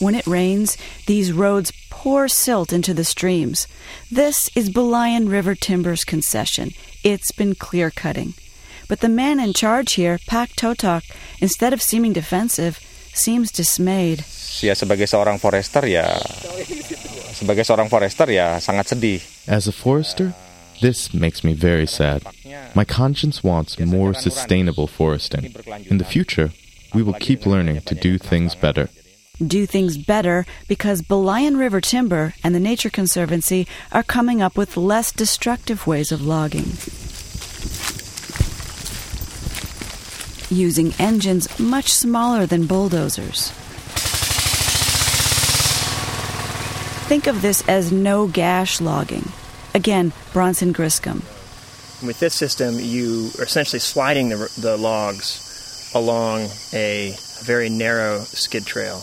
When 0.01 0.15
it 0.15 0.27
rains, 0.27 0.77
these 1.07 1.33
roads 1.33 1.73
pour 1.89 2.29
silt 2.29 2.73
into 2.73 2.93
the 2.93 3.05
streams. 3.05 3.67
This 4.11 4.51
is 4.55 4.71
Belayan 4.71 5.31
River 5.31 5.55
Timber's 5.55 6.05
concession. 6.05 6.73
It's 7.03 7.33
been 7.33 7.55
clear 7.55 7.91
cutting. 7.91 8.35
But 8.87 9.01
the 9.01 9.09
man 9.09 9.41
in 9.41 9.55
charge 9.55 9.95
here, 9.95 10.19
Pak 10.27 10.51
Totok, 10.51 11.05
instead 11.41 11.73
of 11.73 11.83
seeming 11.83 12.13
defensive, 12.13 12.79
seems 13.19 13.51
dismayed. 13.51 14.25
Ya 14.63 14.75
sebagai 14.75 15.07
seorang 15.07 15.39
forester 15.39 15.87
ya 15.87 16.19
sebagai 17.35 17.63
seorang 17.63 17.87
forester 17.91 18.27
ya 18.31 18.59
sangat 18.59 18.95
sedih. 18.95 19.23
As 19.47 19.67
a 19.67 19.75
forester, 19.75 20.35
this 20.81 21.15
makes 21.15 21.43
me 21.43 21.55
very 21.55 21.87
sad. 21.87 22.23
My 22.75 22.87
conscience 22.87 23.43
wants 23.43 23.79
more 23.79 24.15
sustainable 24.15 24.87
foresting. 24.87 25.55
In 25.91 25.99
the 25.99 26.07
future, 26.07 26.51
we 26.95 27.03
will 27.03 27.19
keep 27.19 27.47
learning 27.47 27.83
to 27.87 27.95
do 27.95 28.19
things 28.19 28.55
better. 28.55 28.91
do 29.39 29.67
things 29.67 29.97
better 29.97 30.45
because 30.67 31.03
Belayan 31.03 31.59
River 31.59 31.81
Timber 31.81 32.35
and 32.43 32.55
the 32.55 32.61
Nature 32.61 32.91
Conservancy 32.91 33.67
are 33.93 34.03
coming 34.03 34.43
up 34.43 34.57
with 34.57 34.77
less 34.77 35.13
destructive 35.13 35.87
ways 35.87 36.11
of 36.11 36.23
logging. 36.23 36.75
Using 40.51 40.93
engines 40.99 41.59
much 41.59 41.93
smaller 41.93 42.47
than 42.47 42.67
bulldozers. 42.67 43.53
Think 47.09 47.27
of 47.27 47.41
this 47.41 47.67
as 47.69 47.91
no 47.91 48.27
gash 48.27 48.81
logging. 48.81 49.33
Again, 49.75 50.13
Bronson 50.33 50.75
Griscom. 50.75 51.23
With 52.07 52.21
this 52.21 52.35
system, 52.35 52.77
you 52.79 53.31
are 53.39 53.45
essentially 53.45 53.81
sliding 53.81 54.29
the, 54.29 54.53
the 54.59 54.77
logs 54.77 55.91
along 55.95 56.49
a 56.73 57.17
very 57.43 57.69
narrow 57.71 58.21
skid 58.21 58.67
trail 58.67 59.03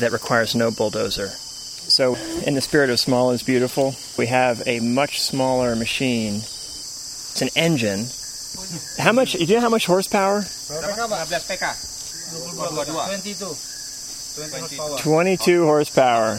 that 0.00 0.10
requires 0.12 0.54
no 0.54 0.70
bulldozer. 0.70 1.28
So, 1.28 2.16
in 2.44 2.54
the 2.54 2.60
spirit 2.60 2.90
of 2.90 2.98
small 2.98 3.30
is 3.30 3.42
beautiful, 3.42 3.94
we 4.18 4.26
have 4.26 4.62
a 4.66 4.80
much 4.80 5.20
smaller 5.20 5.76
machine. 5.76 6.34
It's 6.34 7.42
an 7.42 7.50
engine. 7.54 8.06
How 8.98 9.12
much? 9.12 9.32
Do 9.32 9.44
you 9.44 9.54
know 9.54 9.60
how 9.60 9.68
much 9.68 9.86
horsepower? 9.86 10.44
22 14.98 15.64
horsepower. 15.64 16.38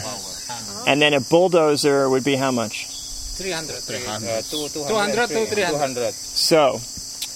And 0.86 1.02
then 1.02 1.14
a 1.14 1.20
bulldozer 1.20 2.08
would 2.08 2.24
be 2.24 2.36
how 2.36 2.50
much? 2.50 2.86
300. 2.88 3.76
300. 3.76 4.44
200 4.44 5.28
to 5.28 5.46
300. 5.46 6.12
So, 6.14 6.80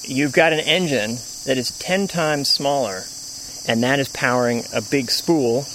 you've 0.03 0.33
got 0.33 0.53
an 0.53 0.61
engine 0.61 1.19
that 1.45 1.59
is 1.59 1.71
10 1.79 2.09
times 2.09 2.49
smaller, 2.49 3.05
and 3.67 3.83
that 3.83 3.99
is 3.99 4.09
powering 4.09 4.65
a 4.73 4.81
big 4.83 5.11
spool 5.11 5.67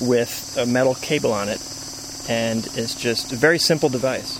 with 0.00 0.56
a 0.58 0.66
metal 0.66 0.94
cable 0.94 1.32
on 1.32 1.48
it, 1.48 1.60
and 2.28 2.66
it's 2.76 2.94
just 2.94 3.32
a 3.32 3.36
very 3.36 3.58
simple 3.58 3.88
device. 3.88 4.38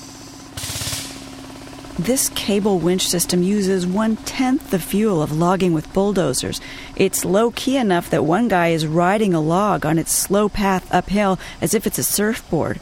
This 1.98 2.28
cable 2.28 2.78
winch 2.78 3.08
system 3.08 3.42
uses 3.42 3.86
one 3.86 4.16
tenth 4.16 4.70
the 4.70 4.78
fuel 4.78 5.22
of 5.22 5.32
logging 5.32 5.72
with 5.72 5.92
bulldozers. 5.94 6.60
It's 6.94 7.24
low 7.24 7.52
key 7.52 7.78
enough 7.78 8.10
that 8.10 8.26
one 8.26 8.48
guy 8.48 8.68
is 8.68 8.86
riding 8.86 9.32
a 9.32 9.40
log 9.40 9.86
on 9.86 9.98
its 9.98 10.12
slow 10.12 10.50
path 10.50 10.86
uphill 10.92 11.38
as 11.62 11.72
if 11.72 11.86
it's 11.86 11.98
a 11.98 12.04
surfboard. 12.04 12.80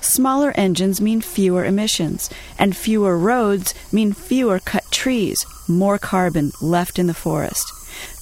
Smaller 0.00 0.52
engines 0.54 1.02
mean 1.02 1.20
fewer 1.20 1.66
emissions, 1.66 2.30
and 2.58 2.74
fewer 2.74 3.18
roads 3.18 3.74
mean 3.92 4.14
fewer 4.14 4.58
cut 4.58 4.90
trees, 4.90 5.44
more 5.68 5.98
carbon 5.98 6.50
left 6.62 6.98
in 6.98 7.08
the 7.08 7.14
forest. 7.14 7.70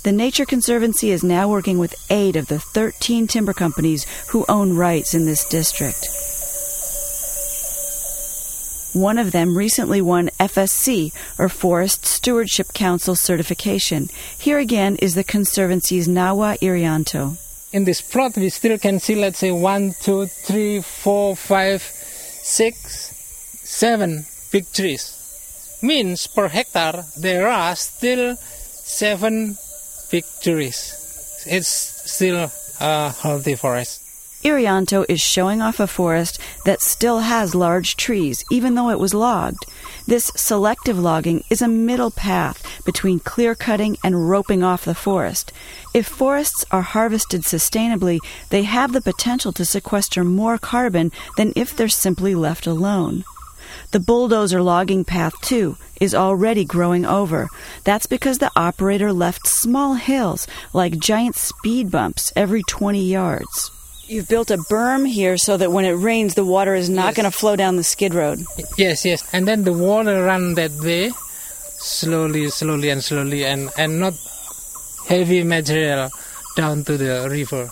The 0.03 0.13
Nature 0.13 0.47
Conservancy 0.47 1.13
is 1.13 1.23
now 1.23 1.49
working 1.49 1.79
with 1.79 1.95
eight 2.11 2.35
of 2.35 2.49
the 2.49 2.59
13 2.59 3.29
timber 3.29 3.53
companies 3.53 4.05
who 4.31 4.45
own 4.49 4.77
rights 4.77 5.15
in 5.15 5.27
this 5.27 5.49
district. 5.49 6.09
One 8.95 9.19
of 9.19 9.33
them 9.33 9.59
recently 9.59 10.01
won 10.01 10.31
FSC, 10.39 11.13
or 11.37 11.49
Forest 11.49 12.07
Stewardship 12.07 12.73
Council 12.75 13.17
certification. 13.17 14.09
Here 14.39 14.61
again 14.61 14.95
is 15.03 15.17
the 15.17 15.25
Conservancy's 15.25 16.07
Nawa 16.07 16.57
Irianto. 16.61 17.37
In 17.73 17.87
this 17.87 18.01
plot, 18.01 18.37
we 18.37 18.51
still 18.51 18.79
can 18.79 19.01
see, 19.01 19.17
let's 19.17 19.41
say, 19.41 19.51
one, 19.51 19.95
two, 20.01 20.27
three, 20.27 20.81
four, 20.81 21.35
five, 21.35 21.83
six, 21.83 23.11
seven 23.65 24.27
big 24.53 24.73
trees. 24.73 25.81
Means 25.83 26.29
per 26.29 26.47
hectare, 26.47 27.05
there 27.19 27.49
are 27.49 27.75
still 27.75 28.37
seven 28.37 29.57
big 30.09 30.25
trees. 30.41 31.43
It's 31.49 31.67
still 31.67 32.49
a 32.81 33.11
healthy 33.11 33.57
forest. 33.57 34.04
Irianto 34.45 35.07
is 35.09 35.23
showing 35.23 35.63
off 35.63 35.81
a 35.81 35.87
forest 35.87 36.39
that 36.67 36.83
still 36.83 37.21
has 37.21 37.55
large 37.55 37.97
trees, 37.97 38.45
even 38.51 38.75
though 38.75 38.91
it 38.91 38.99
was 38.99 39.15
logged. 39.15 39.65
This 40.07 40.31
selective 40.37 40.99
logging 40.99 41.45
is 41.49 41.63
a 41.63 41.69
middle 41.69 42.11
path 42.11 42.63
between 42.85 43.21
clear 43.21 43.55
cutting 43.55 43.97
and 44.05 44.29
roping 44.29 44.63
off 44.63 44.85
the 44.85 44.95
forest. 44.95 45.51
If 45.95 46.07
forests 46.07 46.63
are 46.71 46.83
harvested 46.83 47.45
sustainably, 47.45 48.19
they 48.51 48.65
have 48.65 48.93
the 48.93 49.01
potential 49.01 49.51
to 49.55 49.65
sequester 49.65 50.25
more 50.25 50.59
carbon 50.59 51.11
than 51.39 51.55
if 51.57 51.75
they're 51.75 51.89
simply 51.89 52.35
left 52.35 52.67
alone. 52.67 53.25
The 53.93 54.01
bulldozer 54.01 54.61
logging 54.61 55.07
path, 55.07 55.33
too, 55.41 55.79
is 56.03 56.15
already 56.15 56.67
growing 56.67 57.07
over. 57.07 57.49
That's 57.85 58.05
because 58.05 58.39
the 58.39 58.51
operator 58.57 59.11
left 59.11 59.47
small 59.47 59.95
hills, 59.95 60.47
like 60.75 60.99
giant 60.99 61.37
speed 61.37 61.91
bumps, 61.91 62.31
every 62.37 62.63
20 62.69 63.03
yards. 63.03 63.71
You've 64.07 64.29
built 64.29 64.51
a 64.51 64.59
berm 64.59 65.09
here 65.09 65.37
so 65.39 65.57
that 65.57 65.73
when 65.73 65.85
it 65.85 65.93
rains, 65.93 66.35
the 66.35 66.45
water 66.45 66.75
is 66.75 66.91
not 66.91 67.07
Yes. 67.07 67.17
going 67.17 67.31
to 67.31 67.37
flow 67.37 67.57
down 67.57 67.77
the 67.77 67.85
skid 67.85 68.13
road. 68.15 68.45
Yes, 68.77 69.05
yes. 69.05 69.25
And 69.33 69.49
then 69.49 69.65
the 69.65 69.73
water 69.73 70.23
run 70.25 70.55
that 70.55 70.73
way, 70.83 71.11
slowly, 71.79 72.49
slowly, 72.51 72.91
and 72.91 73.03
slowly, 73.03 73.45
and, 73.45 73.71
and 73.79 74.01
not 74.01 74.15
heavy 75.09 75.43
material 75.43 76.11
down 76.57 76.85
to 76.85 76.97
the 76.97 77.29
river. 77.31 77.71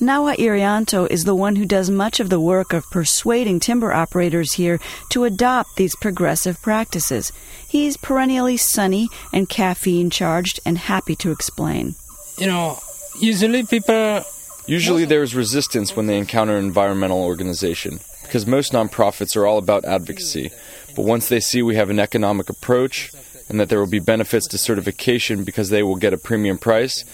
Nawa 0.00 0.34
Irianto 0.36 1.06
is 1.10 1.24
the 1.24 1.34
one 1.36 1.56
who 1.56 1.64
does 1.64 1.88
much 1.88 2.18
of 2.18 2.28
the 2.28 2.40
work 2.40 2.72
of 2.72 2.84
persuading 2.90 3.60
timber 3.60 3.92
operators 3.92 4.54
here 4.54 4.80
to 5.10 5.24
adopt 5.24 5.76
these 5.76 5.94
progressive 5.96 6.60
practices. 6.62 7.30
He's 7.68 7.96
perennially 7.96 8.56
sunny 8.56 9.08
and 9.32 9.48
caffeine 9.48 10.10
charged 10.10 10.58
and 10.66 10.76
happy 10.78 11.14
to 11.16 11.30
explain. 11.30 11.94
You 12.38 12.48
know, 12.48 12.78
usually 13.20 13.64
people 13.64 14.24
Usually 14.66 15.04
there's 15.04 15.34
resistance 15.34 15.94
when 15.94 16.06
they 16.06 16.16
encounter 16.16 16.56
an 16.56 16.64
environmental 16.64 17.22
organization, 17.22 18.00
because 18.22 18.46
most 18.46 18.72
nonprofits 18.72 19.36
are 19.36 19.46
all 19.46 19.58
about 19.58 19.84
advocacy. 19.84 20.50
But 20.96 21.04
once 21.04 21.28
they 21.28 21.40
see 21.40 21.60
we 21.60 21.76
have 21.76 21.90
an 21.90 21.98
economic 21.98 22.48
approach, 22.48 23.12
and 23.48 23.60
that 23.60 23.68
there 23.68 23.78
will 23.78 23.86
be 23.86 23.98
benefits 23.98 24.46
to 24.48 24.58
certification 24.58 25.44
because 25.44 25.68
they 25.68 25.82
will 25.82 25.96
get 25.96 26.14
a 26.14 26.18
premium 26.18 26.56
price, 26.56 27.04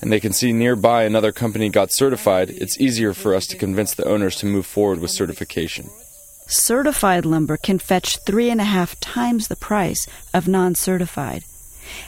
and 0.00 0.12
they 0.12 0.20
can 0.20 0.32
see 0.32 0.52
nearby 0.52 1.02
another 1.02 1.32
company 1.32 1.68
got 1.68 1.92
certified, 1.92 2.50
it's 2.50 2.80
easier 2.80 3.12
for 3.12 3.34
us 3.34 3.46
to 3.48 3.56
convince 3.56 3.92
the 3.92 4.06
owners 4.06 4.36
to 4.36 4.46
move 4.46 4.64
forward 4.64 5.00
with 5.00 5.10
certification. 5.10 5.90
Certified 6.46 7.26
lumber 7.26 7.56
can 7.56 7.78
fetch 7.78 8.18
three 8.24 8.50
and 8.50 8.60
a 8.60 8.64
half 8.64 8.98
times 9.00 9.48
the 9.48 9.56
price 9.56 10.06
of 10.32 10.46
non 10.46 10.74
certified. 10.74 11.44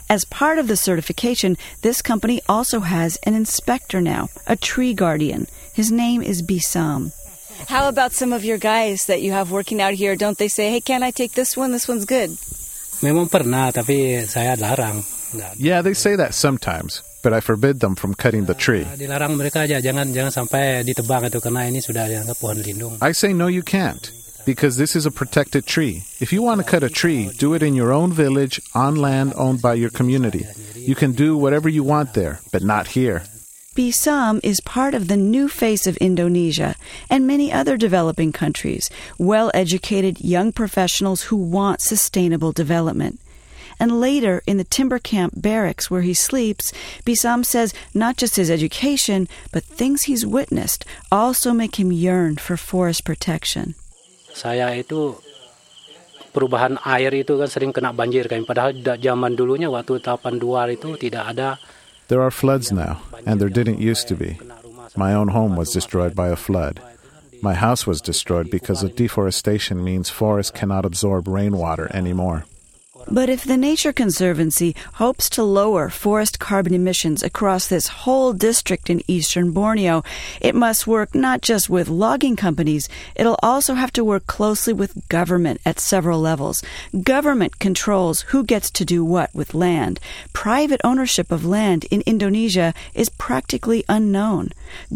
As 0.08 0.24
part 0.26 0.58
of 0.58 0.68
the 0.68 0.76
certification, 0.76 1.56
this 1.82 2.02
company 2.02 2.40
also 2.48 2.80
has 2.80 3.16
an 3.24 3.34
inspector 3.34 4.00
now, 4.00 4.28
a 4.46 4.56
tree 4.56 4.94
guardian. 4.94 5.46
His 5.72 5.90
name 5.90 6.22
is 6.22 6.42
Bisam. 6.42 7.12
How 7.68 7.88
about 7.88 8.12
some 8.12 8.32
of 8.32 8.44
your 8.44 8.58
guys 8.58 9.06
that 9.06 9.22
you 9.22 9.32
have 9.32 9.50
working 9.50 9.80
out 9.80 9.94
here? 9.94 10.16
Don't 10.16 10.38
they 10.38 10.48
say, 10.48 10.70
hey, 10.70 10.80
can 10.80 11.02
I 11.02 11.10
take 11.10 11.32
this 11.32 11.56
one? 11.56 11.72
This 11.72 11.86
one's 11.86 12.04
good. 12.04 12.36
memang 13.02 13.26
pernah, 13.28 13.74
tapi 13.74 14.22
saya 14.24 14.54
larang. 14.56 15.02
Yeah, 15.58 15.82
they 15.82 15.94
say 15.94 16.14
that 16.16 16.34
sometimes, 16.34 17.02
but 17.24 17.32
I 17.34 17.40
forbid 17.40 17.80
them 17.80 17.96
from 17.96 18.14
cutting 18.14 18.46
the 18.46 18.54
tree. 18.54 18.86
Ah, 18.86 18.94
dilarang 18.94 19.34
mereka 19.34 19.66
aja, 19.66 19.82
jangan 19.82 20.14
jangan 20.14 20.30
sampai 20.30 20.86
ditebang 20.86 21.26
itu 21.26 21.40
karena 21.42 21.66
ini 21.66 21.82
sudah 21.82 22.06
dianggap 22.06 22.36
pohon 22.38 22.62
lindung. 22.62 22.94
I 23.02 23.12
say 23.12 23.32
no, 23.34 23.48
you 23.48 23.64
can't, 23.64 24.12
because 24.44 24.76
this 24.76 24.96
is 24.96 25.06
a 25.06 25.10
protected 25.10 25.66
tree. 25.66 26.04
If 26.20 26.32
you 26.32 26.42
want 26.42 26.60
to 26.60 26.66
cut 26.66 26.82
a 26.82 26.88
tree, 26.88 27.30
do 27.38 27.54
it 27.54 27.62
in 27.62 27.74
your 27.74 27.92
own 27.92 28.12
village, 28.12 28.60
on 28.74 28.96
land 28.96 29.32
owned 29.36 29.62
by 29.62 29.74
your 29.74 29.90
community. 29.90 30.46
You 30.74 30.94
can 30.94 31.12
do 31.12 31.36
whatever 31.36 31.68
you 31.68 31.84
want 31.84 32.14
there, 32.14 32.40
but 32.52 32.62
not 32.62 32.88
here. 32.88 33.24
Bisam 33.74 34.38
is 34.42 34.60
part 34.60 34.94
of 34.94 35.08
the 35.08 35.16
new 35.16 35.48
face 35.48 35.86
of 35.86 35.96
Indonesia 35.96 36.76
and 37.08 37.26
many 37.26 37.50
other 37.50 37.78
developing 37.78 38.30
countries, 38.30 38.90
well 39.16 39.50
educated 39.54 40.20
young 40.20 40.52
professionals 40.52 41.22
who 41.22 41.36
want 41.36 41.80
sustainable 41.80 42.52
development. 42.52 43.18
And 43.80 43.98
later, 43.98 44.42
in 44.46 44.58
the 44.58 44.64
timber 44.64 44.98
camp 44.98 45.32
barracks 45.36 45.90
where 45.90 46.02
he 46.02 46.12
sleeps, 46.12 46.72
Bisam 47.06 47.46
says 47.46 47.72
not 47.94 48.18
just 48.18 48.36
his 48.36 48.50
education, 48.50 49.26
but 49.52 49.64
things 49.64 50.02
he's 50.02 50.26
witnessed 50.26 50.84
also 51.10 51.54
make 51.54 51.80
him 51.80 51.90
yearn 51.90 52.36
for 52.36 52.58
forest 52.58 53.04
protection. 53.06 53.74
Saya 54.32 54.72
itu 54.76 55.16
perubahan 56.32 56.80
air 56.82 57.12
itu 57.12 57.36
kan 57.36 57.48
sering 57.48 57.70
kena 57.70 57.92
banjir 57.92 58.24
kan 58.26 58.42
padahal 58.48 58.72
zaman 58.96 59.36
dulunya 59.36 59.68
waktu 59.68 60.00
82 60.00 60.76
itu 60.76 60.88
tidak 60.96 61.24
ada 61.36 61.60
There 62.12 62.20
are 62.20 62.34
floods 62.34 62.68
now, 62.68 63.00
and 63.24 63.40
there 63.40 63.48
didn't 63.48 63.80
used 63.80 64.04
to 64.12 64.16
be. 64.18 64.36
My 65.00 65.14
own 65.16 65.32
home 65.32 65.56
was 65.56 65.72
destroyed 65.72 66.12
by 66.12 66.28
a 66.28 66.36
flood. 66.36 66.76
My 67.40 67.54
house 67.54 67.86
was 67.86 68.04
destroyed 68.04 68.50
because 68.50 68.82
of 68.84 68.96
deforestation 69.00 69.80
means 69.82 70.10
forests 70.12 70.52
cannot 70.52 70.84
absorb 70.84 71.24
rainwater 71.26 71.88
anymore. 71.96 72.44
But 73.12 73.28
if 73.28 73.44
the 73.44 73.58
Nature 73.58 73.92
Conservancy 73.92 74.74
hopes 74.94 75.28
to 75.30 75.42
lower 75.42 75.90
forest 75.90 76.38
carbon 76.38 76.72
emissions 76.72 77.22
across 77.22 77.66
this 77.66 77.88
whole 77.88 78.32
district 78.32 78.88
in 78.88 79.02
eastern 79.06 79.50
Borneo, 79.50 80.02
it 80.40 80.54
must 80.54 80.86
work 80.86 81.14
not 81.14 81.42
just 81.42 81.68
with 81.68 81.90
logging 81.90 82.36
companies, 82.36 82.88
it'll 83.14 83.38
also 83.42 83.74
have 83.74 83.92
to 83.92 84.02
work 84.02 84.26
closely 84.26 84.72
with 84.72 85.06
government 85.10 85.60
at 85.66 85.78
several 85.78 86.20
levels. 86.20 86.62
Government 87.02 87.58
controls 87.58 88.22
who 88.28 88.44
gets 88.44 88.70
to 88.70 88.82
do 88.82 89.04
what 89.04 89.28
with 89.34 89.52
land. 89.52 90.00
Private 90.32 90.80
ownership 90.82 91.30
of 91.30 91.44
land 91.44 91.84
in 91.90 92.02
Indonesia 92.06 92.72
is 92.94 93.10
practically 93.10 93.84
unknown. 93.90 94.52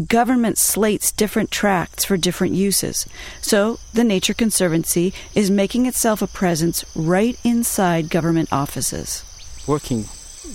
Government 0.07 0.57
slates 0.57 1.11
different 1.11 1.51
tracts 1.51 2.03
for 2.03 2.17
different 2.17 2.55
uses. 2.55 3.05
So 3.41 3.77
the 3.93 4.03
Nature 4.03 4.33
Conservancy 4.33 5.13
is 5.35 5.51
making 5.51 5.85
itself 5.85 6.23
a 6.23 6.27
presence 6.27 6.83
right 6.95 7.37
inside 7.43 8.06
government 8.09 8.49
offices. 8.51 9.23
Working 9.67 10.05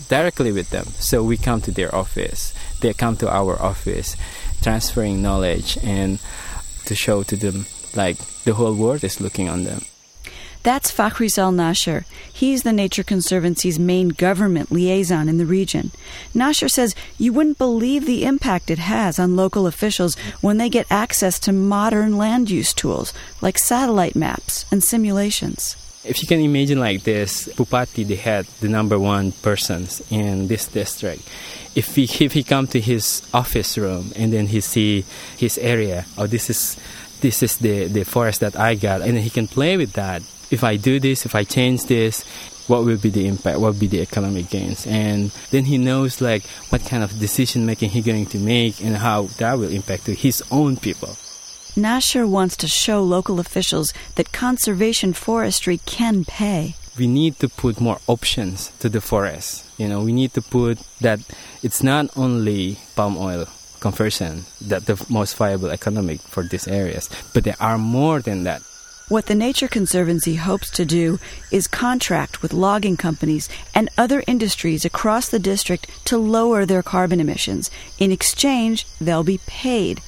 directly 0.09 0.53
with 0.53 0.71
them. 0.71 0.87
So 0.99 1.23
we 1.23 1.37
come 1.37 1.61
to 1.62 1.71
their 1.71 1.95
office, 1.95 2.55
they 2.81 2.93
come 2.95 3.17
to 3.19 3.29
our 3.29 3.61
office, 3.61 4.17
transferring 4.62 5.23
knowledge 5.23 5.79
and 5.83 6.19
to 6.87 6.95
show 6.95 7.23
to 7.25 7.37
them 7.37 7.67
like 7.95 8.17
the 8.45 8.55
whole 8.55 8.75
world 8.75 9.05
is 9.05 9.21
looking 9.21 9.49
on 9.49 9.65
them. 9.65 9.83
That's 10.62 10.93
Fakhrizal 10.93 11.53
Nasher. 11.53 12.05
He's 12.33 12.62
the 12.62 12.73
Nature 12.73 13.03
Conservancy's 13.03 13.81
main 13.81 14.11
government 14.11 14.71
liaison 14.71 15.29
in 15.29 15.38
the 15.38 15.47
region. 15.47 15.91
Nasher 16.33 16.71
says 16.71 16.95
you 17.19 17.33
wouldn't 17.33 17.59
believe 17.59 18.07
the 18.07 18.25
impact 18.25 18.71
it 18.71 18.79
has 18.79 19.19
on 19.19 19.35
local 19.35 19.67
officials 19.67 20.15
when 20.41 20.59
they 20.59 20.69
get 20.69 20.87
access 20.88 21.41
to 21.41 21.53
modern 21.53 22.17
land 22.17 22.49
use 22.49 22.73
tools 22.73 23.12
like 23.41 23.59
satellite 23.59 24.15
maps 24.15 24.65
and 24.71 24.85
simulations. 24.85 25.77
If 26.05 26.21
you 26.21 26.27
can 26.27 26.41
imagine 26.41 26.81
like 26.81 27.05
this, 27.05 27.47
Bupati, 27.49 28.05
the 28.05 28.17
head, 28.17 28.47
the 28.61 28.69
number 28.69 28.99
one 28.99 29.31
persons 29.31 30.03
in 30.11 30.49
this 30.49 30.67
district, 30.67 31.23
if 31.77 31.95
he 31.95 32.05
if 32.25 32.33
he 32.33 32.43
come 32.43 32.67
to 32.69 32.81
his 32.81 33.23
office 33.33 33.79
room 33.79 34.12
and 34.17 34.33
then 34.33 34.49
he 34.49 34.61
see 34.61 35.05
his 35.38 35.59
area, 35.59 36.05
oh 36.19 36.27
this 36.27 36.51
is 36.51 36.77
this 37.21 37.43
is 37.43 37.57
the, 37.59 37.87
the 37.87 38.05
forest 38.05 38.41
that 38.41 38.59
I 38.59 38.75
got, 38.75 39.01
and 39.01 39.17
he 39.17 39.31
can 39.31 39.47
play 39.47 39.77
with 39.77 39.93
that. 39.93 40.23
If 40.51 40.65
I 40.65 40.77
do 40.77 40.99
this, 40.99 41.25
if 41.25 41.35
I 41.35 41.45
change 41.45 41.85
this, 41.85 42.25
what 42.67 42.85
will 42.85 42.99
be 42.99 43.11
the 43.11 43.27
impact? 43.27 43.61
What 43.61 43.73
will 43.73 43.81
be 43.81 43.87
the 43.87 44.03
economic 44.03 44.51
gains? 44.51 44.87
And 44.87 45.31
then 45.51 45.65
he 45.65 45.79
knows 45.79 46.21
like 46.21 46.43
what 46.69 46.85
kind 46.85 47.03
of 47.03 47.19
decision 47.19 47.65
making 47.65 47.91
he's 47.91 48.05
going 48.05 48.27
to 48.27 48.38
make 48.38 48.83
and 48.83 48.97
how 48.97 49.29
that 49.38 49.55
will 49.55 49.71
impact 49.71 50.07
to 50.07 50.15
his 50.15 50.43
own 50.51 50.77
people. 50.77 51.17
Nasher 51.76 52.28
wants 52.28 52.56
to 52.58 52.68
show 52.68 53.02
local 53.02 53.40
officials 53.40 53.94
that 54.16 54.30
conservation 54.32 55.14
forestry 55.14 55.78
can 55.87 56.22
pay. 56.24 56.74
We 56.98 57.06
need 57.06 57.38
to 57.38 57.48
put 57.48 57.80
more 57.80 57.98
options 58.06 58.70
to 58.80 58.90
the 58.90 59.00
forest. 59.00 59.64
You 59.78 59.88
know, 59.88 60.02
we 60.02 60.12
need 60.12 60.35
to 60.35 60.42
put 60.42 60.78
that 61.00 61.20
it's 61.62 61.82
not 61.82 62.11
only 62.14 62.76
palm 62.94 63.16
oil 63.16 63.46
conversion 63.80 64.44
that 64.61 64.85
the 64.85 65.02
most 65.08 65.35
viable 65.37 65.70
economic 65.70 66.20
for 66.20 66.42
these 66.42 66.68
areas, 66.68 67.08
but 67.32 67.44
there 67.44 67.56
are 67.58 67.78
more 67.78 68.20
than 68.20 68.44
that. 68.44 68.61
What 69.08 69.26
the 69.26 69.35
Nature 69.35 69.68
Conservancy 69.68 70.37
hopes 70.37 70.70
to 70.70 70.85
do 70.85 71.18
is 71.50 71.66
contract 71.66 72.42
with 72.42 72.52
logging 72.52 72.96
companies 72.96 73.48
and 73.74 73.88
other 73.96 74.22
industries 74.26 74.85
across 74.85 75.28
the 75.28 75.38
district 75.38 75.87
to 76.06 76.18
lower 76.18 76.64
their 76.66 76.82
carbon 76.82 77.18
emissions. 77.18 77.70
In 77.98 78.12
exchange, 78.12 78.87
they'll 79.00 79.24
be 79.24 79.40
paid. 79.46 80.00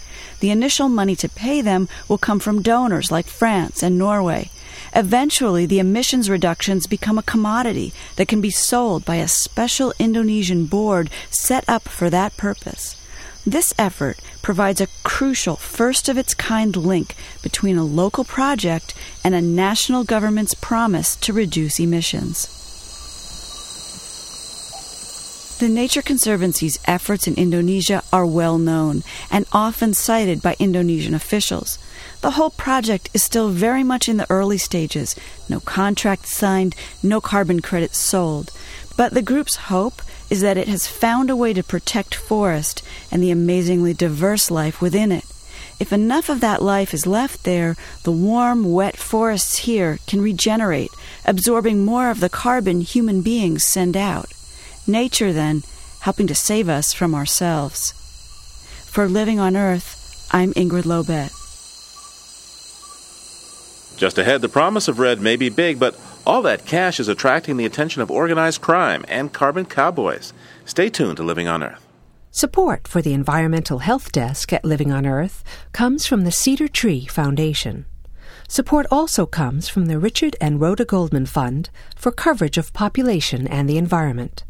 The 0.45 0.51
initial 0.51 0.91
money 0.91 1.17
to 1.17 1.29
pay 1.31 1.63
them 1.63 1.89
will 2.07 2.19
come 2.19 2.39
from 2.39 2.61
donors 2.61 3.11
like 3.11 3.29
France 3.29 3.83
and 3.83 3.97
Norway. 3.97 4.51
Eventually, 4.95 5.65
the 5.65 5.79
emissions 5.79 6.29
reductions 6.29 6.87
become 6.87 7.17
a 7.17 7.23
commodity 7.23 7.95
that 8.17 8.29
can 8.29 8.43
be 8.43 8.51
sold 8.51 9.07
by 9.07 9.15
a 9.15 9.27
special 9.27 9.95
Indonesian 9.99 10.67
board 10.67 11.09
set 11.31 11.65
up 11.67 11.89
for 11.89 12.11
that 12.11 12.37
purpose. 12.37 12.95
This 13.47 13.73
effort 13.79 14.19
provides 14.43 14.83
a 14.83 14.89
crucial 15.03 15.57
first 15.57 16.11
of 16.11 16.19
its 16.19 16.35
kind 16.35 16.77
link 16.77 17.15
between 17.41 17.79
a 17.79 17.83
local 17.83 18.25
project 18.25 18.93
and 19.25 19.35
a 19.35 19.41
national 19.41 20.05
government's 20.05 20.53
promise 20.53 21.17
to 21.17 21.33
reduce 21.33 21.81
emissions. 21.81 22.64
The 25.61 25.69
Nature 25.69 26.03
Conservancy's 26.03 26.81
efforts 26.85 27.29
in 27.29 27.37
Indonesia 27.37 28.03
are 28.13 28.27
well 28.27 28.59
known 28.59 29.05
and 29.31 29.47
often 29.53 29.95
cited 29.95 30.43
by 30.43 30.57
Indonesian 30.59 31.15
officials. 31.15 31.79
The 32.23 32.33
whole 32.33 32.51
project 32.51 33.09
is 33.15 33.23
still 33.23 33.51
very 33.51 33.85
much 33.85 34.09
in 34.09 34.17
the 34.17 34.29
early 34.29 34.59
stages. 34.59 35.15
No 35.49 35.61
contract 35.61 36.27
signed, 36.27 36.75
no 37.05 37.21
carbon 37.21 37.61
credits 37.61 37.99
sold. 37.99 38.51
But 38.97 39.15
the 39.15 39.23
group's 39.23 39.71
hope 39.71 40.03
is 40.29 40.41
that 40.41 40.59
it 40.59 40.67
has 40.67 40.89
found 40.89 41.31
a 41.31 41.37
way 41.37 41.53
to 41.53 41.63
protect 41.63 42.17
forest 42.17 42.83
and 43.13 43.23
the 43.23 43.31
amazingly 43.31 43.95
diverse 43.95 44.51
life 44.51 44.81
within 44.81 45.13
it. 45.13 45.25
If 45.79 45.93
enough 45.93 46.29
of 46.29 46.41
that 46.41 46.63
life 46.63 46.93
is 46.93 47.07
left 47.07 47.45
there, 47.45 47.77
the 48.03 48.11
warm, 48.11 48.73
wet 48.73 48.97
forests 48.97 49.59
here 49.59 50.01
can 50.09 50.21
regenerate, 50.21 50.91
absorbing 51.25 51.85
more 51.85 52.11
of 52.11 52.19
the 52.19 52.29
carbon 52.29 52.81
human 52.81 53.23
beings 53.23 53.65
send 53.65 53.97
out. 53.97 54.34
Nature, 54.87 55.33
then, 55.33 55.63
helping 56.01 56.27
to 56.27 56.35
save 56.35 56.69
us 56.69 56.93
from 56.93 57.15
ourselves. 57.15 57.93
For 58.85 59.09
Living 59.09 59.41
on 59.41 59.57
Earth, 59.57 60.29
I'm 60.31 60.53
Ingrid 60.53 60.85
Lobet. 60.85 61.33
Just 63.97 64.19
ahead, 64.19 64.43
the 64.43 64.49
promise 64.49 64.89
of 64.89 64.99
REDD 64.99 65.21
may 65.21 65.37
be 65.37 65.49
big, 65.49 65.79
but 65.79 65.99
all 66.27 66.43
that 66.43 66.67
cash 66.67 67.01
is 67.01 67.09
attracting 67.09 67.57
the 67.57 67.65
attention 67.65 68.03
of 68.03 68.11
organized 68.11 68.61
crime 68.61 69.05
and 69.09 69.33
carbon 69.33 69.65
cowboys. 69.65 70.33
Stay 70.65 70.91
tuned 70.91 71.17
to 71.17 71.23
Living 71.23 71.49
on 71.49 71.63
Earth. 71.63 71.87
Support 72.31 72.89
for 72.89 73.01
the 73.01 73.15
Environmental 73.15 73.79
Health 73.79 74.11
Desk 74.11 74.53
at 74.53 74.65
Living 74.65 74.91
on 74.91 75.07
Earth 75.07 75.45
comes 75.73 76.05
from 76.05 76.23
the 76.23 76.33
Cedar 76.33 76.69
Tree 76.69 77.07
Foundation. 77.07 77.87
Support 78.49 78.87
also 78.91 79.25
comes 79.25 79.69
from 79.69 79.87
the 79.87 79.99
Richard 79.99 80.37
and 80.41 80.61
Rhoda 80.61 80.85
Goldman 80.85 81.27
Fund 81.27 81.71
for 81.97 82.11
coverage 82.11 82.59
of 82.59 82.73
population 82.73 83.47
and 83.47 83.69
the 83.69 83.79
environment, 83.79 84.45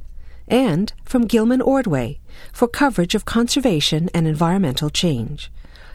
and 0.49 0.93
from 1.05 1.27
Gilman 1.27 1.61
Ordway 1.61 2.21
for 2.53 2.69
coverage 2.69 3.15
of 3.15 3.25
conservation 3.25 4.09
and 4.15 4.27
environmental 4.27 4.91
change. 4.91 5.51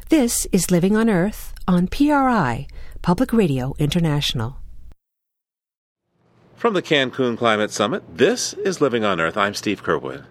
This 0.09 0.47
is 0.51 0.71
Living 0.71 0.95
on 0.95 1.09
Earth 1.09 1.53
on 1.67 1.87
PRI, 1.87 2.67
Public 3.01 3.31
Radio 3.31 3.75
International. 3.77 4.57
From 6.55 6.73
the 6.73 6.81
Cancun 6.81 7.37
Climate 7.37 7.71
Summit, 7.71 8.03
this 8.17 8.53
is 8.53 8.81
Living 8.81 9.05
on 9.05 9.21
Earth. 9.21 9.37
I'm 9.37 9.53
Steve 9.53 9.83
Curwood. 9.83 10.25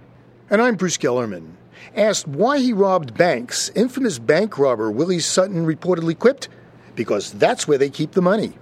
And 0.50 0.60
I'm 0.60 0.76
Bruce 0.76 0.98
Gellerman. 0.98 1.52
Asked 1.96 2.28
why 2.28 2.58
he 2.58 2.72
robbed 2.72 3.16
banks, 3.16 3.70
infamous 3.74 4.18
bank 4.18 4.58
robber 4.58 4.90
Willie 4.90 5.20
Sutton 5.20 5.64
reportedly 5.64 6.18
quipped, 6.18 6.48
because 6.94 7.32
that's 7.32 7.66
where 7.66 7.78
they 7.78 7.88
keep 7.88 8.12
the 8.12 8.20
money. 8.20 8.54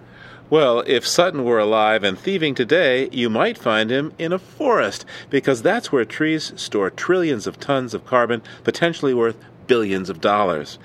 Well, 0.49 0.85
if 0.87 1.05
Sutton 1.05 1.45
were 1.45 1.59
alive 1.59 2.05
and 2.05 2.17
thieving 2.17 2.55
today, 2.55 3.09
you 3.11 3.29
might 3.29 3.59
find 3.59 3.91
him 3.91 4.13
in 4.17 4.33
a 4.33 4.39
forest, 4.39 5.05
because 5.29 5.61
that's 5.61 5.91
where 5.91 6.05
trees 6.05 6.53
store 6.55 6.89
trillions 6.89 7.49
of 7.49 7.59
tons 7.59 7.95
of 7.95 8.07
carbon, 8.07 8.43
potentially 8.63 9.13
worth 9.13 9.37
billions 9.67 10.09
of 10.09 10.21
dollars. 10.21 10.79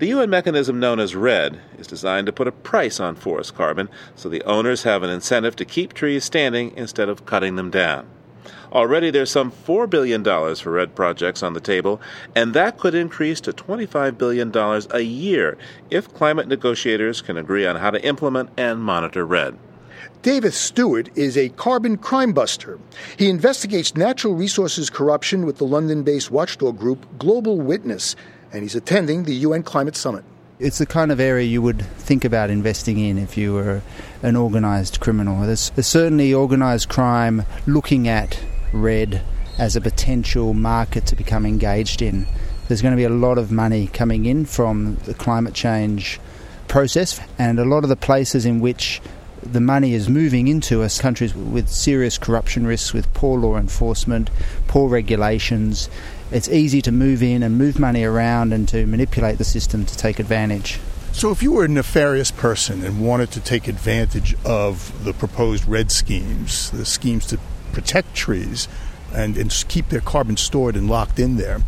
The 0.00 0.08
UN 0.08 0.28
mechanism 0.28 0.78
known 0.78 1.00
as 1.00 1.16
REDD 1.16 1.58
is 1.78 1.86
designed 1.86 2.26
to 2.26 2.32
put 2.32 2.46
a 2.46 2.52
price 2.52 3.00
on 3.00 3.14
forest 3.14 3.54
carbon 3.54 3.88
so 4.14 4.28
the 4.28 4.42
owners 4.44 4.82
have 4.82 5.02
an 5.02 5.08
incentive 5.08 5.56
to 5.56 5.64
keep 5.64 5.94
trees 5.94 6.22
standing 6.22 6.76
instead 6.76 7.08
of 7.08 7.24
cutting 7.24 7.56
them 7.56 7.70
down. 7.70 8.06
Already 8.76 9.10
there's 9.10 9.30
some 9.30 9.50
$4 9.50 9.88
billion 9.88 10.22
for 10.22 10.70
REDD 10.70 10.94
projects 10.94 11.42
on 11.42 11.54
the 11.54 11.60
table, 11.60 11.98
and 12.34 12.52
that 12.52 12.76
could 12.76 12.94
increase 12.94 13.40
to 13.40 13.52
$25 13.54 14.18
billion 14.18 14.52
a 14.90 15.00
year 15.00 15.56
if 15.88 16.12
climate 16.12 16.46
negotiators 16.46 17.22
can 17.22 17.38
agree 17.38 17.64
on 17.64 17.76
how 17.76 17.90
to 17.90 18.04
implement 18.04 18.50
and 18.58 18.82
monitor 18.82 19.24
REDD. 19.24 19.56
David 20.20 20.52
Stewart 20.52 21.08
is 21.16 21.38
a 21.38 21.48
carbon 21.48 21.96
crime 21.96 22.34
buster. 22.34 22.78
He 23.18 23.30
investigates 23.30 23.96
natural 23.96 24.34
resources 24.34 24.90
corruption 24.90 25.46
with 25.46 25.56
the 25.56 25.64
London 25.64 26.02
based 26.02 26.30
watchdog 26.30 26.78
group 26.78 27.06
Global 27.18 27.58
Witness 27.58 28.14
and 28.52 28.62
he's 28.62 28.74
attending 28.74 29.24
the 29.24 29.34
UN 29.36 29.62
Climate 29.62 29.96
Summit. 29.96 30.22
It's 30.58 30.78
the 30.78 30.86
kind 30.86 31.10
of 31.10 31.18
area 31.18 31.46
you 31.46 31.62
would 31.62 31.80
think 31.80 32.26
about 32.26 32.50
investing 32.50 32.98
in 32.98 33.16
if 33.16 33.38
you 33.38 33.54
were 33.54 33.80
an 34.22 34.36
organised 34.36 35.00
criminal. 35.00 35.46
There's, 35.46 35.70
there's 35.70 35.86
certainly 35.86 36.34
organised 36.34 36.90
crime 36.90 37.44
looking 37.66 38.06
at 38.08 38.38
REDD 38.72 39.22
as 39.58 39.76
a 39.76 39.80
potential 39.80 40.54
market 40.54 41.06
to 41.06 41.16
become 41.16 41.46
engaged 41.46 42.02
in. 42.02 42.26
There's 42.68 42.82
going 42.82 42.92
to 42.92 42.96
be 42.96 43.04
a 43.04 43.08
lot 43.08 43.38
of 43.38 43.50
money 43.50 43.86
coming 43.86 44.26
in 44.26 44.44
from 44.44 44.96
the 45.04 45.14
climate 45.14 45.54
change 45.54 46.20
process, 46.68 47.20
and 47.38 47.58
a 47.58 47.64
lot 47.64 47.84
of 47.84 47.88
the 47.88 47.96
places 47.96 48.44
in 48.44 48.60
which 48.60 49.00
the 49.42 49.60
money 49.60 49.94
is 49.94 50.08
moving 50.08 50.48
into 50.48 50.82
are 50.82 50.88
countries 50.88 51.34
with 51.34 51.68
serious 51.68 52.18
corruption 52.18 52.66
risks, 52.66 52.92
with 52.92 53.12
poor 53.14 53.38
law 53.38 53.56
enforcement, 53.56 54.30
poor 54.66 54.88
regulations, 54.88 55.88
it's 56.32 56.48
easy 56.48 56.82
to 56.82 56.90
move 56.90 57.22
in 57.22 57.42
and 57.42 57.56
move 57.56 57.78
money 57.78 58.02
around 58.02 58.52
and 58.52 58.68
to 58.68 58.86
manipulate 58.86 59.38
the 59.38 59.44
system 59.44 59.86
to 59.86 59.96
take 59.96 60.18
advantage. 60.18 60.80
So, 61.12 61.30
if 61.30 61.42
you 61.42 61.52
were 61.52 61.64
a 61.64 61.68
nefarious 61.68 62.30
person 62.30 62.84
and 62.84 63.00
wanted 63.00 63.30
to 63.32 63.40
take 63.40 63.68
advantage 63.68 64.36
of 64.44 65.04
the 65.04 65.14
proposed 65.14 65.66
REDD 65.66 65.90
schemes, 65.90 66.70
the 66.72 66.84
schemes 66.84 67.26
to 67.26 67.38
protect 67.76 68.14
trees 68.14 68.68
and, 69.14 69.36
and 69.36 69.50
keep 69.68 69.88
their 69.90 70.00
carbon 70.00 70.36
stored 70.36 70.76
and 70.76 70.88
locked 70.88 71.18
in 71.18 71.36
there, 71.36 71.60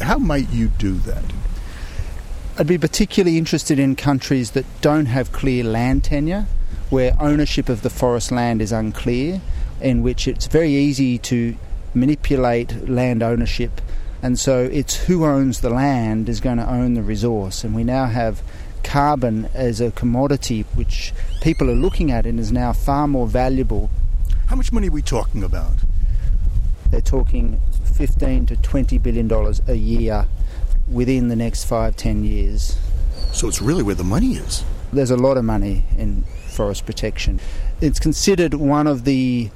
how 0.00 0.18
might 0.18 0.50
you 0.50 0.68
do 0.68 0.94
that? 0.94 1.24
I'd 2.58 2.66
be 2.66 2.78
particularly 2.78 3.38
interested 3.38 3.78
in 3.78 3.96
countries 3.96 4.52
that 4.52 4.64
don't 4.80 5.06
have 5.06 5.32
clear 5.32 5.64
land 5.64 6.04
tenure, 6.04 6.46
where 6.90 7.16
ownership 7.20 7.68
of 7.68 7.82
the 7.82 7.90
forest 7.90 8.30
land 8.30 8.62
is 8.62 8.72
unclear, 8.72 9.40
in 9.80 10.02
which 10.02 10.28
it's 10.28 10.46
very 10.46 10.72
easy 10.72 11.18
to 11.18 11.56
manipulate 11.94 12.88
land 12.88 13.22
ownership 13.22 13.80
and 14.22 14.38
so 14.38 14.64
it's 14.72 15.04
who 15.04 15.24
owns 15.24 15.60
the 15.60 15.70
land 15.70 16.28
is 16.28 16.40
going 16.40 16.56
to 16.56 16.68
own 16.68 16.94
the 16.94 17.02
resource. 17.02 17.64
And 17.64 17.74
we 17.74 17.84
now 17.84 18.06
have 18.06 18.42
carbon 18.82 19.48
as 19.52 19.80
a 19.80 19.90
commodity 19.90 20.62
which 20.74 21.12
people 21.42 21.70
are 21.70 21.74
looking 21.74 22.10
at 22.10 22.26
and 22.26 22.40
is 22.40 22.52
now 22.52 22.72
far 22.72 23.06
more 23.06 23.26
valuable. 23.26 23.90
How 24.46 24.54
much 24.54 24.70
money 24.70 24.88
are 24.88 24.92
we 24.92 25.02
talking 25.02 25.42
about? 25.42 25.74
They're 26.90 27.00
talking 27.00 27.60
15 27.94 28.46
to 28.46 28.56
20 28.56 28.98
billion 28.98 29.26
dollars 29.26 29.60
a 29.66 29.74
year 29.74 30.26
within 30.86 31.28
the 31.28 31.36
next 31.36 31.64
five, 31.64 31.96
ten 31.96 32.22
years. 32.22 32.78
So 33.32 33.48
it's 33.48 33.60
really 33.60 33.82
where 33.82 33.96
the 33.96 34.04
money 34.04 34.34
is. 34.34 34.64
There's 34.92 35.10
a 35.10 35.16
lot 35.16 35.36
of 35.36 35.44
money 35.44 35.84
in 35.98 36.22
forest 36.46 36.86
protection. 36.86 37.40
It's 37.80 37.98
considered 37.98 38.54
one 38.54 38.86
of 38.86 39.04
the 39.04 39.50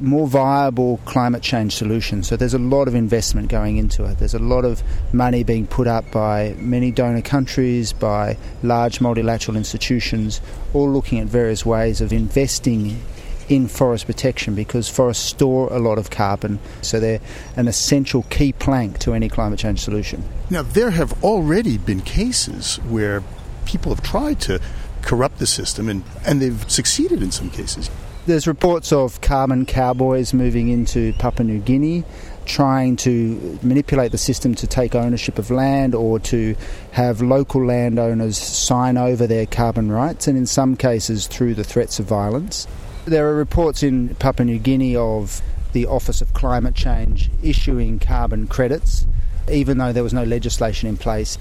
more 0.00 0.26
viable 0.26 0.98
climate 1.04 1.42
change 1.42 1.76
solutions. 1.76 2.26
So 2.28 2.36
there's 2.36 2.54
a 2.54 2.58
lot 2.58 2.88
of 2.88 2.94
investment 2.94 3.48
going 3.48 3.76
into 3.76 4.04
it. 4.04 4.18
There's 4.18 4.34
a 4.34 4.38
lot 4.38 4.64
of 4.64 4.82
money 5.12 5.44
being 5.44 5.66
put 5.66 5.86
up 5.86 6.10
by 6.10 6.54
many 6.58 6.90
donor 6.90 7.20
countries, 7.20 7.92
by 7.92 8.38
large 8.62 9.00
multilateral 9.00 9.58
institutions, 9.58 10.40
all 10.72 10.90
looking 10.90 11.20
at 11.20 11.26
various 11.26 11.66
ways 11.66 12.00
of 12.00 12.14
investing 12.14 12.98
in 13.48 13.68
forest 13.68 14.06
protection 14.06 14.54
because 14.54 14.88
forests 14.88 15.24
store 15.24 15.72
a 15.72 15.78
lot 15.78 15.98
of 15.98 16.10
carbon, 16.10 16.58
so 16.80 17.00
they're 17.00 17.20
an 17.56 17.68
essential 17.68 18.24
key 18.30 18.52
plank 18.52 18.98
to 19.00 19.14
any 19.14 19.28
climate 19.28 19.58
change 19.58 19.80
solution. 19.80 20.22
Now, 20.50 20.62
there 20.62 20.90
have 20.90 21.22
already 21.24 21.78
been 21.78 22.00
cases 22.00 22.76
where 22.88 23.22
people 23.64 23.94
have 23.94 24.04
tried 24.04 24.40
to 24.42 24.60
corrupt 25.02 25.38
the 25.38 25.46
system 25.46 25.88
and, 25.88 26.04
and 26.24 26.40
they've 26.40 26.70
succeeded 26.70 27.22
in 27.22 27.30
some 27.30 27.50
cases. 27.50 27.90
There's 28.24 28.46
reports 28.46 28.92
of 28.92 29.20
carbon 29.20 29.66
cowboys 29.66 30.32
moving 30.32 30.68
into 30.68 31.12
Papua 31.14 31.44
New 31.44 31.58
Guinea, 31.58 32.04
trying 32.44 32.94
to 32.96 33.58
manipulate 33.62 34.12
the 34.12 34.18
system 34.18 34.54
to 34.56 34.66
take 34.66 34.94
ownership 34.94 35.40
of 35.40 35.50
land 35.50 35.94
or 35.94 36.20
to 36.20 36.54
have 36.92 37.20
local 37.20 37.64
landowners 37.66 38.38
sign 38.38 38.96
over 38.96 39.26
their 39.26 39.46
carbon 39.46 39.90
rights, 39.90 40.28
and 40.28 40.38
in 40.38 40.46
some 40.46 40.76
cases 40.76 41.26
through 41.26 41.54
the 41.54 41.64
threats 41.64 41.98
of 41.98 42.06
violence. 42.06 42.68
There 43.04 43.28
are 43.28 43.34
reports 43.34 43.82
in 43.82 44.14
Papua 44.14 44.46
New 44.46 44.60
Guinea 44.60 44.94
of 44.94 45.42
the 45.72 45.86
Office 45.86 46.20
of 46.20 46.32
Climate 46.34 46.76
Change 46.76 47.30
issuing 47.42 47.98
carbon 47.98 48.46
credits, 48.46 49.08
even 49.50 49.78
though 49.78 49.92
there 49.92 50.04
was 50.04 50.14
no 50.14 50.22
legislation 50.22 50.88
in 50.88 50.96
place. 50.96 51.36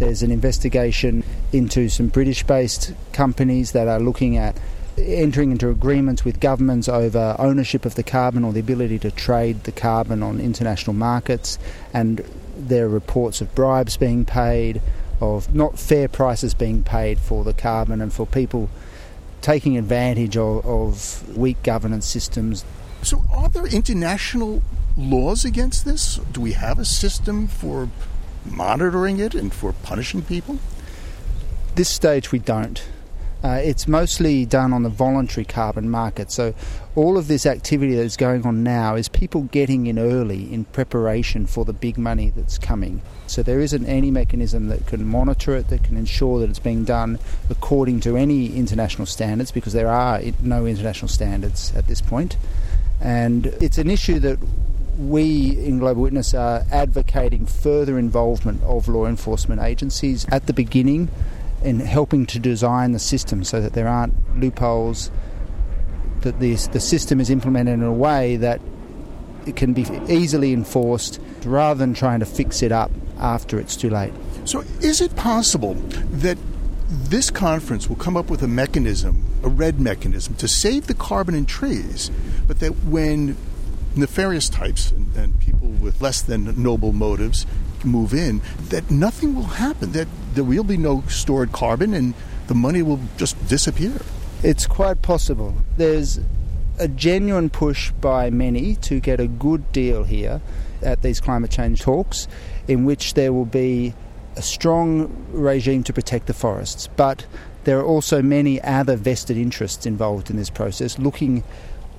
There's 0.00 0.24
an 0.24 0.32
investigation 0.32 1.22
into 1.52 1.88
some 1.88 2.08
British 2.08 2.42
based 2.42 2.94
companies 3.12 3.70
that 3.72 3.86
are 3.86 4.00
looking 4.00 4.36
at 4.36 4.58
entering 4.98 5.52
into 5.52 5.68
agreements 5.68 6.24
with 6.24 6.40
governments 6.40 6.88
over 6.88 7.36
ownership 7.38 7.84
of 7.84 7.94
the 7.94 8.02
carbon 8.02 8.42
or 8.42 8.52
the 8.52 8.58
ability 8.58 8.98
to 8.98 9.12
trade 9.12 9.62
the 9.62 9.72
carbon 9.72 10.20
on 10.20 10.40
international 10.40 10.94
markets. 10.94 11.60
And 11.92 12.24
there 12.58 12.86
are 12.86 12.88
reports 12.88 13.40
of 13.40 13.54
bribes 13.54 13.96
being 13.96 14.24
paid, 14.24 14.82
of 15.20 15.54
not 15.54 15.78
fair 15.78 16.08
prices 16.08 16.54
being 16.54 16.82
paid 16.82 17.20
for 17.20 17.44
the 17.44 17.54
carbon, 17.54 18.00
and 18.00 18.12
for 18.12 18.26
people 18.26 18.68
taking 19.44 19.76
advantage 19.76 20.38
of, 20.38 20.64
of 20.64 21.36
weak 21.36 21.62
governance 21.62 22.06
systems. 22.06 22.64
So, 23.02 23.22
are 23.30 23.50
there 23.50 23.66
international 23.66 24.62
laws 24.96 25.44
against 25.44 25.84
this? 25.84 26.16
Do 26.32 26.40
we 26.40 26.52
have 26.52 26.78
a 26.78 26.84
system 26.86 27.46
for 27.46 27.90
monitoring 28.46 29.18
it 29.18 29.34
and 29.34 29.52
for 29.52 29.74
punishing 29.74 30.22
people? 30.22 30.58
This 31.74 31.90
stage, 31.90 32.32
we 32.32 32.38
don't. 32.38 32.82
Uh, 33.42 33.60
it's 33.62 33.86
mostly 33.86 34.46
done 34.46 34.72
on 34.72 34.82
the 34.82 34.88
voluntary 34.88 35.44
carbon 35.44 35.90
market. 35.90 36.32
So, 36.32 36.54
all 36.96 37.18
of 37.18 37.28
this 37.28 37.44
activity 37.44 37.96
that's 37.96 38.16
going 38.16 38.46
on 38.46 38.62
now 38.62 38.94
is 38.94 39.10
people 39.10 39.42
getting 39.42 39.86
in 39.86 39.98
early 39.98 40.50
in 40.50 40.64
preparation 40.64 41.44
for 41.44 41.66
the 41.66 41.74
big 41.74 41.98
money 41.98 42.32
that's 42.34 42.56
coming. 42.56 43.02
So, 43.26 43.42
there 43.42 43.60
isn't 43.60 43.86
any 43.86 44.10
mechanism 44.10 44.68
that 44.68 44.86
can 44.86 45.06
monitor 45.06 45.56
it, 45.56 45.68
that 45.68 45.84
can 45.84 45.96
ensure 45.96 46.40
that 46.40 46.50
it's 46.50 46.58
being 46.58 46.84
done 46.84 47.18
according 47.48 48.00
to 48.00 48.16
any 48.16 48.54
international 48.56 49.06
standards, 49.06 49.50
because 49.50 49.72
there 49.72 49.88
are 49.88 50.20
no 50.42 50.66
international 50.66 51.08
standards 51.08 51.72
at 51.74 51.86
this 51.86 52.00
point. 52.00 52.36
And 53.00 53.46
it's 53.46 53.78
an 53.78 53.90
issue 53.90 54.18
that 54.20 54.38
we 54.98 55.58
in 55.58 55.78
Global 55.78 56.02
Witness 56.02 56.34
are 56.34 56.64
advocating 56.70 57.46
further 57.46 57.98
involvement 57.98 58.62
of 58.62 58.88
law 58.88 59.06
enforcement 59.06 59.60
agencies 59.60 60.24
at 60.30 60.46
the 60.46 60.52
beginning 60.52 61.08
in 61.62 61.80
helping 61.80 62.26
to 62.26 62.38
design 62.38 62.92
the 62.92 62.98
system 62.98 63.42
so 63.42 63.60
that 63.60 63.72
there 63.72 63.88
aren't 63.88 64.14
loopholes, 64.38 65.10
that 66.20 66.38
the, 66.38 66.54
the 66.72 66.80
system 66.80 67.20
is 67.20 67.30
implemented 67.30 67.74
in 67.74 67.82
a 67.82 67.92
way 67.92 68.36
that 68.36 68.60
it 69.46 69.56
can 69.56 69.72
be 69.72 69.86
easily 70.08 70.52
enforced 70.52 71.20
rather 71.44 71.78
than 71.78 71.94
trying 71.94 72.20
to 72.20 72.26
fix 72.26 72.62
it 72.62 72.72
up 72.72 72.90
after 73.18 73.58
it's 73.58 73.76
too 73.76 73.90
late. 73.90 74.12
So, 74.44 74.64
is 74.80 75.00
it 75.00 75.14
possible 75.16 75.74
that 75.74 76.38
this 76.88 77.30
conference 77.30 77.88
will 77.88 77.96
come 77.96 78.16
up 78.16 78.30
with 78.30 78.42
a 78.42 78.48
mechanism, 78.48 79.24
a 79.42 79.48
REDD 79.48 79.80
mechanism, 79.80 80.34
to 80.36 80.48
save 80.48 80.86
the 80.86 80.94
carbon 80.94 81.34
in 81.34 81.46
trees, 81.46 82.10
but 82.46 82.60
that 82.60 82.72
when 82.84 83.36
nefarious 83.96 84.48
types 84.48 84.90
and, 84.90 85.14
and 85.16 85.40
people 85.40 85.68
with 85.68 86.00
less 86.00 86.20
than 86.20 86.62
noble 86.62 86.92
motives 86.92 87.46
move 87.84 88.12
in, 88.12 88.40
that 88.68 88.90
nothing 88.90 89.34
will 89.34 89.44
happen, 89.44 89.92
that 89.92 90.08
there 90.34 90.44
will 90.44 90.64
be 90.64 90.76
no 90.76 91.02
stored 91.08 91.52
carbon 91.52 91.94
and 91.94 92.14
the 92.48 92.54
money 92.54 92.82
will 92.82 93.00
just 93.16 93.48
disappear. 93.48 94.00
It's 94.42 94.66
quite 94.66 95.00
possible. 95.00 95.54
There's 95.76 96.20
a 96.78 96.88
genuine 96.88 97.50
push 97.50 97.92
by 97.92 98.30
many 98.30 98.74
to 98.76 99.00
get 99.00 99.20
a 99.20 99.28
good 99.28 99.72
deal 99.72 100.04
here 100.04 100.42
at 100.84 101.02
these 101.02 101.20
climate 101.20 101.50
change 101.50 101.80
talks, 101.80 102.28
in 102.68 102.84
which 102.84 103.14
there 103.14 103.32
will 103.32 103.44
be 103.44 103.94
a 104.36 104.42
strong 104.42 105.26
regime 105.30 105.82
to 105.84 105.92
protect 105.92 106.26
the 106.26 106.34
forests. 106.34 106.88
But 106.96 107.26
there 107.64 107.78
are 107.78 107.84
also 107.84 108.22
many 108.22 108.60
other 108.62 108.96
vested 108.96 109.36
interests 109.36 109.86
involved 109.86 110.30
in 110.30 110.36
this 110.36 110.50
process 110.50 110.98
looking 110.98 111.42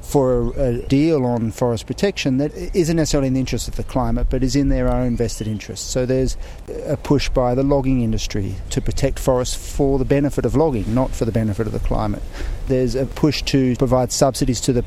for 0.01 0.53
a, 0.53 0.59
a, 0.59 0.87
deal 0.87 1.25
on 1.25 1.49
forest 1.49 1.87
protection 1.87 2.37
that 2.37 2.53
isn't 2.75 2.95
necessarily 2.95 3.27
in 3.27 3.33
the 3.33 3.39
interest 3.39 3.67
of 3.67 3.75
the 3.75 3.83
climate 3.83 4.27
but 4.29 4.43
is 4.43 4.55
in 4.55 4.69
their 4.69 4.87
own 4.87 5.17
vested 5.17 5.47
interests. 5.47 5.89
So 5.89 6.05
there's 6.05 6.37
a 6.85 6.95
push 6.95 7.27
by 7.29 7.55
the 7.55 7.63
logging 7.63 8.03
industry 8.03 8.55
to 8.69 8.81
protect 8.81 9.17
forests 9.17 9.55
for 9.55 9.97
the 9.97 10.05
benefit 10.05 10.45
of 10.45 10.55
logging, 10.55 10.93
not 10.93 11.09
for 11.11 11.25
the 11.25 11.31
benefit 11.31 11.65
of 11.65 11.73
the 11.73 11.79
climate. 11.79 12.21
There's 12.67 12.93
a 12.93 13.07
push 13.07 13.41
to 13.43 13.75
provide 13.77 14.11
subsidies 14.11 14.61
to 14.61 14.73
the 14.73 14.85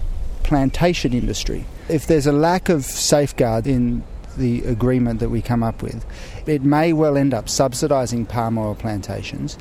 plantation 0.49 1.13
industry. 1.13 1.65
If 1.89 2.07
there's 2.07 2.27
a 2.27 2.33
lack 2.33 2.69
of 2.69 2.85
safeguard 2.85 3.67
in 3.67 4.03
the 4.37 4.65
agreement 4.65 5.21
that 5.21 5.29
we 5.29 5.43
come 5.43 5.63
up 5.63 5.83
with, 5.83 6.05
it 6.47 6.63
may 6.63 6.93
well 6.93 7.17
end 7.17 7.35
up 7.35 7.47
subsidising 7.47 8.29
palm 8.29 8.59
oil 8.59 8.75
plantations 8.75 9.59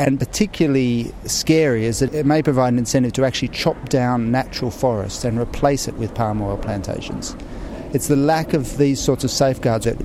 and 0.00 0.18
particularly 0.18 1.12
scary 1.26 1.84
is 1.84 1.98
that 1.98 2.14
it 2.14 2.24
may 2.24 2.42
provide 2.42 2.72
an 2.72 2.78
incentive 2.78 3.12
to 3.12 3.24
actually 3.24 3.48
chop 3.48 3.90
down 3.90 4.30
natural 4.30 4.70
forests 4.70 5.24
and 5.24 5.38
replace 5.38 5.88
it 5.88 5.94
with 5.96 6.14
palm 6.14 6.40
oil 6.40 6.56
plantations. 6.56 7.36
It's 7.92 8.08
the 8.08 8.16
lack 8.16 8.54
of 8.54 8.78
these 8.78 8.98
sorts 8.98 9.24
of 9.24 9.30
safeguards 9.30 9.84
that 9.84 9.98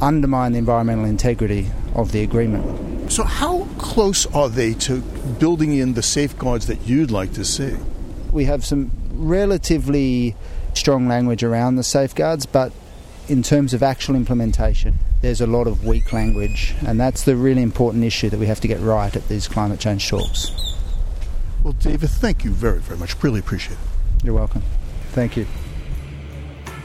undermine 0.00 0.52
the 0.52 0.58
environmental 0.58 1.04
integrity 1.04 1.70
of 1.94 2.12
the 2.12 2.22
agreement. 2.22 3.12
So, 3.12 3.24
how 3.24 3.68
close 3.76 4.24
are 4.34 4.48
they 4.48 4.72
to 4.74 5.02
building 5.38 5.76
in 5.76 5.92
the 5.92 6.02
safeguards 6.02 6.66
that 6.68 6.86
you'd 6.86 7.10
like 7.10 7.34
to 7.34 7.44
see? 7.44 7.76
We 8.30 8.46
have 8.46 8.64
some 8.64 8.90
relatively 9.12 10.34
strong 10.74 11.08
language 11.08 11.42
around 11.42 11.76
the 11.76 11.82
safeguards, 11.82 12.46
but 12.46 12.72
in 13.28 13.42
terms 13.42 13.72
of 13.74 13.82
actual 13.82 14.16
implementation, 14.16 14.98
there's 15.20 15.40
a 15.40 15.46
lot 15.46 15.66
of 15.66 15.84
weak 15.84 16.12
language, 16.12 16.74
and 16.86 16.98
that's 16.98 17.22
the 17.22 17.36
really 17.36 17.62
important 17.62 18.04
issue 18.04 18.28
that 18.30 18.40
we 18.40 18.46
have 18.46 18.60
to 18.60 18.68
get 18.68 18.80
right 18.80 19.14
at 19.14 19.28
these 19.28 19.46
climate 19.46 19.78
change 19.78 20.08
talks. 20.08 20.50
Well, 21.62 21.74
David, 21.74 22.10
thank 22.10 22.44
you 22.44 22.50
very, 22.50 22.80
very 22.80 22.98
much. 22.98 23.22
Really 23.22 23.38
appreciate 23.38 23.74
it. 23.74 24.24
You're 24.24 24.34
welcome. 24.34 24.62
Thank 25.12 25.36
you. 25.36 25.46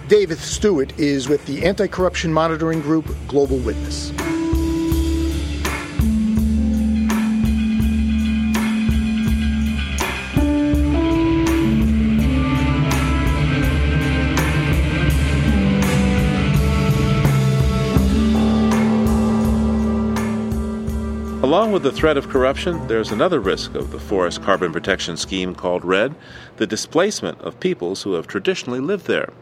David 0.07 0.37
Stewart 0.37 0.97
is 0.99 1.27
with 1.27 1.45
the 1.47 1.65
anti 1.65 1.87
corruption 1.87 2.31
monitoring 2.31 2.81
group 2.81 3.13
Global 3.27 3.57
Witness. 3.57 4.11
Along 21.67 21.73
with 21.73 21.83
the 21.83 21.91
threat 21.91 22.15
of 22.15 22.29
corruption, 22.29 22.87
there's 22.87 23.11
another 23.11 23.41
risk 23.41 23.75
of 23.75 23.91
the 23.91 23.99
forest 23.99 24.41
carbon 24.41 24.71
protection 24.71 25.17
scheme 25.17 25.53
called 25.53 25.83
REDD 25.83 26.15
the 26.55 26.65
displacement 26.65 27.41
of 27.41 27.59
peoples 27.59 28.03
who 28.03 28.13
have 28.13 28.25
traditionally 28.25 28.79
lived 28.79 29.05
there. 29.05 29.33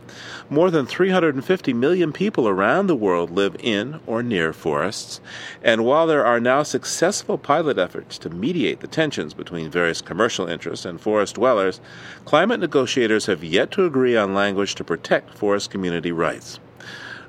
More 0.49 0.71
than 0.71 0.87
350 0.87 1.71
million 1.73 2.11
people 2.11 2.47
around 2.47 2.87
the 2.87 2.95
world 2.95 3.29
live 3.29 3.55
in 3.59 3.99
or 4.07 4.23
near 4.23 4.53
forests, 4.53 5.21
and 5.61 5.85
while 5.85 6.07
there 6.07 6.25
are 6.25 6.39
now 6.39 6.63
successful 6.63 7.37
pilot 7.37 7.77
efforts 7.77 8.17
to 8.17 8.31
mediate 8.31 8.79
the 8.79 8.87
tensions 8.87 9.35
between 9.35 9.69
various 9.69 10.01
commercial 10.01 10.47
interests 10.47 10.83
and 10.83 10.99
forest 10.99 11.35
dwellers, 11.35 11.79
climate 12.25 12.59
negotiators 12.59 13.27
have 13.27 13.43
yet 13.43 13.69
to 13.69 13.85
agree 13.85 14.17
on 14.17 14.33
language 14.33 14.73
to 14.73 14.83
protect 14.83 15.37
forest 15.37 15.69
community 15.69 16.11
rights. 16.11 16.59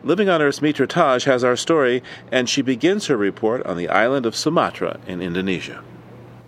Living 0.07 0.29
on 0.29 0.41
Earth's 0.41 0.63
Mitra 0.63 0.87
Taj 0.87 1.25
has 1.25 1.43
our 1.43 1.57
story, 1.57 2.01
and 2.31 2.49
she 2.49 2.63
begins 2.63 3.09
her 3.09 3.17
report 3.17 3.67
on 3.67 3.77
the 3.77 3.89
island 3.89 4.25
of 4.25 4.37
Sumatra 4.37 5.01
in 5.05 5.21
Indonesia. 5.21 5.83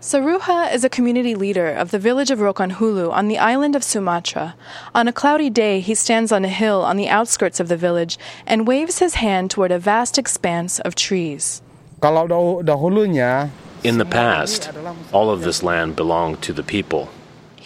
Saruha 0.00 0.72
is 0.72 0.84
a 0.84 0.88
community 0.88 1.34
leader 1.34 1.66
of 1.66 1.90
the 1.90 1.98
village 1.98 2.30
of 2.30 2.38
Rokanhulu 2.38 3.10
on 3.10 3.26
the 3.26 3.36
island 3.36 3.74
of 3.74 3.82
Sumatra. 3.82 4.54
On 4.94 5.08
a 5.08 5.12
cloudy 5.12 5.50
day, 5.50 5.80
he 5.80 5.96
stands 5.96 6.30
on 6.30 6.44
a 6.44 6.48
hill 6.48 6.84
on 6.84 6.96
the 6.96 7.08
outskirts 7.08 7.58
of 7.58 7.66
the 7.66 7.76
village 7.76 8.16
and 8.46 8.68
waves 8.68 9.00
his 9.00 9.14
hand 9.14 9.50
toward 9.50 9.72
a 9.72 9.78
vast 9.80 10.18
expanse 10.18 10.78
of 10.78 10.94
trees. 10.94 11.60
In 12.00 13.98
the 13.98 14.06
past, 14.08 14.70
all 15.10 15.30
of 15.30 15.42
this 15.42 15.64
land 15.64 15.96
belonged 15.96 16.42
to 16.42 16.52
the 16.52 16.62
people. 16.62 17.08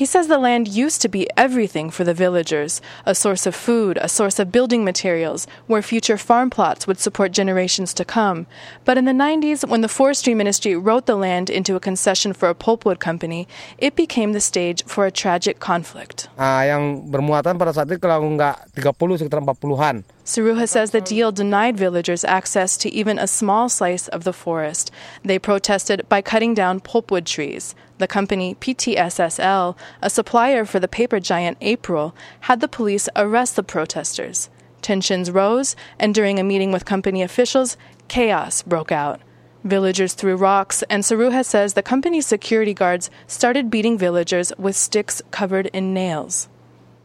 He 0.03 0.11
says 0.11 0.26
the 0.26 0.34
land 0.34 0.66
used 0.66 0.98
to 1.03 1.09
be 1.09 1.30
everything 1.38 1.86
for 1.86 2.03
the 2.03 2.11
villagers 2.11 2.82
a 3.07 3.14
source 3.14 3.46
of 3.46 3.55
food, 3.55 4.03
a 4.03 4.11
source 4.11 4.42
of 4.42 4.50
building 4.50 4.82
materials, 4.82 5.46
where 5.70 5.78
future 5.78 6.18
farm 6.18 6.50
plots 6.50 6.90
would 6.90 6.98
support 6.98 7.30
generations 7.30 7.94
to 7.94 8.05
come. 8.05 8.50
But 8.82 8.98
in 8.98 9.07
the 9.07 9.14
90s, 9.14 9.62
when 9.62 9.78
the 9.78 9.86
Forestry 9.86 10.34
Ministry 10.34 10.74
wrote 10.74 11.07
the 11.07 11.14
land 11.14 11.46
into 11.46 11.78
a 11.78 11.80
concession 11.80 12.32
for 12.32 12.50
a 12.50 12.55
pulpwood 12.59 12.98
company, 12.98 13.46
it 13.78 13.94
became 13.94 14.34
the 14.34 14.42
stage 14.42 14.82
for 14.90 15.07
a 15.07 15.14
tragic 15.14 15.62
conflict. 15.62 16.26
Ah, 16.34 16.66
yang 16.66 17.07
bermuatan 17.07 17.55
pada 17.55 17.70
saat 17.70 17.86
itu 17.86 18.03
kalau 18.03 18.26
nggak 18.26 18.74
30 18.74 19.22
sekitar 19.22 19.38
40-an. 19.38 20.03
Saruha 20.25 20.68
says 20.68 20.93
the 20.93 21.01
deal 21.01 21.33
denied 21.33 21.77
villagers 21.77 22.23
access 22.25 22.77
to 22.77 22.89
even 22.91 23.18
a 23.18 23.27
small 23.27 23.68
slice 23.68 24.07
of 24.07 24.23
the 24.23 24.33
forest. 24.33 24.93
They 25.25 25.39
protested 25.39 26.09
by 26.09 26.23
cutting 26.23 26.55
down 26.55 26.81
pulpwood 26.81 27.27
trees. 27.27 27.75
The 27.99 28.07
company 28.07 28.55
PTSSL, 28.55 29.77
a 30.01 30.11
supplier 30.11 30.64
for 30.64 30.79
the 30.79 30.87
paper 30.87 31.18
giant 31.18 31.59
April, 31.61 32.14
had 32.47 32.61
the 32.61 32.68
police 32.68 33.09
arrest 33.16 33.57
the 33.57 33.64
protesters. 33.64 34.49
Tensions 34.81 35.31
rose, 35.31 35.75
and 35.99 36.14
during 36.14 36.39
a 36.39 36.45
meeting 36.45 36.70
with 36.70 36.85
company 36.85 37.23
officials, 37.23 37.77
chaos 38.07 38.62
broke 38.62 38.93
out. 38.93 39.20
Villagers 39.64 40.14
threw 40.14 40.35
rocks, 40.35 40.83
and 40.91 41.03
Saruha 41.03 41.45
says 41.45 41.75
the 41.75 41.83
company's 41.83 42.27
security 42.27 42.75
guards 42.75 43.11
started 43.27 43.70
beating 43.70 43.99
villagers 43.99 44.53
with 44.59 44.75
sticks 44.75 45.23
covered 45.31 45.66
in 45.73 45.95
nails. 45.95 46.49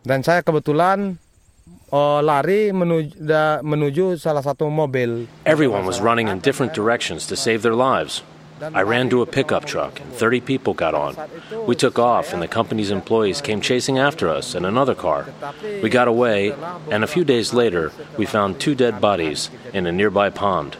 Dan 0.05 0.23
saya 0.23 0.41
kebetulan 0.41 1.17
uh, 1.91 2.21
lari 2.21 2.71
menuju, 2.71 3.27
da, 3.27 3.61
menuju 3.61 4.19
salah 4.19 4.41
satu 4.41 4.69
mobil. 4.69 5.27
Everyone 5.45 5.85
was 5.85 6.01
running 6.01 6.27
in 6.27 6.39
different 6.39 6.73
directions 6.73 7.27
to 7.27 7.35
save 7.35 7.61
their 7.61 7.75
lives. 7.75 8.23
I 8.61 8.81
ran 8.81 9.09
to 9.11 9.21
a 9.21 9.27
pickup 9.27 9.65
truck 9.65 9.99
and 9.99 10.11
30 10.11 10.41
people 10.41 10.73
got 10.73 10.95
on. 10.95 11.15
We 11.67 11.75
took 11.75 11.99
off 11.99 12.33
and 12.33 12.41
the 12.41 12.47
company's 12.47 12.89
employees 12.89 13.39
came 13.39 13.61
chasing 13.61 13.99
after 13.99 14.29
us 14.29 14.55
in 14.55 14.65
another 14.65 14.95
car. 14.95 15.27
We 15.83 15.89
got 15.89 16.07
away 16.07 16.55
and 16.89 17.03
a 17.03 17.07
few 17.07 17.23
days 17.23 17.53
later 17.53 17.91
we 18.17 18.25
found 18.25 18.59
two 18.59 18.73
dead 18.73 18.99
bodies 18.99 19.51
in 19.73 19.85
a 19.85 19.91
nearby 19.91 20.31
pond. 20.31 20.77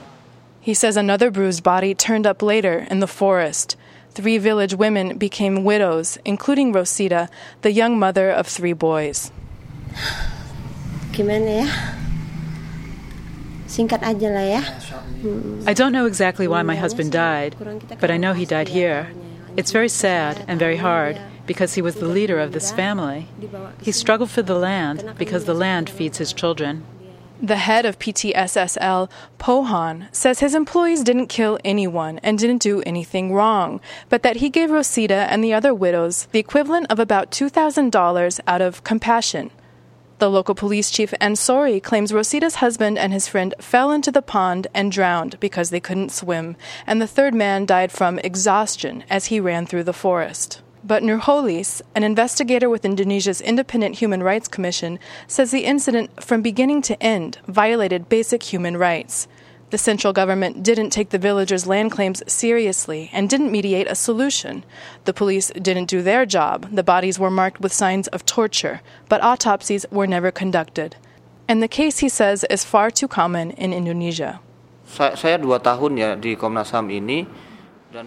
He 0.59 0.73
says 0.73 0.97
another 0.97 1.29
bruised 1.29 1.63
body 1.63 1.93
turned 1.93 2.25
up 2.25 2.41
later 2.41 2.87
in 2.89 2.99
the 2.99 3.07
forest. 3.07 3.77
Three 4.09 4.39
village 4.39 4.73
women 4.73 5.17
became 5.17 5.63
widows, 5.63 6.17
including 6.25 6.71
Rosita, 6.71 7.29
the 7.61 7.71
young 7.71 7.99
mother 7.99 8.31
of 8.31 8.47
three 8.47 8.73
boys. 8.73 9.31
Gimana 11.17 11.65
ya? 11.65 11.67
Singkat 13.65 14.05
aja 14.05 14.29
lah 14.29 14.45
ya. 14.45 14.61
I 15.65 15.73
don't 15.73 15.89
know 15.89 16.05
exactly 16.05 16.45
why 16.45 16.61
my 16.61 16.77
husband 16.77 17.09
died, 17.11 17.57
but 17.99 18.13
I 18.13 18.21
know 18.21 18.37
he 18.37 18.45
died 18.45 18.69
here. 18.69 19.09
It's 19.57 19.73
very 19.73 19.89
sad 19.89 20.45
and 20.47 20.61
very 20.61 20.77
hard 20.77 21.17
because 21.49 21.73
he 21.73 21.81
was 21.81 21.95
the 21.95 22.05
leader 22.05 22.37
of 22.37 22.53
this 22.53 22.71
family. 22.71 23.25
He 23.81 23.91
struggled 23.91 24.29
for 24.29 24.43
the 24.43 24.53
land 24.53 25.17
because 25.17 25.45
the 25.45 25.57
land 25.57 25.89
feeds 25.89 26.21
his 26.21 26.33
children. 26.33 26.85
The 27.41 27.65
head 27.65 27.85
of 27.89 27.97
PTSSL, 27.97 29.09
Pohan, 29.39 30.13
says 30.13 30.39
his 30.39 30.53
employees 30.53 31.01
didn't 31.01 31.33
kill 31.33 31.57
anyone 31.65 32.21
and 32.21 32.37
didn't 32.37 32.61
do 32.61 32.85
anything 32.85 33.33
wrong, 33.33 33.81
but 34.09 34.21
that 34.21 34.37
he 34.37 34.53
gave 34.53 34.69
Rosita 34.69 35.25
and 35.33 35.43
the 35.43 35.53
other 35.53 35.73
widows 35.73 36.27
the 36.29 36.37
equivalent 36.39 36.85
of 36.91 36.99
about 36.99 37.31
$2,000 37.31 37.89
out 38.45 38.61
of 38.61 38.83
compassion. 38.83 39.49
The 40.19 40.31
local 40.31 40.55
police 40.55 40.89
chief 40.89 41.13
Ansori 41.21 41.81
claims 41.81 42.11
Rosita's 42.11 42.55
husband 42.55 42.97
and 42.97 43.13
his 43.13 43.27
friend 43.27 43.53
fell 43.59 43.91
into 43.91 44.11
the 44.11 44.23
pond 44.23 44.65
and 44.73 44.91
drowned 44.91 45.39
because 45.39 45.69
they 45.69 45.79
couldn't 45.79 46.11
swim, 46.11 46.55
and 46.87 46.99
the 46.99 47.05
third 47.05 47.35
man 47.35 47.67
died 47.67 47.91
from 47.91 48.17
exhaustion 48.19 49.03
as 49.11 49.27
he 49.27 49.39
ran 49.39 49.67
through 49.67 49.83
the 49.83 49.93
forest. 49.93 50.63
But 50.83 51.03
Nurholis, 51.03 51.83
an 51.93 52.03
investigator 52.03 52.67
with 52.67 52.83
Indonesia's 52.83 53.41
Independent 53.41 53.95
Human 53.95 54.23
Rights 54.23 54.47
Commission, 54.47 54.97
says 55.27 55.51
the 55.51 55.65
incident 55.65 56.23
from 56.23 56.41
beginning 56.41 56.81
to 56.83 57.03
end 57.03 57.37
violated 57.45 58.09
basic 58.09 58.41
human 58.41 58.75
rights. 58.75 59.27
The 59.69 59.77
central 59.77 60.13
government 60.13 60.63
didn't 60.63 60.91
take 60.91 61.09
the 61.09 61.17
villagers' 61.19 61.67
land 61.67 61.91
claims 61.91 62.23
seriously 62.25 63.09
and 63.11 63.29
didn't 63.29 63.51
mediate 63.51 63.91
a 63.91 63.95
solution. 63.95 64.63
The 65.03 65.11
police 65.11 65.51
didn't 65.59 65.91
do 65.91 66.01
their 66.01 66.25
job. 66.25 66.71
The 66.71 66.87
bodies 66.87 67.19
were 67.19 67.29
marked 67.29 67.59
with 67.59 67.73
signs 67.73 68.07
of 68.07 68.25
torture, 68.25 68.79
but 69.09 69.21
autopsies 69.21 69.85
were 69.91 70.07
never 70.07 70.31
conducted. 70.31 70.95
And 71.49 71.61
the 71.61 71.67
case, 71.67 71.99
he 71.99 72.07
says, 72.07 72.45
is 72.49 72.63
far 72.63 72.89
too 72.89 73.09
common 73.09 73.51
in 73.51 73.73
Indonesia. 73.73 74.39
Saya 74.87 75.35
dua 75.35 75.59
tahun 75.59 75.99
ya 75.99 76.15
di 76.15 76.39
Komnas 76.39 76.71
HAM 76.71 76.87
ini. 76.87 77.27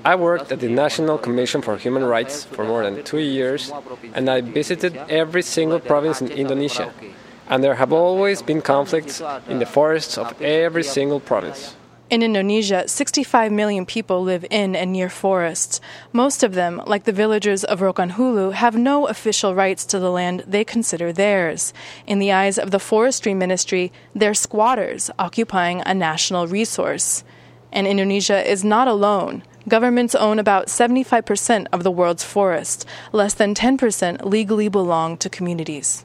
I 0.05 0.15
worked 0.17 0.53
at 0.53 0.61
the 0.61 0.69
National 0.69 1.19
Commission 1.19 1.61
for 1.61 1.77
Human 1.77 2.05
Rights 2.05 2.45
for 2.45 2.65
more 2.65 2.85
than 2.85 3.05
two 3.05 3.21
years, 3.21 3.73
and 4.17 4.33
I 4.33 4.41
visited 4.41 4.97
every 5.09 5.43
single 5.45 5.81
province 5.81 6.25
in 6.25 6.33
Indonesia 6.33 6.89
and 7.51 7.63
there 7.63 7.75
have 7.75 7.93
always 7.93 8.41
been 8.41 8.63
conflicts 8.63 9.21
in 9.49 9.59
the 9.59 9.67
forests 9.67 10.17
of 10.17 10.41
every 10.41 10.85
single 10.85 11.21
province. 11.21 11.77
In 12.09 12.23
Indonesia, 12.25 12.89
65 12.89 13.53
million 13.53 13.87
people 13.87 14.23
live 14.23 14.45
in 14.51 14.75
and 14.75 14.93
near 14.93 15.09
forests. 15.09 15.81
Most 16.13 16.43
of 16.43 16.55
them, 16.55 16.83
like 16.85 17.05
the 17.05 17.13
villagers 17.13 17.63
of 17.63 17.79
Rokanhulu, 17.79 18.53
have 18.55 18.77
no 18.77 19.07
official 19.07 19.55
rights 19.55 19.85
to 19.87 20.01
the 20.01 20.11
land 20.11 20.43
they 20.47 20.65
consider 20.65 21.13
theirs. 21.13 21.73
In 22.09 22.19
the 22.19 22.33
eyes 22.33 22.59
of 22.59 22.73
the 22.73 22.81
Forestry 22.81 23.33
Ministry, 23.33 23.93
they're 24.13 24.35
squatters 24.35 25.09
occupying 25.21 25.83
a 25.87 25.95
national 25.95 26.49
resource. 26.49 27.23
And 27.71 27.87
Indonesia 27.87 28.43
is 28.49 28.65
not 28.65 28.89
alone. 28.89 29.45
Governments 29.69 30.17
own 30.17 30.41
about 30.41 30.67
75% 30.67 31.67
of 31.73 31.85
the 31.85 31.93
world's 31.93 32.25
forests. 32.25 32.85
Less 33.13 33.35
than 33.35 33.55
10% 33.55 34.25
legally 34.25 34.69
belong 34.69 35.17
to 35.19 35.31
communities. 35.31 36.05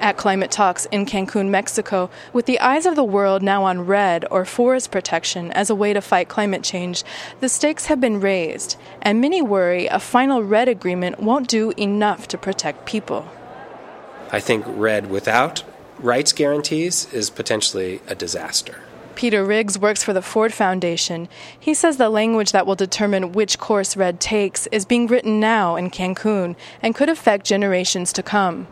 At 0.00 0.16
Climate 0.16 0.50
Talks 0.50 0.86
in 0.86 1.04
Cancun, 1.04 1.50
Mexico, 1.50 2.08
with 2.32 2.46
the 2.46 2.58
eyes 2.58 2.86
of 2.86 2.96
the 2.96 3.04
world 3.04 3.42
now 3.42 3.64
on 3.64 3.86
REDD 3.86 4.24
or 4.30 4.46
forest 4.46 4.90
protection 4.90 5.52
as 5.52 5.68
a 5.68 5.74
way 5.74 5.92
to 5.92 6.00
fight 6.00 6.26
climate 6.26 6.62
change, 6.62 7.04
the 7.40 7.50
stakes 7.50 7.84
have 7.86 8.00
been 8.00 8.18
raised, 8.18 8.76
and 9.02 9.20
many 9.20 9.42
worry 9.42 9.88
a 9.88 10.00
final 10.00 10.42
REDD 10.42 10.68
agreement 10.68 11.20
won't 11.20 11.48
do 11.48 11.72
enough 11.76 12.26
to 12.28 12.38
protect 12.38 12.86
people. 12.86 13.28
I 14.32 14.40
think 14.40 14.64
REDD 14.66 15.10
without 15.10 15.64
rights 15.98 16.32
guarantees 16.32 17.12
is 17.12 17.28
potentially 17.28 18.00
a 18.06 18.14
disaster. 18.14 18.80
Peter 19.16 19.44
Riggs 19.44 19.78
works 19.78 20.02
for 20.02 20.14
the 20.14 20.22
Ford 20.22 20.54
Foundation. 20.54 21.28
He 21.58 21.74
says 21.74 21.98
the 21.98 22.08
language 22.08 22.52
that 22.52 22.66
will 22.66 22.74
determine 22.74 23.32
which 23.32 23.58
course 23.58 23.98
REDD 23.98 24.18
takes 24.18 24.66
is 24.68 24.86
being 24.86 25.08
written 25.08 25.40
now 25.40 25.76
in 25.76 25.90
Cancun 25.90 26.56
and 26.80 26.94
could 26.94 27.10
affect 27.10 27.44
generations 27.44 28.14
to 28.14 28.22
come 28.22 28.66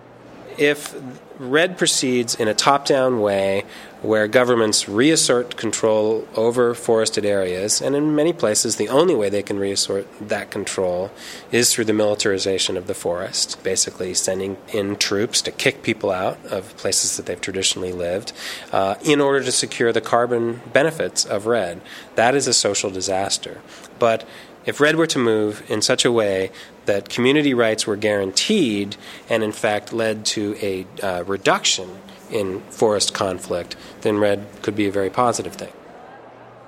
if 0.59 0.95
REDD 1.39 1.79
proceeds 1.79 2.35
in 2.35 2.49
a 2.49 2.55
top 2.55 2.85
down 2.85 3.21
way 3.21 3.65
where 4.03 4.29
governments 4.29 4.89
reassert 4.89 5.57
control 5.57 6.27
over 6.35 6.75
forested 6.75 7.25
areas, 7.25 7.81
and 7.81 7.97
in 7.97 8.15
many 8.15 8.33
places, 8.33 8.77
the 8.77 8.89
only 8.89 9.15
way 9.15 9.29
they 9.29 9.43
can 9.43 9.59
reassert 9.59 10.07
that 10.21 10.51
control 10.51 11.11
is 11.51 11.73
through 11.73 11.85
the 11.85 11.93
militarization 11.93 12.77
of 12.77 12.87
the 12.87 12.95
forest, 12.95 13.63
basically 13.63 14.15
sending 14.15 14.57
in 14.73 14.97
troops 14.97 15.43
to 15.43 15.51
kick 15.51 15.83
people 15.83 16.11
out 16.11 16.39
of 16.47 16.77
places 16.77 17.17
that 17.17 17.27
they've 17.27 17.41
traditionally 17.41 17.93
lived 17.93 18.33
uh, 18.73 18.95
in 19.05 19.21
order 19.21 19.43
to 19.43 19.53
secure 19.53 19.93
the 19.93 20.01
carbon 20.01 20.61
benefits 20.73 21.25
of 21.25 21.47
REDD. 21.47 21.81
That 22.15 22.35
is 22.35 22.47
a 22.47 22.55
social 22.55 22.91
disaster. 22.91 23.61
But 23.99 24.29
if 24.67 24.81
REDD 24.81 24.97
were 24.97 25.07
to 25.07 25.19
move 25.19 25.63
in 25.71 25.83
such 25.83 26.05
a 26.05 26.13
way 26.13 26.51
that 26.87 27.09
community 27.09 27.55
rights 27.55 27.87
were 27.87 27.97
guaranteed 27.97 28.97
and, 29.29 29.43
in 29.43 29.53
fact, 29.53 29.93
led 29.93 30.25
to 30.27 30.57
a 30.61 30.87
uh, 31.03 31.25
reduction 31.25 31.89
in 32.31 32.61
forest 32.71 33.15
conflict, 33.15 33.77
then 34.03 34.19
REDD 34.19 34.47
could 34.63 34.77
be 34.77 34.87
a 34.87 34.93
very 34.93 35.11
positive 35.11 35.55
thing. 35.55 35.73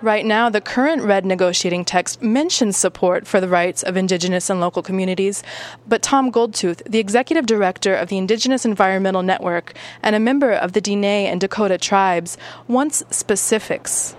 Right 0.03 0.25
now, 0.25 0.49
the 0.49 0.63
current 0.63 1.03
REDD 1.03 1.27
negotiating 1.27 1.85
text 1.85 2.23
mentions 2.23 2.79
support 2.79 3.27
for 3.27 3.39
the 3.39 3.49
rights 3.49 3.83
of 3.83 3.99
Indigenous 3.99 4.49
and 4.49 4.59
local 4.59 4.83
communities, 4.83 5.43
but 5.87 6.01
Tom 6.01 6.33
Goldtooth, 6.33 6.83
the 6.91 6.99
executive 6.99 7.45
director 7.45 7.95
of 7.95 8.09
the 8.09 8.17
Indigenous 8.17 8.65
Environmental 8.65 9.23
Network 9.23 9.75
and 10.03 10.17
a 10.17 10.21
member 10.21 10.53
of 10.53 10.73
the 10.73 10.81
Diné 10.81 11.25
and 11.25 11.39
Dakota 11.39 11.77
tribes, 11.77 12.39
wants 12.67 13.03
specifics. 13.11 14.17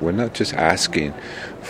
We're 0.00 0.10
not 0.10 0.34
just 0.34 0.52
asking 0.54 1.14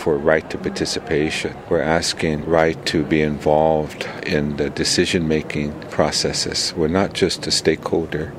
for 0.01 0.17
right 0.17 0.49
to 0.49 0.57
participation. 0.57 1.55
We're 1.69 1.83
asking 1.99 2.45
right 2.45 2.83
to 2.87 3.03
be 3.03 3.21
involved 3.21 4.09
in 4.25 4.57
the 4.57 4.71
decision 4.71 5.27
making 5.27 5.79
processes. 5.91 6.73
We're 6.75 6.87
not 6.87 7.13
just 7.13 7.45
a 7.45 7.51
stakeholder. 7.51 8.33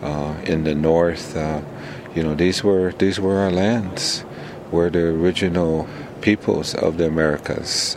Uh, 0.00 0.34
in 0.44 0.64
the 0.64 0.74
north, 0.74 1.36
uh, 1.36 1.60
you 2.14 2.22
know, 2.22 2.34
these 2.34 2.64
were 2.64 2.92
these 2.98 3.18
were 3.20 3.38
our 3.38 3.52
lands. 3.52 4.24
We're 4.70 4.90
the 4.90 5.06
original 5.08 5.88
peoples 6.20 6.74
of 6.74 6.98
the 6.98 7.06
Americas. 7.06 7.96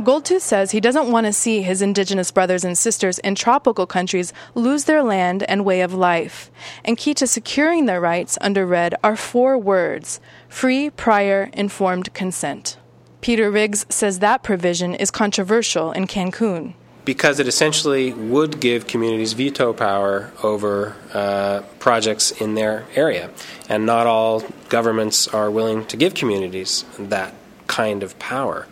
Goldtooth 0.00 0.40
says 0.40 0.70
he 0.70 0.80
doesn't 0.80 1.12
want 1.12 1.26
to 1.26 1.32
see 1.32 1.60
his 1.60 1.82
indigenous 1.82 2.30
brothers 2.30 2.64
and 2.64 2.76
sisters 2.76 3.18
in 3.18 3.34
tropical 3.34 3.86
countries 3.86 4.32
lose 4.54 4.84
their 4.84 5.02
land 5.02 5.44
and 5.44 5.66
way 5.66 5.82
of 5.82 5.92
life. 5.92 6.50
And 6.82 6.96
key 6.96 7.12
to 7.14 7.26
securing 7.26 7.84
their 7.84 8.00
rights 8.00 8.38
under 8.40 8.66
REDD 8.66 8.94
are 9.04 9.16
four 9.16 9.58
words 9.58 10.18
free, 10.52 10.90
prior, 10.90 11.50
informed 11.54 12.12
consent. 12.14 12.76
Peter 13.20 13.50
Riggs 13.50 13.86
says 13.88 14.18
that 14.18 14.42
provision 14.42 14.94
is 14.94 15.10
controversial 15.10 15.92
in 15.92 16.06
Cancun. 16.06 16.74
Because 17.04 17.40
it 17.40 17.48
essentially 17.48 18.12
would 18.12 18.60
give 18.60 18.86
communities 18.86 19.32
veto 19.32 19.72
power 19.72 20.30
over 20.42 20.94
uh, 21.12 21.62
projects 21.80 22.30
in 22.32 22.54
their 22.54 22.84
area. 22.94 23.30
And 23.68 23.86
not 23.86 24.06
all 24.06 24.44
governments 24.68 25.26
are 25.26 25.50
willing 25.50 25.84
to 25.86 25.96
give 25.96 26.14
communities 26.14 26.84
that 26.98 27.34
kind 27.66 28.02
of 28.02 28.16
power. 28.18 28.68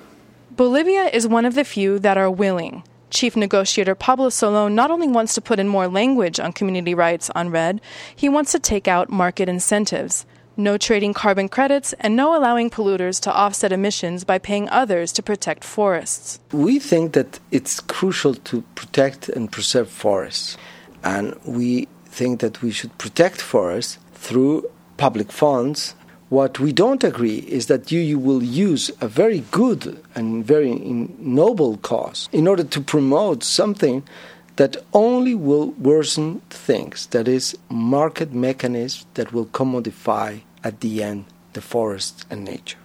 Bolivia 0.50 1.06
is 1.06 1.26
one 1.26 1.44
of 1.44 1.54
the 1.54 1.64
few 1.64 1.98
that 2.00 2.18
are 2.18 2.30
willing. 2.30 2.82
Chief 3.10 3.34
negotiator 3.34 3.94
Pablo 3.96 4.28
Solon 4.28 4.74
not 4.74 4.90
only 4.90 5.08
wants 5.08 5.34
to 5.34 5.40
put 5.40 5.58
in 5.58 5.66
more 5.66 5.88
language 5.88 6.38
on 6.38 6.52
community 6.52 6.94
rights 6.94 7.30
on 7.34 7.50
REDD, 7.50 7.80
he 8.14 8.28
wants 8.28 8.52
to 8.52 8.60
take 8.60 8.86
out 8.86 9.10
market 9.10 9.48
incentives. 9.48 10.26
No 10.56 10.76
trading 10.76 11.14
carbon 11.14 11.48
credits 11.48 11.94
and 12.00 12.16
no 12.16 12.36
allowing 12.36 12.70
polluters 12.70 13.20
to 13.20 13.32
offset 13.32 13.72
emissions 13.72 14.24
by 14.24 14.38
paying 14.38 14.68
others 14.68 15.12
to 15.12 15.22
protect 15.22 15.64
forests. 15.64 16.40
We 16.52 16.78
think 16.78 17.12
that 17.12 17.40
it's 17.50 17.80
crucial 17.80 18.34
to 18.34 18.62
protect 18.74 19.28
and 19.28 19.50
preserve 19.50 19.88
forests. 19.88 20.56
And 21.02 21.38
we 21.44 21.88
think 22.06 22.40
that 22.40 22.62
we 22.62 22.70
should 22.70 22.96
protect 22.98 23.40
forests 23.40 23.98
through 24.14 24.70
public 24.96 25.32
funds 25.32 25.94
what 26.30 26.60
we 26.60 26.72
don't 26.72 27.02
agree 27.02 27.38
is 27.48 27.66
that 27.66 27.90
you, 27.90 27.98
you 28.00 28.16
will 28.16 28.42
use 28.42 28.88
a 29.00 29.08
very 29.08 29.40
good 29.50 30.00
and 30.14 30.44
very 30.46 30.76
noble 31.18 31.76
cause 31.78 32.28
in 32.30 32.46
order 32.46 32.62
to 32.62 32.80
promote 32.80 33.42
something 33.42 34.04
that 34.56 34.76
only 34.92 35.34
will 35.34 35.70
worsen 35.72 36.40
things, 36.50 37.06
that 37.06 37.28
is, 37.28 37.56
market 37.68 38.32
mechanisms 38.32 39.06
that 39.14 39.32
will 39.32 39.46
commodify 39.46 40.42
at 40.62 40.80
the 40.80 41.02
end 41.02 41.24
the 41.52 41.60
forest 41.60 42.26
and 42.30 42.44
nature. 42.44 42.78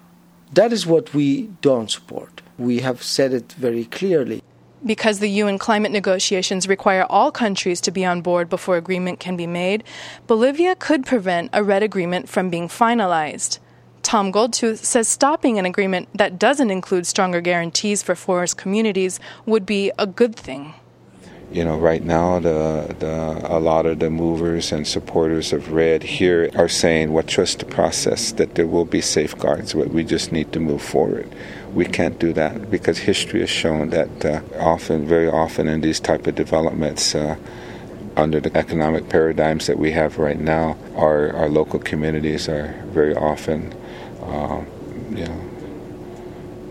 That 0.54 0.72
is 0.72 0.88
what 0.88 1.14
we 1.14 1.50
don't 1.62 1.92
support. 1.92 2.42
We 2.58 2.80
have 2.80 3.04
said 3.04 3.34
it 3.34 3.52
very 3.54 3.86
clearly. 3.86 4.42
Because 4.86 5.20
the 5.20 5.30
UN 5.30 5.58
climate 5.58 5.92
negotiations 5.92 6.68
require 6.68 7.06
all 7.10 7.32
countries 7.32 7.82
to 7.82 7.92
be 7.92 8.06
on 8.06 8.22
board 8.22 8.50
before 8.50 8.78
agreement 8.78 9.20
can 9.20 9.36
be 9.36 9.48
made, 9.48 9.84
Bolivia 10.28 10.76
could 10.76 11.06
prevent 11.06 11.50
a 11.54 11.64
REDD 11.64 11.84
agreement 11.84 12.30
from 12.30 12.50
being 12.50 12.68
finalized. 12.68 13.60
Tom 14.04 14.32
Goldtooth 14.32 14.78
says 14.78 15.08
stopping 15.08 15.58
an 15.58 15.66
agreement 15.66 16.08
that 16.14 16.38
doesn't 16.38 16.70
include 16.70 17.08
stronger 17.08 17.42
guarantees 17.42 18.04
for 18.04 18.14
forest 18.14 18.56
communities 18.56 19.20
would 19.48 19.66
be 19.66 19.92
a 19.98 20.06
good 20.06 20.36
thing. 20.36 20.76
You 21.52 21.64
know, 21.64 21.78
right 21.78 22.04
now, 22.04 22.40
the, 22.40 22.96
the, 23.00 23.40
a 23.44 23.60
lot 23.60 23.86
of 23.86 24.00
the 24.00 24.10
movers 24.10 24.72
and 24.72 24.86
supporters 24.86 25.54
of 25.54 25.72
REDD 25.72 26.04
here 26.04 26.50
are 26.56 26.68
saying, 26.68 27.14
well, 27.14 27.24
trust 27.24 27.60
the 27.60 27.66
process, 27.66 28.34
that 28.34 28.56
there 28.56 28.68
will 28.68 28.84
be 28.84 29.00
safeguards, 29.00 29.74
but 29.74 29.90
we 29.90 30.04
just 30.04 30.32
need 30.32 30.52
to 30.54 30.60
move 30.60 30.82
forward 30.82 31.34
we 31.76 31.86
can't 31.86 32.18
do 32.20 32.32
that 32.32 32.72
because 32.72 32.98
history 32.98 33.42
has 33.42 33.50
shown 33.50 33.90
that 33.90 34.26
uh, 34.26 34.42
often, 34.58 35.06
very 35.06 35.28
often, 35.28 35.68
in 35.68 35.82
these 35.82 36.00
type 36.00 36.26
of 36.26 36.34
developments. 36.34 37.14
Uh, 37.14 37.36
under 38.18 38.40
the 38.40 38.58
economic 38.58 39.10
paradigms 39.10 39.68
that 39.68 39.78
we 39.78 39.92
have 39.92 40.18
right 40.18 40.40
now, 40.40 40.78
our, 40.96 41.34
our 41.34 41.50
local 41.50 41.78
communities 41.80 42.48
are 42.48 42.74
very 42.86 43.14
often, 43.14 43.74
uh, 44.22 44.64
you 45.10 45.26
know, 45.26 45.50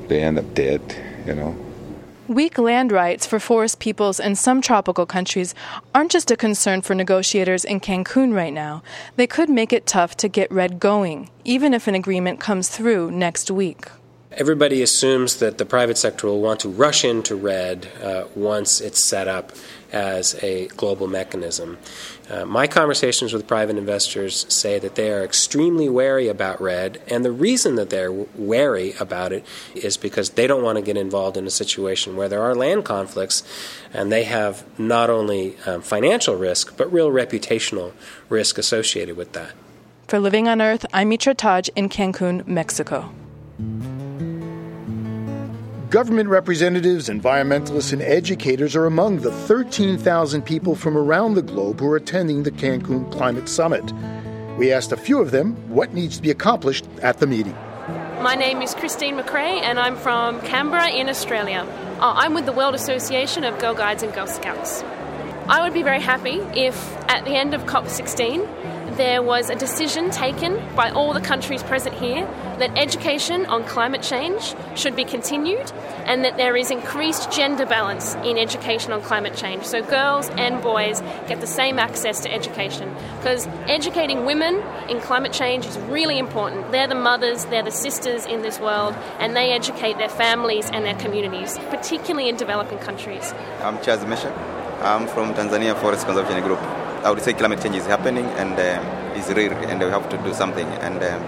they 0.09 0.23
end 0.23 0.39
up 0.39 0.55
dead, 0.55 0.81
you 1.27 1.35
know. 1.35 1.55
Weak 2.29 2.57
land 2.57 2.91
rights 2.91 3.27
for 3.27 3.39
forest 3.39 3.81
peoples 3.81 4.19
in 4.19 4.35
some 4.35 4.63
tropical 4.63 5.05
countries 5.05 5.55
aren't 5.95 6.11
just 6.11 6.31
a 6.31 6.37
concern 6.39 6.81
for 6.81 6.95
negotiators 6.95 7.67
in 7.67 7.81
Cancun 7.81 8.35
right 8.35 8.53
now. 8.53 8.83
They 9.17 9.27
could 9.27 9.51
make 9.51 9.75
it 9.75 9.87
tough 9.87 10.17
to 10.19 10.29
get 10.29 10.51
REDD 10.51 10.81
going, 10.81 11.29
even 11.45 11.75
if 11.75 11.87
an 11.87 11.95
agreement 11.95 12.41
comes 12.41 12.71
through 12.71 13.11
next 13.11 13.51
week. 13.51 13.89
Everybody 14.37 14.83
assumes 14.83 15.37
that 15.37 15.59
the 15.59 15.65
private 15.65 15.97
sector 15.97 16.27
will 16.27 16.41
want 16.41 16.59
to 16.61 16.69
rush 16.69 17.05
into 17.05 17.37
REDD 17.37 17.87
uh, 18.03 18.25
once 18.35 18.81
it's 18.81 19.03
set 19.03 19.29
up 19.29 19.53
as 19.93 20.35
a 20.43 20.67
global 20.69 21.07
mechanism. 21.07 21.79
Uh, 22.29 22.45
my 22.45 22.67
conversations 22.67 23.33
with 23.33 23.47
private 23.47 23.77
investors 23.77 24.45
say 24.53 24.81
that 24.81 24.97
they 24.97 25.13
are 25.13 25.23
extremely 25.23 25.89
wary 25.89 26.27
about 26.27 26.61
REDD, 26.61 27.01
and 27.07 27.25
the 27.25 27.31
reason 27.31 27.77
that 27.77 27.91
they're 27.91 28.11
wary 28.11 28.95
about 28.99 29.33
it 29.33 29.47
is 29.77 29.97
because 29.97 30.31
they 30.31 30.49
don't 30.49 30.65
want 30.65 30.79
to 30.79 30.83
get 30.83 30.97
involved 30.97 31.37
in 31.37 31.47
a 31.47 31.51
situation 31.51 32.17
where 32.17 32.29
there 32.29 32.43
are 32.43 32.57
land 32.57 32.85
conflicts 32.85 33.45
and 33.93 34.11
they 34.11 34.25
have 34.25 34.65
not 34.81 35.11
only 35.11 35.57
um, 35.65 35.81
financial 35.81 36.35
risk 36.35 36.77
but 36.77 36.93
real 36.93 37.11
reputational 37.11 37.93
risk 38.29 38.59
associated 38.59 39.17
with 39.17 39.33
that. 39.33 39.53
For 40.09 40.19
Living 40.19 40.49
on 40.49 40.61
Earth, 40.61 40.85
I'm 40.93 41.11
Mitra 41.11 41.35
Taj 41.35 41.69
in 41.77 41.89
Cancun, 41.89 42.45
Mexico. 42.49 43.15
Government 45.95 46.29
representatives, 46.29 47.09
environmentalists, 47.09 47.93
and 47.93 48.03
educators 48.03 48.75
are 48.75 48.85
among 48.85 49.19
the 49.19 49.31
13,000 49.31 50.43
people 50.43 50.75
from 50.75 50.97
around 50.97 51.35
the 51.35 51.43
globe 51.43 51.79
who 51.79 51.87
are 51.87 51.95
attending 51.95 52.43
the 52.43 52.51
Cancun 52.51 53.09
Climate 53.13 53.49
Summit. 53.49 53.93
We 54.59 54.73
asked 54.73 54.91
a 54.91 54.97
few 54.97 55.21
of 55.21 55.31
them 55.31 55.55
what 55.73 55.95
needs 55.95 56.17
to 56.17 56.23
be 56.23 56.33
accomplished 56.33 56.85
at 57.01 57.19
the 57.19 57.29
meeting. 57.29 57.55
My 58.21 58.35
name 58.35 58.61
is 58.61 58.75
Christine 58.75 59.17
McRae, 59.17 59.63
and 59.63 59.79
I'm 59.79 59.95
from 59.95 60.41
Canberra 60.41 60.91
in 60.91 61.09
Australia. 61.09 61.65
Uh, 62.01 62.15
I'm 62.17 62.35
with 62.35 62.47
the 62.47 62.53
World 62.53 62.75
Association 62.75 63.45
of 63.45 63.57
Girl 63.61 63.75
Guides 63.75 64.03
and 64.03 64.13
Girl 64.13 64.27
Scouts. 64.27 64.83
I 65.47 65.63
would 65.63 65.75
be 65.75 65.85
very 65.85 66.01
happy 66.01 66.41
if, 66.59 66.75
at 67.09 67.25
the 67.25 67.37
end 67.37 67.55
of 67.55 67.67
COP16, 67.67 68.74
there 68.97 69.23
was 69.23 69.51
a 69.51 69.55
decision 69.55 70.11
taken 70.11 70.61
by 70.75 70.91
all 70.91 71.13
the 71.13 71.21
countries 71.21 71.63
present 71.63 71.95
here 71.95 72.25
that 72.59 72.77
education 72.79 73.47
on 73.47 73.65
climate 73.65 74.03
change 74.03 74.55
should 74.77 74.95
be 74.95 75.05
continued 75.05 75.73
and 76.07 76.25
that 76.25 76.37
there 76.37 76.57
is 76.57 76.71
increased 76.71 77.31
gender 77.33 77.67
balance 77.67 78.15
in 78.17 78.39
education 78.39 78.93
on 78.93 79.03
climate 79.03 79.35
change. 79.35 79.65
So 79.65 79.83
girls 79.83 80.29
and 80.31 80.63
boys 80.63 81.01
get 81.27 81.41
the 81.41 81.47
same 81.47 81.79
access 81.79 82.21
to 82.21 82.33
education 82.33 82.95
because 83.19 83.47
educating 83.67 84.25
women 84.25 84.63
in 84.89 85.01
climate 85.01 85.33
change 85.33 85.67
is 85.67 85.77
really 85.79 86.19
important. 86.19 86.71
They're 86.71 86.87
the 86.87 86.95
mothers, 86.95 87.47
they're 87.47 87.63
the 87.63 87.71
sisters 87.71 88.27
in 88.27 88.43
this 88.43 88.61
world, 88.61 88.95
and 89.19 89.35
they 89.35 89.53
educate 89.53 89.99
their 89.99 90.09
families 90.09 90.71
and 90.71 90.85
their 90.85 90.95
communities, 90.97 91.59
particularly 91.71 92.29
in 92.29 92.37
developing 92.37 92.79
countries. 92.79 93.33
I'm 93.63 93.79
Chaz 93.79 94.07
Misha. 94.07 94.33
I'm 94.83 95.09
from 95.09 95.35
Tanzania 95.35 95.75
Forest 95.81 96.07
Conservation 96.07 96.43
Group. 96.43 96.61
I 97.05 97.11
would 97.11 97.23
say 97.23 97.35
climate 97.35 97.61
change 97.61 97.77
is 97.77 97.85
happening 97.85 98.25
and 98.25 98.53
um, 98.53 99.15
is 99.15 99.29
real, 99.29 99.53
and 99.53 99.79
we 99.79 99.91
have 99.91 100.09
to 100.09 100.17
do 100.17 100.33
something. 100.33 100.67
And 100.67 101.03
um, 101.03 101.23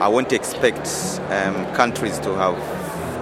I 0.00 0.06
won't 0.06 0.32
expect 0.32 0.86
um, 1.30 1.66
countries 1.74 2.20
to 2.20 2.36
have 2.36 2.56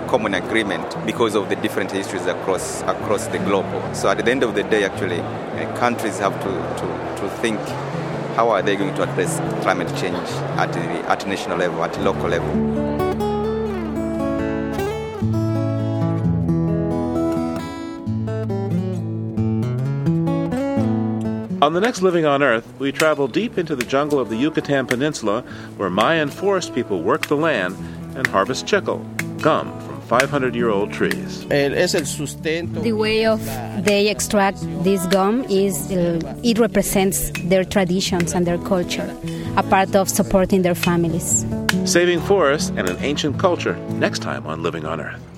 common 0.07 0.35
agreement 0.35 0.95
because 1.07 1.35
of 1.35 1.49
the 1.49 1.57
different 1.57 1.91
histories 1.91 2.27
across 2.27 2.83
across 2.83 3.29
the 3.29 3.39
globe. 3.39 3.97
So 3.97 4.11
at 4.11 4.23
the 4.23 4.31
end 4.31 4.43
of 4.43 4.55
the 4.55 4.63
day, 4.63 4.85
actually, 4.85 5.21
uh, 5.21 5.75
countries 5.79 6.19
have 6.19 6.35
to, 6.43 6.51
to, 6.51 7.21
to 7.23 7.35
think 7.41 7.59
how 8.37 8.51
are 8.51 8.61
they 8.61 8.77
going 8.77 8.95
to 8.95 9.03
address 9.03 9.39
climate 9.63 9.89
change 9.97 10.29
at 10.59 10.71
the 10.75 10.81
at 11.11 11.27
national 11.27 11.57
level, 11.57 11.83
at 11.83 11.99
local 12.03 12.29
level. 12.29 12.96
On 21.67 21.73
the 21.73 21.81
next 21.81 22.01
Living 22.01 22.25
on 22.25 22.45
Earth, 22.45 22.64
we 22.79 22.93
travel 22.93 23.27
deep 23.27 23.59
into 23.59 23.75
the 23.75 23.85
jungle 23.85 24.21
of 24.21 24.29
the 24.29 24.37
Yucatan 24.37 24.87
Peninsula 24.87 25.43
where 25.77 25.91
Mayan 25.91 26.31
forest 26.31 26.73
people 26.77 27.03
work 27.03 27.27
the 27.27 27.35
land 27.37 27.75
and 28.14 28.25
harvest 28.29 28.69
chicle, 28.69 29.05
gum 29.43 29.77
from 29.81 30.01
500 30.03 30.55
year 30.55 30.71
old 30.71 30.93
trees. 30.93 31.45
The 31.49 32.93
way 32.93 33.27
of 33.27 33.45
they 33.85 34.07
extract 34.09 34.59
this 34.85 35.05
gum 35.07 35.43
is 35.51 35.91
uh, 35.91 36.21
it 36.45 36.61
represents 36.61 37.33
their 37.47 37.64
traditions 37.64 38.33
and 38.33 38.47
their 38.47 38.59
culture, 38.59 39.12
a 39.57 39.64
part 39.64 39.97
of 39.97 40.09
supporting 40.09 40.62
their 40.62 40.77
families. 40.77 41.45
Saving 41.85 42.21
forests 42.21 42.71
and 42.77 42.89
an 42.89 42.97
ancient 43.01 43.41
culture 43.41 43.75
next 43.99 44.21
time 44.21 44.47
on 44.47 44.62
Living 44.62 44.87
on 44.87 45.01
Earth. 45.01 45.36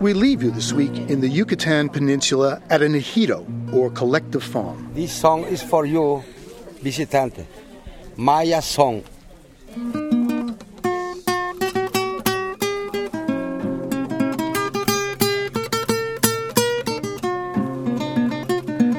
We 0.00 0.14
leave 0.14 0.42
you 0.42 0.50
this 0.50 0.72
week 0.72 0.96
in 1.10 1.20
the 1.20 1.28
Yucatan 1.28 1.90
Peninsula 1.90 2.62
at 2.70 2.80
an 2.80 2.94
ejido, 2.94 3.44
or 3.70 3.90
collective 3.90 4.42
farm. 4.42 4.90
This 4.94 5.12
song 5.12 5.44
is 5.44 5.62
for 5.62 5.84
you, 5.84 6.24
visitante. 6.82 7.44
Maya 8.16 8.62
song. 8.62 9.04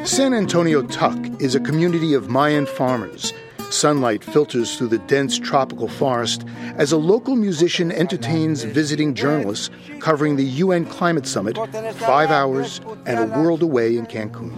San 0.06 0.36
Antonio 0.36 0.84
Tuck 0.84 1.18
is 1.42 1.56
a 1.56 1.60
community 1.60 2.14
of 2.14 2.30
Mayan 2.30 2.68
farmers. 2.68 3.34
Sunlight 3.72 4.22
filters 4.22 4.78
through 4.78 4.90
the 4.90 4.98
dense 5.00 5.40
tropical 5.40 5.88
forest 5.88 6.46
as 6.76 6.92
a 6.92 6.98
local 6.98 7.38
musician 7.38 7.90
entertains 7.92 8.64
visiting 8.64 9.14
journalists 9.14 9.70
covering 10.00 10.36
the 10.36 10.44
UN 10.44 10.86
Climate 10.86 11.26
Summit, 11.26 11.56
five 11.96 12.32
hours 12.32 12.82
and 13.06 13.18
a 13.20 13.40
world 13.40 13.64
away 13.64 13.96
in 13.96 14.06
Cancun. 14.08 14.52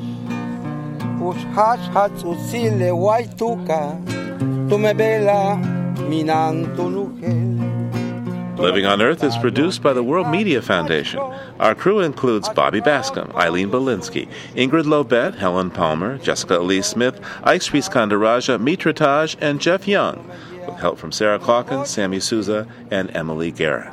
Living 8.58 8.86
on 8.86 9.02
Earth 9.02 9.24
is 9.24 9.36
produced 9.38 9.82
by 9.82 9.94
the 9.94 10.04
World 10.04 10.30
Media 10.30 10.62
Foundation. 10.62 11.20
Our 11.60 11.74
crew 11.74 12.00
includes 12.00 12.50
Bobby 12.50 12.82
Bascomb, 12.82 13.34
Eileen 13.36 13.70
Bolinsky, 13.70 14.30
Ingrid 14.56 14.86
Lobet, 14.86 15.36
Helen 15.36 15.72
Palmer, 15.72 16.18
Jessica 16.20 16.60
Elise 16.60 16.88
Smith, 16.88 17.20
Ike 17.44 17.62
Skandaraja, 17.62 18.62
Mitra 18.62 18.94
Taj, 18.94 19.36
and 19.42 19.60
Jeff 19.60 19.88
Young, 19.88 20.30
with 20.68 20.78
help 20.78 21.00
from 21.00 21.12
Sarah 21.12 21.40
Calkins, 21.40 21.90
Sammy 21.90 22.20
Souza, 22.20 22.68
and 22.92 23.14
Emily 23.16 23.52
Guerin. 23.52 23.92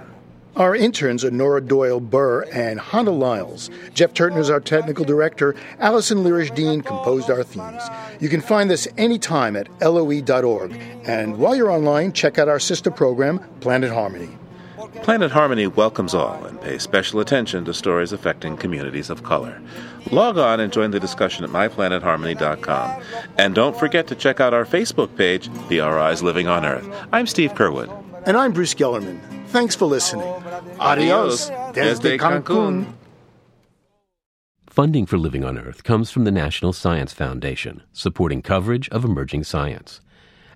Our 0.56 0.74
interns 0.76 1.24
are 1.24 1.30
Nora 1.30 1.60
Doyle 1.60 2.00
Burr 2.00 2.42
and 2.52 2.80
Hannah 2.80 3.12
Lyles. 3.12 3.70
Jeff 3.94 4.12
Turton 4.12 4.38
is 4.38 4.50
our 4.50 4.60
technical 4.60 5.04
director. 5.04 5.54
Allison 5.78 6.18
Lirish 6.18 6.54
Dean 6.54 6.82
composed 6.82 7.30
our 7.30 7.44
themes. 7.44 7.82
You 8.20 8.28
can 8.28 8.40
find 8.40 8.68
this 8.68 8.86
anytime 8.98 9.56
at 9.56 9.68
loe.org. 9.80 10.76
And 11.06 11.38
while 11.38 11.54
you're 11.54 11.70
online, 11.70 12.12
check 12.12 12.38
out 12.38 12.48
our 12.48 12.58
sister 12.58 12.90
program, 12.90 13.38
Planet 13.60 13.90
Harmony. 13.90 14.36
Planet 14.96 15.30
Harmony 15.30 15.66
welcomes 15.66 16.14
all 16.14 16.44
and 16.44 16.60
pays 16.60 16.82
special 16.82 17.20
attention 17.20 17.64
to 17.64 17.72
stories 17.72 18.12
affecting 18.12 18.56
communities 18.56 19.08
of 19.08 19.22
color. 19.22 19.60
Log 20.10 20.36
on 20.36 20.60
and 20.60 20.72
join 20.72 20.90
the 20.90 21.00
discussion 21.00 21.44
at 21.44 21.50
myplanetharmony.com. 21.50 23.02
And 23.38 23.54
don't 23.54 23.76
forget 23.76 24.06
to 24.08 24.14
check 24.14 24.40
out 24.40 24.52
our 24.52 24.64
Facebook 24.64 25.16
page, 25.16 25.48
PRI's 25.68 26.22
Living 26.22 26.48
on 26.48 26.66
Earth. 26.66 26.88
I'm 27.12 27.26
Steve 27.26 27.54
Curwood. 27.54 27.88
And 28.26 28.36
I'm 28.36 28.52
Bruce 28.52 28.74
Gellerman. 28.74 29.20
Thanks 29.48 29.74
for 29.74 29.86
listening. 29.86 30.28
Adios, 30.78 31.50
desde 31.72 32.18
Cancun. 32.18 32.86
Funding 34.68 35.06
for 35.06 35.18
Living 35.18 35.44
on 35.44 35.58
Earth 35.58 35.82
comes 35.82 36.10
from 36.10 36.24
the 36.24 36.30
National 36.30 36.72
Science 36.72 37.12
Foundation, 37.12 37.82
supporting 37.92 38.42
coverage 38.42 38.88
of 38.90 39.04
emerging 39.04 39.44
science, 39.44 40.00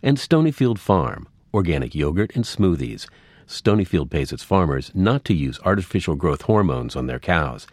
and 0.03 0.19
Stonyfield 0.19 0.79
Farm, 0.79 1.29
organic 1.53 1.95
yogurt 1.95 2.37
and 2.37 2.45
smoothies 2.45 3.09
Stonyfield 3.47 4.11
pays 4.11 4.33
its 4.33 4.43
farmers 4.43 4.91
not 4.95 5.25
to 5.27 5.35
use 5.35 5.61
artificial 5.65 6.15
growth 6.15 6.43
hormones 6.43 6.97
on 6.97 7.07
their 7.07 7.19
cows. 7.19 7.67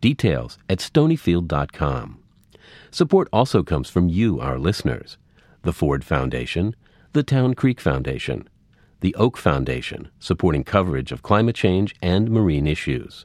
Details 0.00 0.58
at 0.68 0.78
stonyfield.com. 0.78 2.18
Support 2.90 3.28
also 3.32 3.62
comes 3.62 3.90
from 3.90 4.08
you, 4.08 4.40
our 4.40 4.58
listeners 4.58 5.18
the 5.62 5.72
Ford 5.72 6.04
Foundation, 6.04 6.76
the 7.12 7.22
Town 7.22 7.54
Creek 7.54 7.80
Foundation, 7.80 8.46
the 9.00 9.14
Oak 9.14 9.38
Foundation, 9.38 10.10
supporting 10.18 10.62
coverage 10.62 11.10
of 11.10 11.22
climate 11.22 11.56
change 11.56 11.94
and 12.02 12.30
marine 12.30 12.66
issues, 12.66 13.24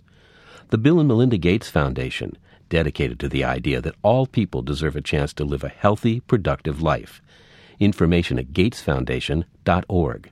the 0.70 0.78
Bill 0.78 1.00
and 1.00 1.08
Melinda 1.10 1.38
Gates 1.38 1.70
Foundation, 1.70 2.38
dedicated 2.70 3.20
to 3.20 3.28
the 3.28 3.44
idea 3.44 3.82
that 3.82 3.96
all 4.02 4.26
people 4.26 4.62
deserve 4.62 4.96
a 4.96 5.02
chance 5.02 5.34
to 5.34 5.44
live 5.44 5.64
a 5.66 5.70
healthy, 5.70 6.22
productive 6.22 6.82
life. 6.82 7.22
Information 7.80 8.40
at 8.40 8.54
gatesfoundation.org 8.54 10.32